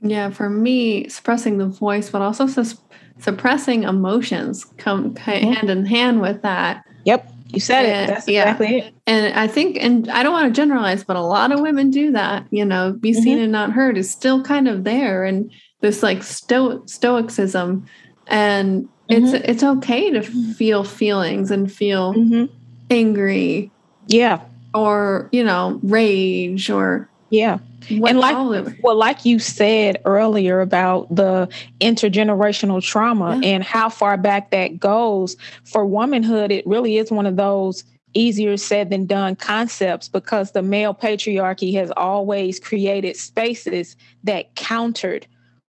Yeah, 0.00 0.30
for 0.30 0.50
me, 0.50 1.08
suppressing 1.08 1.58
the 1.58 1.66
voice, 1.66 2.10
but 2.10 2.22
also 2.22 2.46
sus- 2.46 2.80
suppressing 3.18 3.84
emotions 3.84 4.64
come 4.76 5.14
mm-hmm. 5.14 5.52
hand 5.52 5.70
in 5.70 5.86
hand 5.86 6.20
with 6.20 6.42
that. 6.42 6.84
Yep, 7.04 7.32
you 7.48 7.60
said 7.60 7.86
and, 7.86 8.10
it. 8.10 8.14
That's 8.14 8.28
yeah. 8.28 8.42
exactly 8.42 8.78
it. 8.78 8.94
And 9.06 9.34
I 9.34 9.46
think, 9.46 9.78
and 9.80 10.08
I 10.10 10.22
don't 10.22 10.32
want 10.32 10.52
to 10.52 10.60
generalize, 10.60 11.04
but 11.04 11.16
a 11.16 11.22
lot 11.22 11.52
of 11.52 11.60
women 11.60 11.90
do 11.90 12.12
that. 12.12 12.46
You 12.50 12.64
know, 12.64 12.92
be 12.92 13.12
mm-hmm. 13.12 13.22
seen 13.22 13.38
and 13.38 13.52
not 13.52 13.72
heard 13.72 13.96
is 13.96 14.10
still 14.10 14.42
kind 14.42 14.68
of 14.68 14.84
there, 14.84 15.24
and 15.24 15.50
this 15.80 16.02
like 16.02 16.22
sto- 16.22 16.84
stoicism, 16.86 17.86
and 18.26 18.84
mm-hmm. 18.84 19.24
it's 19.24 19.32
it's 19.32 19.62
okay 19.62 20.10
to 20.10 20.22
feel 20.22 20.84
feelings 20.84 21.50
and 21.50 21.72
feel 21.72 22.12
mm-hmm. 22.14 22.52
angry. 22.90 23.70
Yeah. 24.08 24.40
Or 24.74 25.30
you 25.32 25.42
know, 25.42 25.80
rage 25.82 26.68
or 26.68 27.08
yeah 27.30 27.58
what 27.90 28.10
and 28.10 28.18
like 28.18 28.76
well, 28.82 28.96
like 28.96 29.24
you 29.24 29.38
said 29.38 30.00
earlier 30.04 30.60
about 30.60 31.14
the 31.14 31.48
intergenerational 31.80 32.82
trauma 32.82 33.38
yeah. 33.42 33.48
and 33.48 33.64
how 33.64 33.88
far 33.88 34.16
back 34.16 34.50
that 34.50 34.78
goes 34.78 35.36
for 35.64 35.84
womanhood, 35.86 36.50
it 36.50 36.66
really 36.66 36.96
is 36.96 37.10
one 37.10 37.26
of 37.26 37.36
those 37.36 37.84
easier 38.14 38.56
said 38.56 38.90
than 38.90 39.06
done 39.06 39.36
concepts 39.36 40.08
because 40.08 40.52
the 40.52 40.62
male 40.62 40.94
patriarchy 40.94 41.74
has 41.74 41.92
always 41.96 42.58
created 42.58 43.16
spaces 43.16 43.94
that 44.24 44.54
countered 44.54 45.26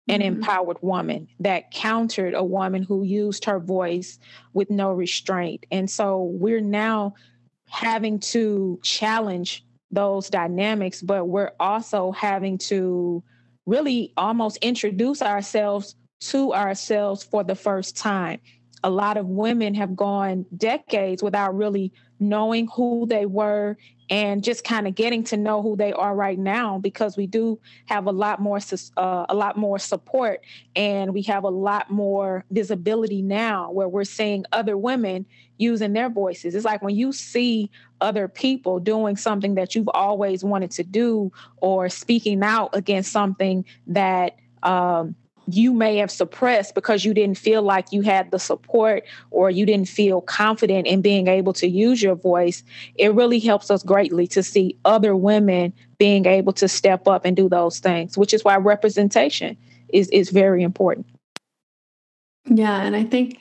an 0.07 0.21
mm-hmm. 0.21 0.37
empowered 0.37 0.77
woman 0.81 1.27
that 1.39 1.69
countered 1.71 2.33
a 2.33 2.43
woman 2.43 2.83
who 2.83 3.03
used 3.03 3.43
her 3.43 3.59
voice 3.59 4.17
with 4.53 4.69
no 4.69 4.91
restraint. 4.91 5.65
And 5.71 5.89
so 5.89 6.23
we're 6.23 6.61
now 6.61 7.13
having 7.67 8.19
to 8.19 8.79
challenge 8.81 9.65
those 9.91 10.29
dynamics, 10.29 11.01
but 11.01 11.25
we're 11.25 11.51
also 11.59 12.11
having 12.11 12.57
to 12.57 13.23
really 13.65 14.13
almost 14.17 14.57
introduce 14.57 15.21
ourselves 15.21 15.95
to 16.19 16.53
ourselves 16.53 17.23
for 17.23 17.43
the 17.43 17.55
first 17.55 17.95
time. 17.95 18.39
A 18.83 18.89
lot 18.89 19.17
of 19.17 19.27
women 19.27 19.73
have 19.75 19.95
gone 19.95 20.45
decades 20.55 21.23
without 21.23 21.55
really 21.55 21.91
knowing 22.19 22.67
who 22.75 23.05
they 23.07 23.25
were 23.25 23.77
and 24.09 24.43
just 24.43 24.63
kind 24.63 24.87
of 24.87 24.95
getting 24.95 25.23
to 25.25 25.35
know 25.35 25.61
who 25.61 25.75
they 25.75 25.91
are 25.91 26.15
right 26.15 26.39
now 26.39 26.77
because 26.77 27.17
we 27.17 27.27
do 27.27 27.59
have 27.87 28.05
a 28.05 28.11
lot 28.11 28.39
more 28.39 28.59
uh, 28.95 29.25
a 29.27 29.35
lot 29.35 29.57
more 29.57 29.77
support 29.77 30.41
and 30.75 31.13
we 31.13 31.21
have 31.21 31.43
a 31.43 31.49
lot 31.49 31.89
more 31.89 32.45
visibility 32.51 33.21
now 33.21 33.69
where 33.71 33.89
we're 33.89 34.05
seeing 34.05 34.45
other 34.53 34.77
women 34.77 35.25
using 35.57 35.93
their 35.93 36.09
voices. 36.09 36.55
It's 36.55 36.65
like 36.65 36.81
when 36.81 36.95
you 36.95 37.11
see 37.11 37.69
other 37.99 38.27
people 38.27 38.79
doing 38.79 39.17
something 39.17 39.55
that 39.55 39.75
you've 39.75 39.89
always 39.93 40.43
wanted 40.43 40.71
to 40.71 40.83
do 40.83 41.31
or 41.57 41.89
speaking 41.89 42.43
out 42.43 42.69
against 42.73 43.11
something 43.11 43.65
that 43.87 44.37
um, 44.63 45.15
you 45.47 45.73
may 45.73 45.97
have 45.97 46.11
suppressed 46.11 46.75
because 46.75 47.05
you 47.05 47.13
didn't 47.13 47.37
feel 47.37 47.61
like 47.61 47.91
you 47.91 48.01
had 48.01 48.31
the 48.31 48.39
support 48.39 49.03
or 49.31 49.49
you 49.49 49.65
didn't 49.65 49.87
feel 49.87 50.21
confident 50.21 50.85
in 50.87 51.01
being 51.01 51.27
able 51.27 51.53
to 51.53 51.67
use 51.67 52.01
your 52.01 52.15
voice, 52.15 52.63
it 52.95 53.13
really 53.13 53.39
helps 53.39 53.71
us 53.71 53.81
greatly 53.81 54.27
to 54.27 54.43
see 54.43 54.77
other 54.83 55.15
women 55.15 55.73
being 55.97 56.25
able 56.25 56.53
to 56.53 56.67
step 56.67 57.07
up 57.07 57.23
and 57.25 57.35
do 57.35 57.47
those 57.47 57.79
things, 57.79 58.17
which 58.17 58.33
is 58.33 58.43
why 58.43 58.57
representation 58.57 59.57
is, 59.89 60.09
is 60.09 60.29
very 60.29 60.63
important. 60.63 61.05
Yeah. 62.45 62.81
And 62.81 62.95
I 62.95 63.03
think, 63.03 63.39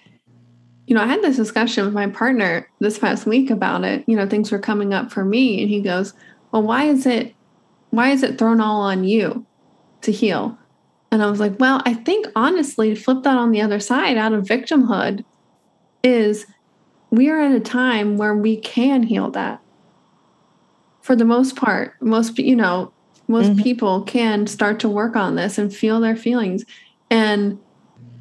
you 0.86 0.94
know, 0.94 1.02
I 1.02 1.06
had 1.06 1.22
this 1.22 1.36
discussion 1.36 1.84
with 1.84 1.94
my 1.94 2.06
partner 2.08 2.68
this 2.78 2.98
past 2.98 3.26
week 3.26 3.50
about 3.50 3.84
it. 3.84 4.04
You 4.06 4.16
know, 4.16 4.28
things 4.28 4.52
were 4.52 4.58
coming 4.58 4.94
up 4.94 5.10
for 5.10 5.24
me. 5.24 5.60
And 5.60 5.68
he 5.68 5.80
goes, 5.80 6.14
Well, 6.52 6.62
why 6.62 6.84
is 6.84 7.06
it 7.06 7.34
why 7.90 8.10
is 8.10 8.22
it 8.22 8.38
thrown 8.38 8.60
all 8.60 8.82
on 8.82 9.04
you 9.04 9.46
to 10.02 10.12
heal? 10.12 10.58
And 11.10 11.22
I 11.22 11.30
was 11.30 11.40
like, 11.40 11.58
well, 11.58 11.82
I 11.86 11.94
think 11.94 12.26
honestly, 12.34 12.94
to 12.94 13.00
flip 13.00 13.22
that 13.22 13.36
on 13.36 13.50
the 13.50 13.60
other 13.60 13.80
side 13.80 14.16
out 14.16 14.32
of 14.32 14.44
victimhood 14.44 15.24
is 16.02 16.46
we 17.10 17.28
are 17.28 17.40
at 17.40 17.52
a 17.52 17.60
time 17.60 18.16
where 18.16 18.34
we 18.34 18.56
can 18.56 19.02
heal 19.04 19.30
that. 19.30 19.60
For 21.02 21.14
the 21.14 21.24
most 21.24 21.56
part, 21.56 21.94
most, 22.02 22.38
you 22.38 22.56
know, 22.56 22.92
most 23.28 23.50
mm-hmm. 23.50 23.62
people 23.62 24.02
can 24.02 24.46
start 24.46 24.80
to 24.80 24.88
work 24.88 25.16
on 25.16 25.36
this 25.36 25.58
and 25.58 25.74
feel 25.74 26.00
their 26.00 26.16
feelings. 26.16 26.64
And 27.10 27.58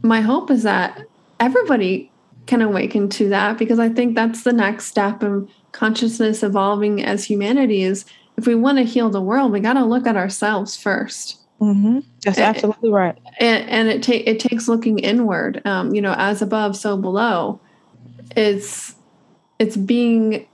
my 0.03 0.21
hope 0.21 0.51
is 0.51 0.63
that 0.63 1.01
everybody 1.39 2.11
can 2.45 2.61
awaken 2.61 3.09
to 3.09 3.29
that 3.29 3.57
because 3.57 3.79
I 3.79 3.89
think 3.89 4.15
that's 4.15 4.43
the 4.43 4.53
next 4.53 4.85
step 4.85 5.23
in 5.23 5.49
consciousness 5.71 6.43
evolving 6.43 7.03
as 7.03 7.25
humanity 7.25 7.81
is 7.81 8.05
if 8.37 8.45
we 8.45 8.53
want 8.53 8.77
to 8.77 8.83
heal 8.83 9.09
the 9.09 9.21
world, 9.21 9.51
we 9.51 9.59
got 9.59 9.73
to 9.73 9.85
look 9.85 10.05
at 10.05 10.15
ourselves 10.15 10.77
1st 10.77 11.37
mm-hmm. 11.59 11.99
That's 12.23 12.37
absolutely 12.37 12.89
right. 12.89 13.17
And, 13.39 13.69
and 13.69 13.87
it, 13.89 14.03
ta- 14.03 14.23
it 14.25 14.39
takes 14.39 14.67
looking 14.67 14.99
inward, 14.99 15.61
um, 15.65 15.93
you 15.93 16.01
know, 16.01 16.13
as 16.17 16.41
above, 16.41 16.75
so 16.75 16.97
below. 16.97 17.59
It's, 18.35 18.95
it's 19.59 19.77
being 19.77 20.47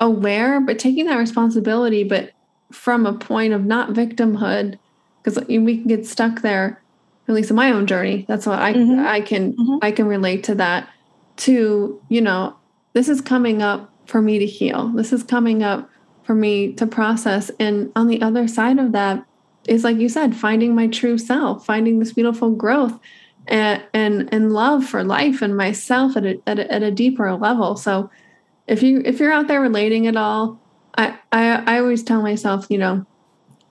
aware, 0.00 0.60
but 0.60 0.78
taking 0.78 1.06
that 1.06 1.16
responsibility, 1.16 2.04
but 2.04 2.32
from 2.72 3.06
a 3.06 3.12
point 3.12 3.52
of 3.52 3.64
not 3.64 3.90
victimhood, 3.90 4.78
because 5.22 5.42
we 5.48 5.78
can 5.78 5.86
get 5.86 6.06
stuck 6.06 6.42
there, 6.42 6.82
at 7.28 7.34
least 7.34 7.50
in 7.50 7.56
my 7.56 7.70
own 7.70 7.86
journey. 7.86 8.24
That's 8.28 8.46
what 8.46 8.58
I 8.58 8.74
mm-hmm. 8.74 9.00
I 9.00 9.20
can 9.20 9.54
mm-hmm. 9.54 9.78
I 9.82 9.90
can 9.90 10.06
relate 10.06 10.44
to 10.44 10.54
that. 10.56 10.88
To 11.36 12.00
you 12.08 12.20
know, 12.20 12.56
this 12.92 13.08
is 13.08 13.20
coming 13.20 13.62
up 13.62 13.92
for 14.06 14.20
me 14.20 14.38
to 14.38 14.46
heal. 14.46 14.88
This 14.88 15.12
is 15.12 15.22
coming 15.22 15.62
up 15.62 15.88
for 16.24 16.34
me 16.34 16.72
to 16.74 16.86
process. 16.86 17.50
And 17.58 17.90
on 17.96 18.08
the 18.08 18.22
other 18.22 18.46
side 18.46 18.78
of 18.78 18.92
that 18.92 19.24
is, 19.68 19.84
like 19.84 19.96
you 19.96 20.08
said, 20.08 20.36
finding 20.36 20.74
my 20.74 20.86
true 20.86 21.18
self, 21.18 21.64
finding 21.64 21.98
this 21.98 22.12
beautiful 22.12 22.50
growth 22.50 22.98
and 23.46 23.82
and, 23.92 24.32
and 24.32 24.52
love 24.52 24.84
for 24.84 25.04
life 25.04 25.42
and 25.42 25.56
myself 25.56 26.16
at 26.16 26.24
a, 26.24 26.40
at 26.46 26.58
a, 26.58 26.72
at 26.72 26.82
a 26.82 26.90
deeper 26.90 27.32
level. 27.34 27.76
So 27.76 28.10
if 28.66 28.82
you 28.82 29.02
if 29.04 29.18
you're 29.20 29.32
out 29.32 29.48
there 29.48 29.60
relating 29.60 30.06
at 30.06 30.16
all, 30.16 30.60
I, 30.96 31.18
I 31.32 31.76
I 31.76 31.78
always 31.78 32.02
tell 32.02 32.22
myself, 32.22 32.66
you 32.68 32.78
know, 32.78 33.06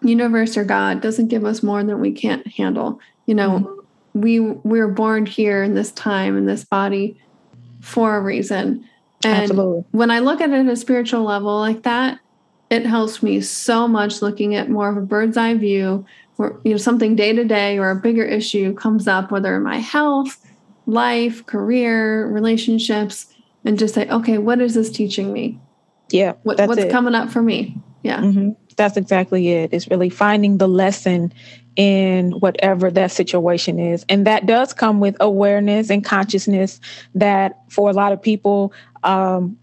universe 0.02 0.58
or 0.58 0.64
God 0.64 1.02
doesn't 1.02 1.30
give 1.30 1.46
us 1.46 1.64
more 1.64 1.84
than 1.84 2.00
we 2.00 2.12
can't 2.12 2.46
handle. 2.48 3.00
You 3.26 3.36
know, 3.36 3.50
mm-hmm. 3.50 4.22
we 4.22 4.39
we're 4.39 4.89
born 4.89 5.26
here 5.26 5.64
in 5.64 5.76
this 5.76 5.91
time 5.91 6.38
in 6.38 6.46
this 6.46 6.64
body 6.64 7.20
for 7.82 8.16
a 8.16 8.22
reason. 8.22 8.88
And 9.26 9.44
Absolutely. 9.44 9.86
when 9.91 10.12
I 10.12 10.20
look 10.20 10.41
at 10.41 10.50
it 10.50 10.66
at 10.66 10.72
a 10.72 10.76
spiritual 10.76 11.24
level 11.24 11.58
like 11.58 11.84
that, 11.84 12.20
it 12.74 12.86
helps 12.88 13.22
me 13.22 13.40
so 13.40 13.88
much 13.88 14.22
looking 14.22 14.56
at 14.56 14.70
more 14.70 14.90
of 14.90 14.98
a 14.98 15.02
bird's 15.02 15.38
eye 15.38 15.54
view 15.54 16.06
where 16.38 16.58
you 16.64 16.72
know 16.72 16.78
something 16.78 17.16
day 17.16 17.32
to 17.32 17.44
day 17.44 17.78
or 17.78 17.92
a 17.92 17.96
bigger 17.96 18.24
issue 18.24 18.74
comes 18.74 19.08
up, 19.08 19.32
whether 19.32 19.56
in 19.56 19.62
my 19.62 19.78
health, 19.78 20.44
life, 20.88 21.46
career, 21.46 22.28
relationships, 22.28 23.28
and 23.64 23.78
just 23.78 23.94
say, 23.94 24.10
okay, 24.10 24.40
what 24.40 24.60
is 24.60 24.74
this 24.74 24.90
teaching 24.90 25.32
me? 25.32 25.60
Yeah. 26.10 26.34
What, 26.42 26.60
what's 26.68 26.82
it. 26.82 26.92
coming 26.92 27.14
up 27.14 27.30
for 27.30 27.44
me? 27.44 27.78
Yeah. 28.02 28.22
Mm-hmm. 28.22 28.50
That's 28.76 28.98
exactly 28.98 29.50
it. 29.50 29.72
It's 29.72 29.88
really 29.90 30.10
finding 30.10 30.58
the 30.58 30.68
lesson 30.68 31.32
in 31.76 32.32
whatever 32.32 32.90
that 32.90 33.12
situation 33.12 33.78
is. 33.78 34.04
And 34.10 34.26
that 34.26 34.48
does 34.48 34.74
come 34.74 35.00
with 35.00 35.16
awareness 35.20 35.92
and 35.92 36.04
consciousness 36.04 36.80
that 37.14 37.60
for 37.70 37.90
a 37.90 37.94
lot 37.94 38.12
of 38.12 38.22
people, 38.22 38.74
um, 39.04 39.58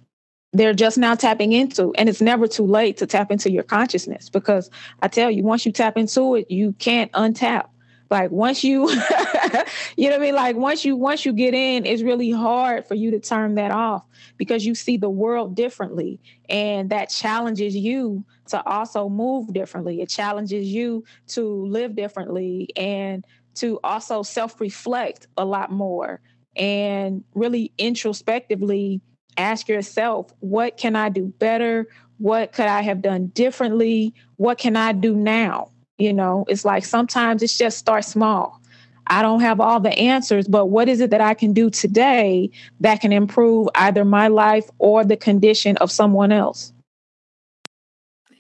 they're 0.53 0.75
just 0.75 0.99
now 0.99 1.15
tapping 1.15 1.53
into. 1.53 1.93
And 1.97 2.09
it's 2.09 2.21
never 2.21 2.49
too 2.49 2.67
late 2.67 2.97
to 2.99 3.07
tap 3.07 3.31
into 3.31 3.51
your 3.51 3.63
consciousness 3.63 4.29
because 4.29 4.71
I 5.03 5.09
tell 5.09 5.31
you, 5.31 5.43
once 5.43 5.65
you 5.65 5.73
tap 5.73 5.97
into 5.97 6.35
it, 6.35 6.51
you 6.51 6.73
can't 6.79 7.11
untap 7.13 7.67
like 8.11 8.31
once 8.33 8.65
you 8.65 8.91
you 9.97 10.09
know 10.09 10.11
what 10.11 10.15
i 10.15 10.19
mean 10.19 10.35
like 10.35 10.57
once 10.57 10.85
you 10.85 10.97
once 10.97 11.25
you 11.25 11.33
get 11.33 11.55
in 11.55 11.87
it's 11.87 12.03
really 12.03 12.31
hard 12.31 12.85
for 12.85 12.95
you 12.95 13.11
to 13.11 13.21
turn 13.21 13.55
that 13.55 13.71
off 13.71 14.05
because 14.37 14.67
you 14.67 14.75
see 14.75 14.97
the 14.97 15.09
world 15.09 15.55
differently 15.55 16.21
and 16.49 16.91
that 16.91 17.09
challenges 17.09 17.75
you 17.75 18.25
to 18.47 18.63
also 18.67 19.09
move 19.09 19.53
differently 19.53 20.01
it 20.01 20.09
challenges 20.09 20.67
you 20.67 21.05
to 21.29 21.65
live 21.67 21.95
differently 21.95 22.69
and 22.77 23.25
to 23.55 23.79
also 23.85 24.23
self-reflect 24.23 25.29
a 25.37 25.45
lot 25.45 25.71
more 25.71 26.21
and 26.57 27.23
really 27.35 27.73
introspectively 27.79 29.01
ask 29.41 29.69
yourself 29.69 30.33
what 30.41 30.77
can 30.77 30.95
i 30.95 31.09
do 31.09 31.27
better 31.39 31.87
what 32.19 32.53
could 32.53 32.67
i 32.67 32.83
have 32.83 33.03
done 33.03 33.27
differently 33.29 34.15
what 34.37 34.59
can 34.59 34.77
i 34.77 34.93
do 34.93 35.15
now 35.15 35.71
you 36.01 36.15
know, 36.15 36.47
it's 36.49 36.65
like 36.65 36.85
sometimes 36.85 37.43
it's 37.43 37.57
just 37.57 37.79
start 37.79 38.05
small. 38.05 38.61
I 39.09 39.23
don't 39.23 39.41
have 39.41 39.61
all 39.61 39.81
the 39.81 39.91
answers, 39.91 40.49
but 40.49 40.67
what 40.67 40.89
is 40.89 41.01
it 41.01 41.11
that 41.11 41.21
I 41.21 41.35
can 41.35 41.53
do 41.53 41.69
today 41.69 42.51
that 42.81 43.01
can 43.01 43.13
improve 43.13 43.69
either 43.75 44.05
my 44.05 44.29
life 44.29 44.71
or 44.79 45.05
the 45.05 45.17
condition 45.17 45.77
of 45.77 45.91
someone 45.91 46.33
else? 46.33 46.73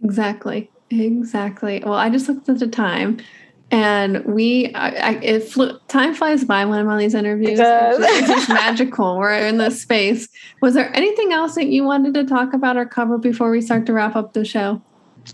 Exactly. 0.03 0.70
Exactly. 0.90 1.82
Well, 1.84 1.94
I 1.94 2.09
just 2.09 2.28
looked 2.28 2.48
at 2.48 2.59
the 2.59 2.66
time 2.66 3.18
and 3.71 4.25
we 4.25 4.73
I, 4.75 4.89
I, 4.89 5.11
it 5.23 5.45
flew, 5.45 5.79
time 5.89 6.14
flies 6.14 6.45
by 6.45 6.64
when 6.64 6.79
i'm 6.79 6.89
on 6.89 6.99
these 6.99 7.14
interviews. 7.14 7.59
It 7.61 7.64
it's 8.01 8.29
just 8.29 8.49
magical. 8.49 9.18
We're 9.18 9.47
in 9.47 9.59
this 9.59 9.81
space. 9.83 10.29
Was 10.61 10.75
there 10.75 10.95
anything 10.97 11.33
else 11.33 11.55
that 11.55 11.66
you 11.66 11.85
wanted 11.85 12.14
to 12.14 12.25
talk 12.25 12.53
about 12.53 12.77
or 12.77 12.87
cover 12.87 13.18
before 13.18 13.51
we 13.51 13.61
start 13.61 13.87
to 13.87 13.93
wrap 13.93 14.16
up 14.16 14.33
the 14.33 14.45
show? 14.45 14.83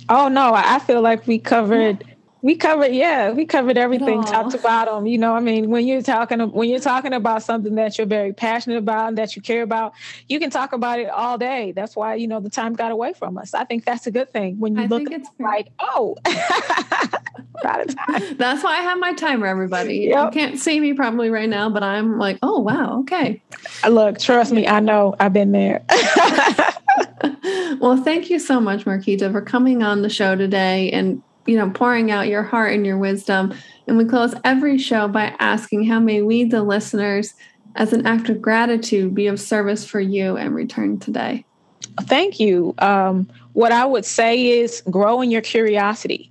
Oh 0.09 0.28
no. 0.28 0.53
I 0.55 0.78
feel 0.80 1.01
like 1.01 1.26
we 1.26 1.39
covered 1.39 2.05
yeah 2.07 2.15
we 2.47 2.55
covered 2.55 2.92
yeah 2.92 3.32
we 3.32 3.44
covered 3.44 3.76
everything 3.76 4.22
top 4.22 4.51
to 4.53 4.59
bottom 4.59 5.05
you 5.05 5.18
know 5.18 5.34
i 5.34 5.40
mean 5.40 5.68
when 5.68 5.84
you're 5.84 6.01
talking 6.01 6.38
when 6.53 6.68
you're 6.68 6.78
talking 6.78 7.12
about 7.12 7.42
something 7.42 7.74
that 7.74 7.99
you're 7.99 8.07
very 8.07 8.32
passionate 8.32 8.78
about 8.78 9.09
and 9.09 9.18
that 9.18 9.34
you 9.34 9.42
care 9.42 9.62
about 9.62 9.92
you 10.28 10.38
can 10.38 10.49
talk 10.49 10.72
about 10.72 11.01
it 11.01 11.09
all 11.09 11.36
day. 11.38 11.72
That's 11.72 11.97
why 11.97 12.14
you 12.14 12.28
know 12.28 12.38
the 12.40 12.51
time 12.51 12.74
got 12.74 12.92
away 12.92 13.12
from 13.12 13.36
us. 13.36 13.53
I 13.53 13.64
think 13.64 13.84
that's 13.84 14.07
a 14.07 14.11
good 14.12 14.32
thing 14.32 14.61
when 14.61 14.76
you 14.76 14.82
I 14.82 14.86
look 14.86 15.11
at 15.11 15.20
it's 15.20 15.28
like 15.40 15.72
oh 15.80 16.16
out 17.64 17.80
of 17.80 17.97
time. 17.97 18.36
That's 18.36 18.62
why 18.62 18.78
i 18.78 18.82
have 18.82 18.99
my 18.99 19.12
timer 19.14 19.47
everybody. 19.47 19.97
Yep. 20.11 20.24
you 20.24 20.40
can't 20.40 20.59
see 20.59 20.78
me 20.78 20.92
probably 20.92 21.30
right 21.30 21.49
now 21.49 21.68
but 21.68 21.82
i'm 21.82 22.18
like 22.18 22.38
oh 22.42 22.61
wow 22.61 23.01
okay. 23.01 23.42
Uh, 23.82 23.88
look 23.88 24.18
trust 24.18 24.53
me 24.53 24.68
i 24.68 24.78
know 24.78 25.16
i've 25.18 25.32
been 25.32 25.53
there. 25.53 25.84
Well 27.78 28.03
thank 28.03 28.30
you 28.30 28.38
so 28.38 28.61
much 28.61 28.84
marquita 28.84 29.30
for 29.30 29.42
coming 29.42 29.82
on 29.82 30.03
the 30.03 30.09
show 30.09 30.34
today 30.34 30.90
and 30.92 31.22
you 31.47 31.57
know, 31.57 31.70
pouring 31.70 32.11
out 32.11 32.28
your 32.28 32.42
heart 32.42 32.72
and 32.72 32.84
your 32.84 32.99
wisdom. 32.99 33.55
And 33.86 33.97
we 33.97 34.05
close 34.05 34.34
every 34.44 34.78
show 34.78 35.09
by 35.09 35.34
asking, 35.38 35.84
How 35.84 36.01
may 36.01 36.22
we, 36.22 36.44
the 36.44 36.62
listeners, 36.62 37.34
as 37.76 37.92
an 37.92 38.07
act 38.07 38.28
of 38.28 38.40
gratitude, 38.40 39.14
be 39.14 39.26
of 39.26 39.38
service 39.38 39.84
for 39.84 40.01
you 40.01 40.36
and 40.36 40.55
return 40.55 40.99
today? 40.99 41.44
Thank 42.03 42.40
you. 42.40 42.74
Um, 42.78 43.30
what 43.53 43.72
I 43.72 43.86
would 43.86 44.05
say 44.05 44.61
is 44.61 44.82
grow 44.90 45.22
in 45.22 45.30
your 45.30 45.42
curiosity 45.42 46.30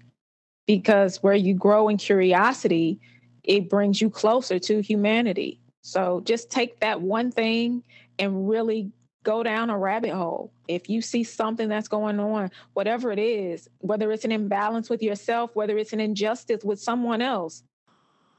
because 0.68 1.22
where 1.24 1.34
you 1.34 1.54
grow 1.54 1.88
in 1.90 1.98
curiosity, 1.98 3.00
it 3.44 3.70
brings 3.70 4.02
you 4.02 4.10
closer 4.10 4.60
to 4.60 4.82
humanity. 4.82 5.60
So 5.82 6.22
just 6.26 6.50
take 6.50 6.80
that 6.80 7.02
one 7.02 7.32
thing 7.32 7.84
and 8.18 8.50
really 8.50 8.92
go 9.26 9.44
down 9.44 9.70
a 9.70 9.78
rabbit 9.78 10.12
hole. 10.12 10.54
If 10.70 10.88
you 10.88 11.02
see 11.02 11.26
something 11.26 11.68
that's 11.68 11.90
going 11.90 12.20
on, 12.20 12.52
whatever 12.74 13.12
it 13.12 13.20
is, 13.20 13.68
whether 13.80 14.12
it's 14.12 14.24
an 14.24 14.32
imbalance 14.32 14.90
with 14.90 15.04
yourself, 15.04 15.52
whether 15.56 15.78
it's 15.78 15.92
an 15.92 16.00
injustice 16.00 16.64
with 16.64 16.80
someone 16.80 17.22
else, 17.22 17.64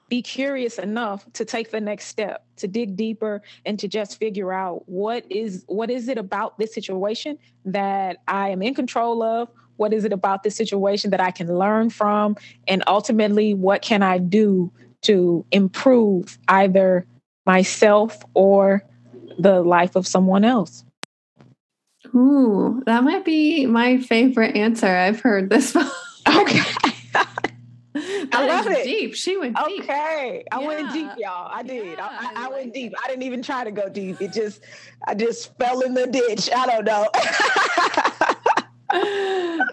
be 0.09 0.23
curious 0.23 0.79
enough 0.79 1.27
to 1.33 1.45
take 1.45 1.73
the 1.73 1.81
next 1.81 2.07
step, 2.07 2.47
to 2.59 2.69
dig 2.69 2.97
deeper 2.97 3.43
and 3.67 3.79
to 3.81 3.89
just 3.89 4.19
figure 4.19 4.53
out 4.53 4.89
what 4.89 5.31
is 5.31 5.65
what 5.67 5.91
is 5.91 6.09
it 6.09 6.17
about 6.17 6.57
this 6.59 6.73
situation 6.73 7.37
that 7.65 8.19
I 8.29 8.51
am 8.51 8.63
in 8.63 8.73
control 8.73 9.23
of? 9.23 9.49
What 9.77 9.93
is 9.93 10.05
it 10.05 10.13
about 10.13 10.45
this 10.45 10.55
situation 10.55 11.11
that 11.11 11.21
I 11.21 11.33
can 11.33 11.59
learn 11.59 11.91
from? 11.91 12.37
And 12.69 12.85
ultimately, 12.87 13.53
what 13.53 13.83
can 13.83 14.03
I 14.03 14.19
do 14.19 14.73
to 15.03 15.45
improve 15.51 16.39
either 16.49 17.05
myself 17.45 18.25
or 18.35 18.85
the 19.39 19.63
life 19.63 19.97
of 19.97 20.07
someone 20.07 20.45
else. 20.45 20.85
Ooh, 22.15 22.83
that 22.87 23.05
might 23.05 23.25
be 23.25 23.67
my 23.67 23.99
favorite 23.99 24.57
answer 24.57 24.87
I've 24.87 25.21
heard 25.21 25.51
this 25.51 25.77
Okay. 25.77 26.61
I 28.33 28.47
love 28.47 28.67
it. 28.67 28.85
Deep. 28.85 29.15
She 29.15 29.37
went 29.37 29.57
deep. 29.67 29.85
Okay. 29.85 30.45
I 30.53 30.61
yeah. 30.61 30.67
went 30.67 30.93
deep, 30.93 31.11
y'all. 31.19 31.49
I 31.51 31.63
did. 31.63 31.99
Yeah, 31.99 32.09
I, 32.11 32.33
I, 32.35 32.47
I, 32.47 32.49
went 32.49 32.75
deep. 32.75 32.93
I 33.03 33.09
didn't 33.09 33.23
even 33.23 33.43
try 33.43 33.65
to 33.65 33.71
go 33.71 33.89
deep. 33.89 34.21
It 34.21 34.33
just, 34.33 34.63
I 35.07 35.15
just 35.15 35.57
fell 35.57 35.81
in 35.81 35.95
the 35.95 36.07
ditch. 36.07 36.51
I 36.55 36.67
don't 36.67 36.85
know. 36.85 37.09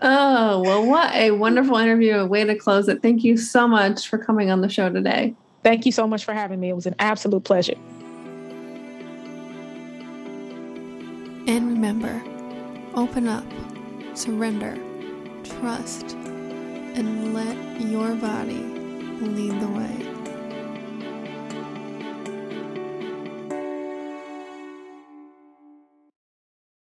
oh, 0.02 0.62
well, 0.64 0.86
what 0.86 1.14
a 1.16 1.32
wonderful 1.32 1.78
interview. 1.78 2.16
A 2.16 2.26
way 2.26 2.46
to 2.46 2.56
close 2.56 2.88
it. 2.88 3.02
Thank 3.02 3.24
you 3.24 3.36
so 3.36 3.68
much 3.68 4.08
for 4.08 4.18
coming 4.18 4.52
on 4.52 4.62
the 4.62 4.70
show 4.70 4.90
today. 4.90 5.36
Thank 5.64 5.86
you 5.86 5.92
so 5.92 6.08
much 6.08 6.24
for 6.24 6.34
having 6.34 6.60
me. 6.60 6.70
It 6.70 6.76
was 6.76 6.86
an 6.86 6.96
absolute 7.00 7.44
pleasure. 7.44 7.76
And 11.46 11.68
remember, 11.68 12.24
open 12.96 13.28
up, 13.28 13.44
surrender, 14.14 14.78
trust, 15.44 16.14
and 16.96 17.34
let 17.34 17.82
your 17.82 18.16
body 18.16 18.64
lead 19.20 19.60
the 19.60 19.68
way. 19.68 20.13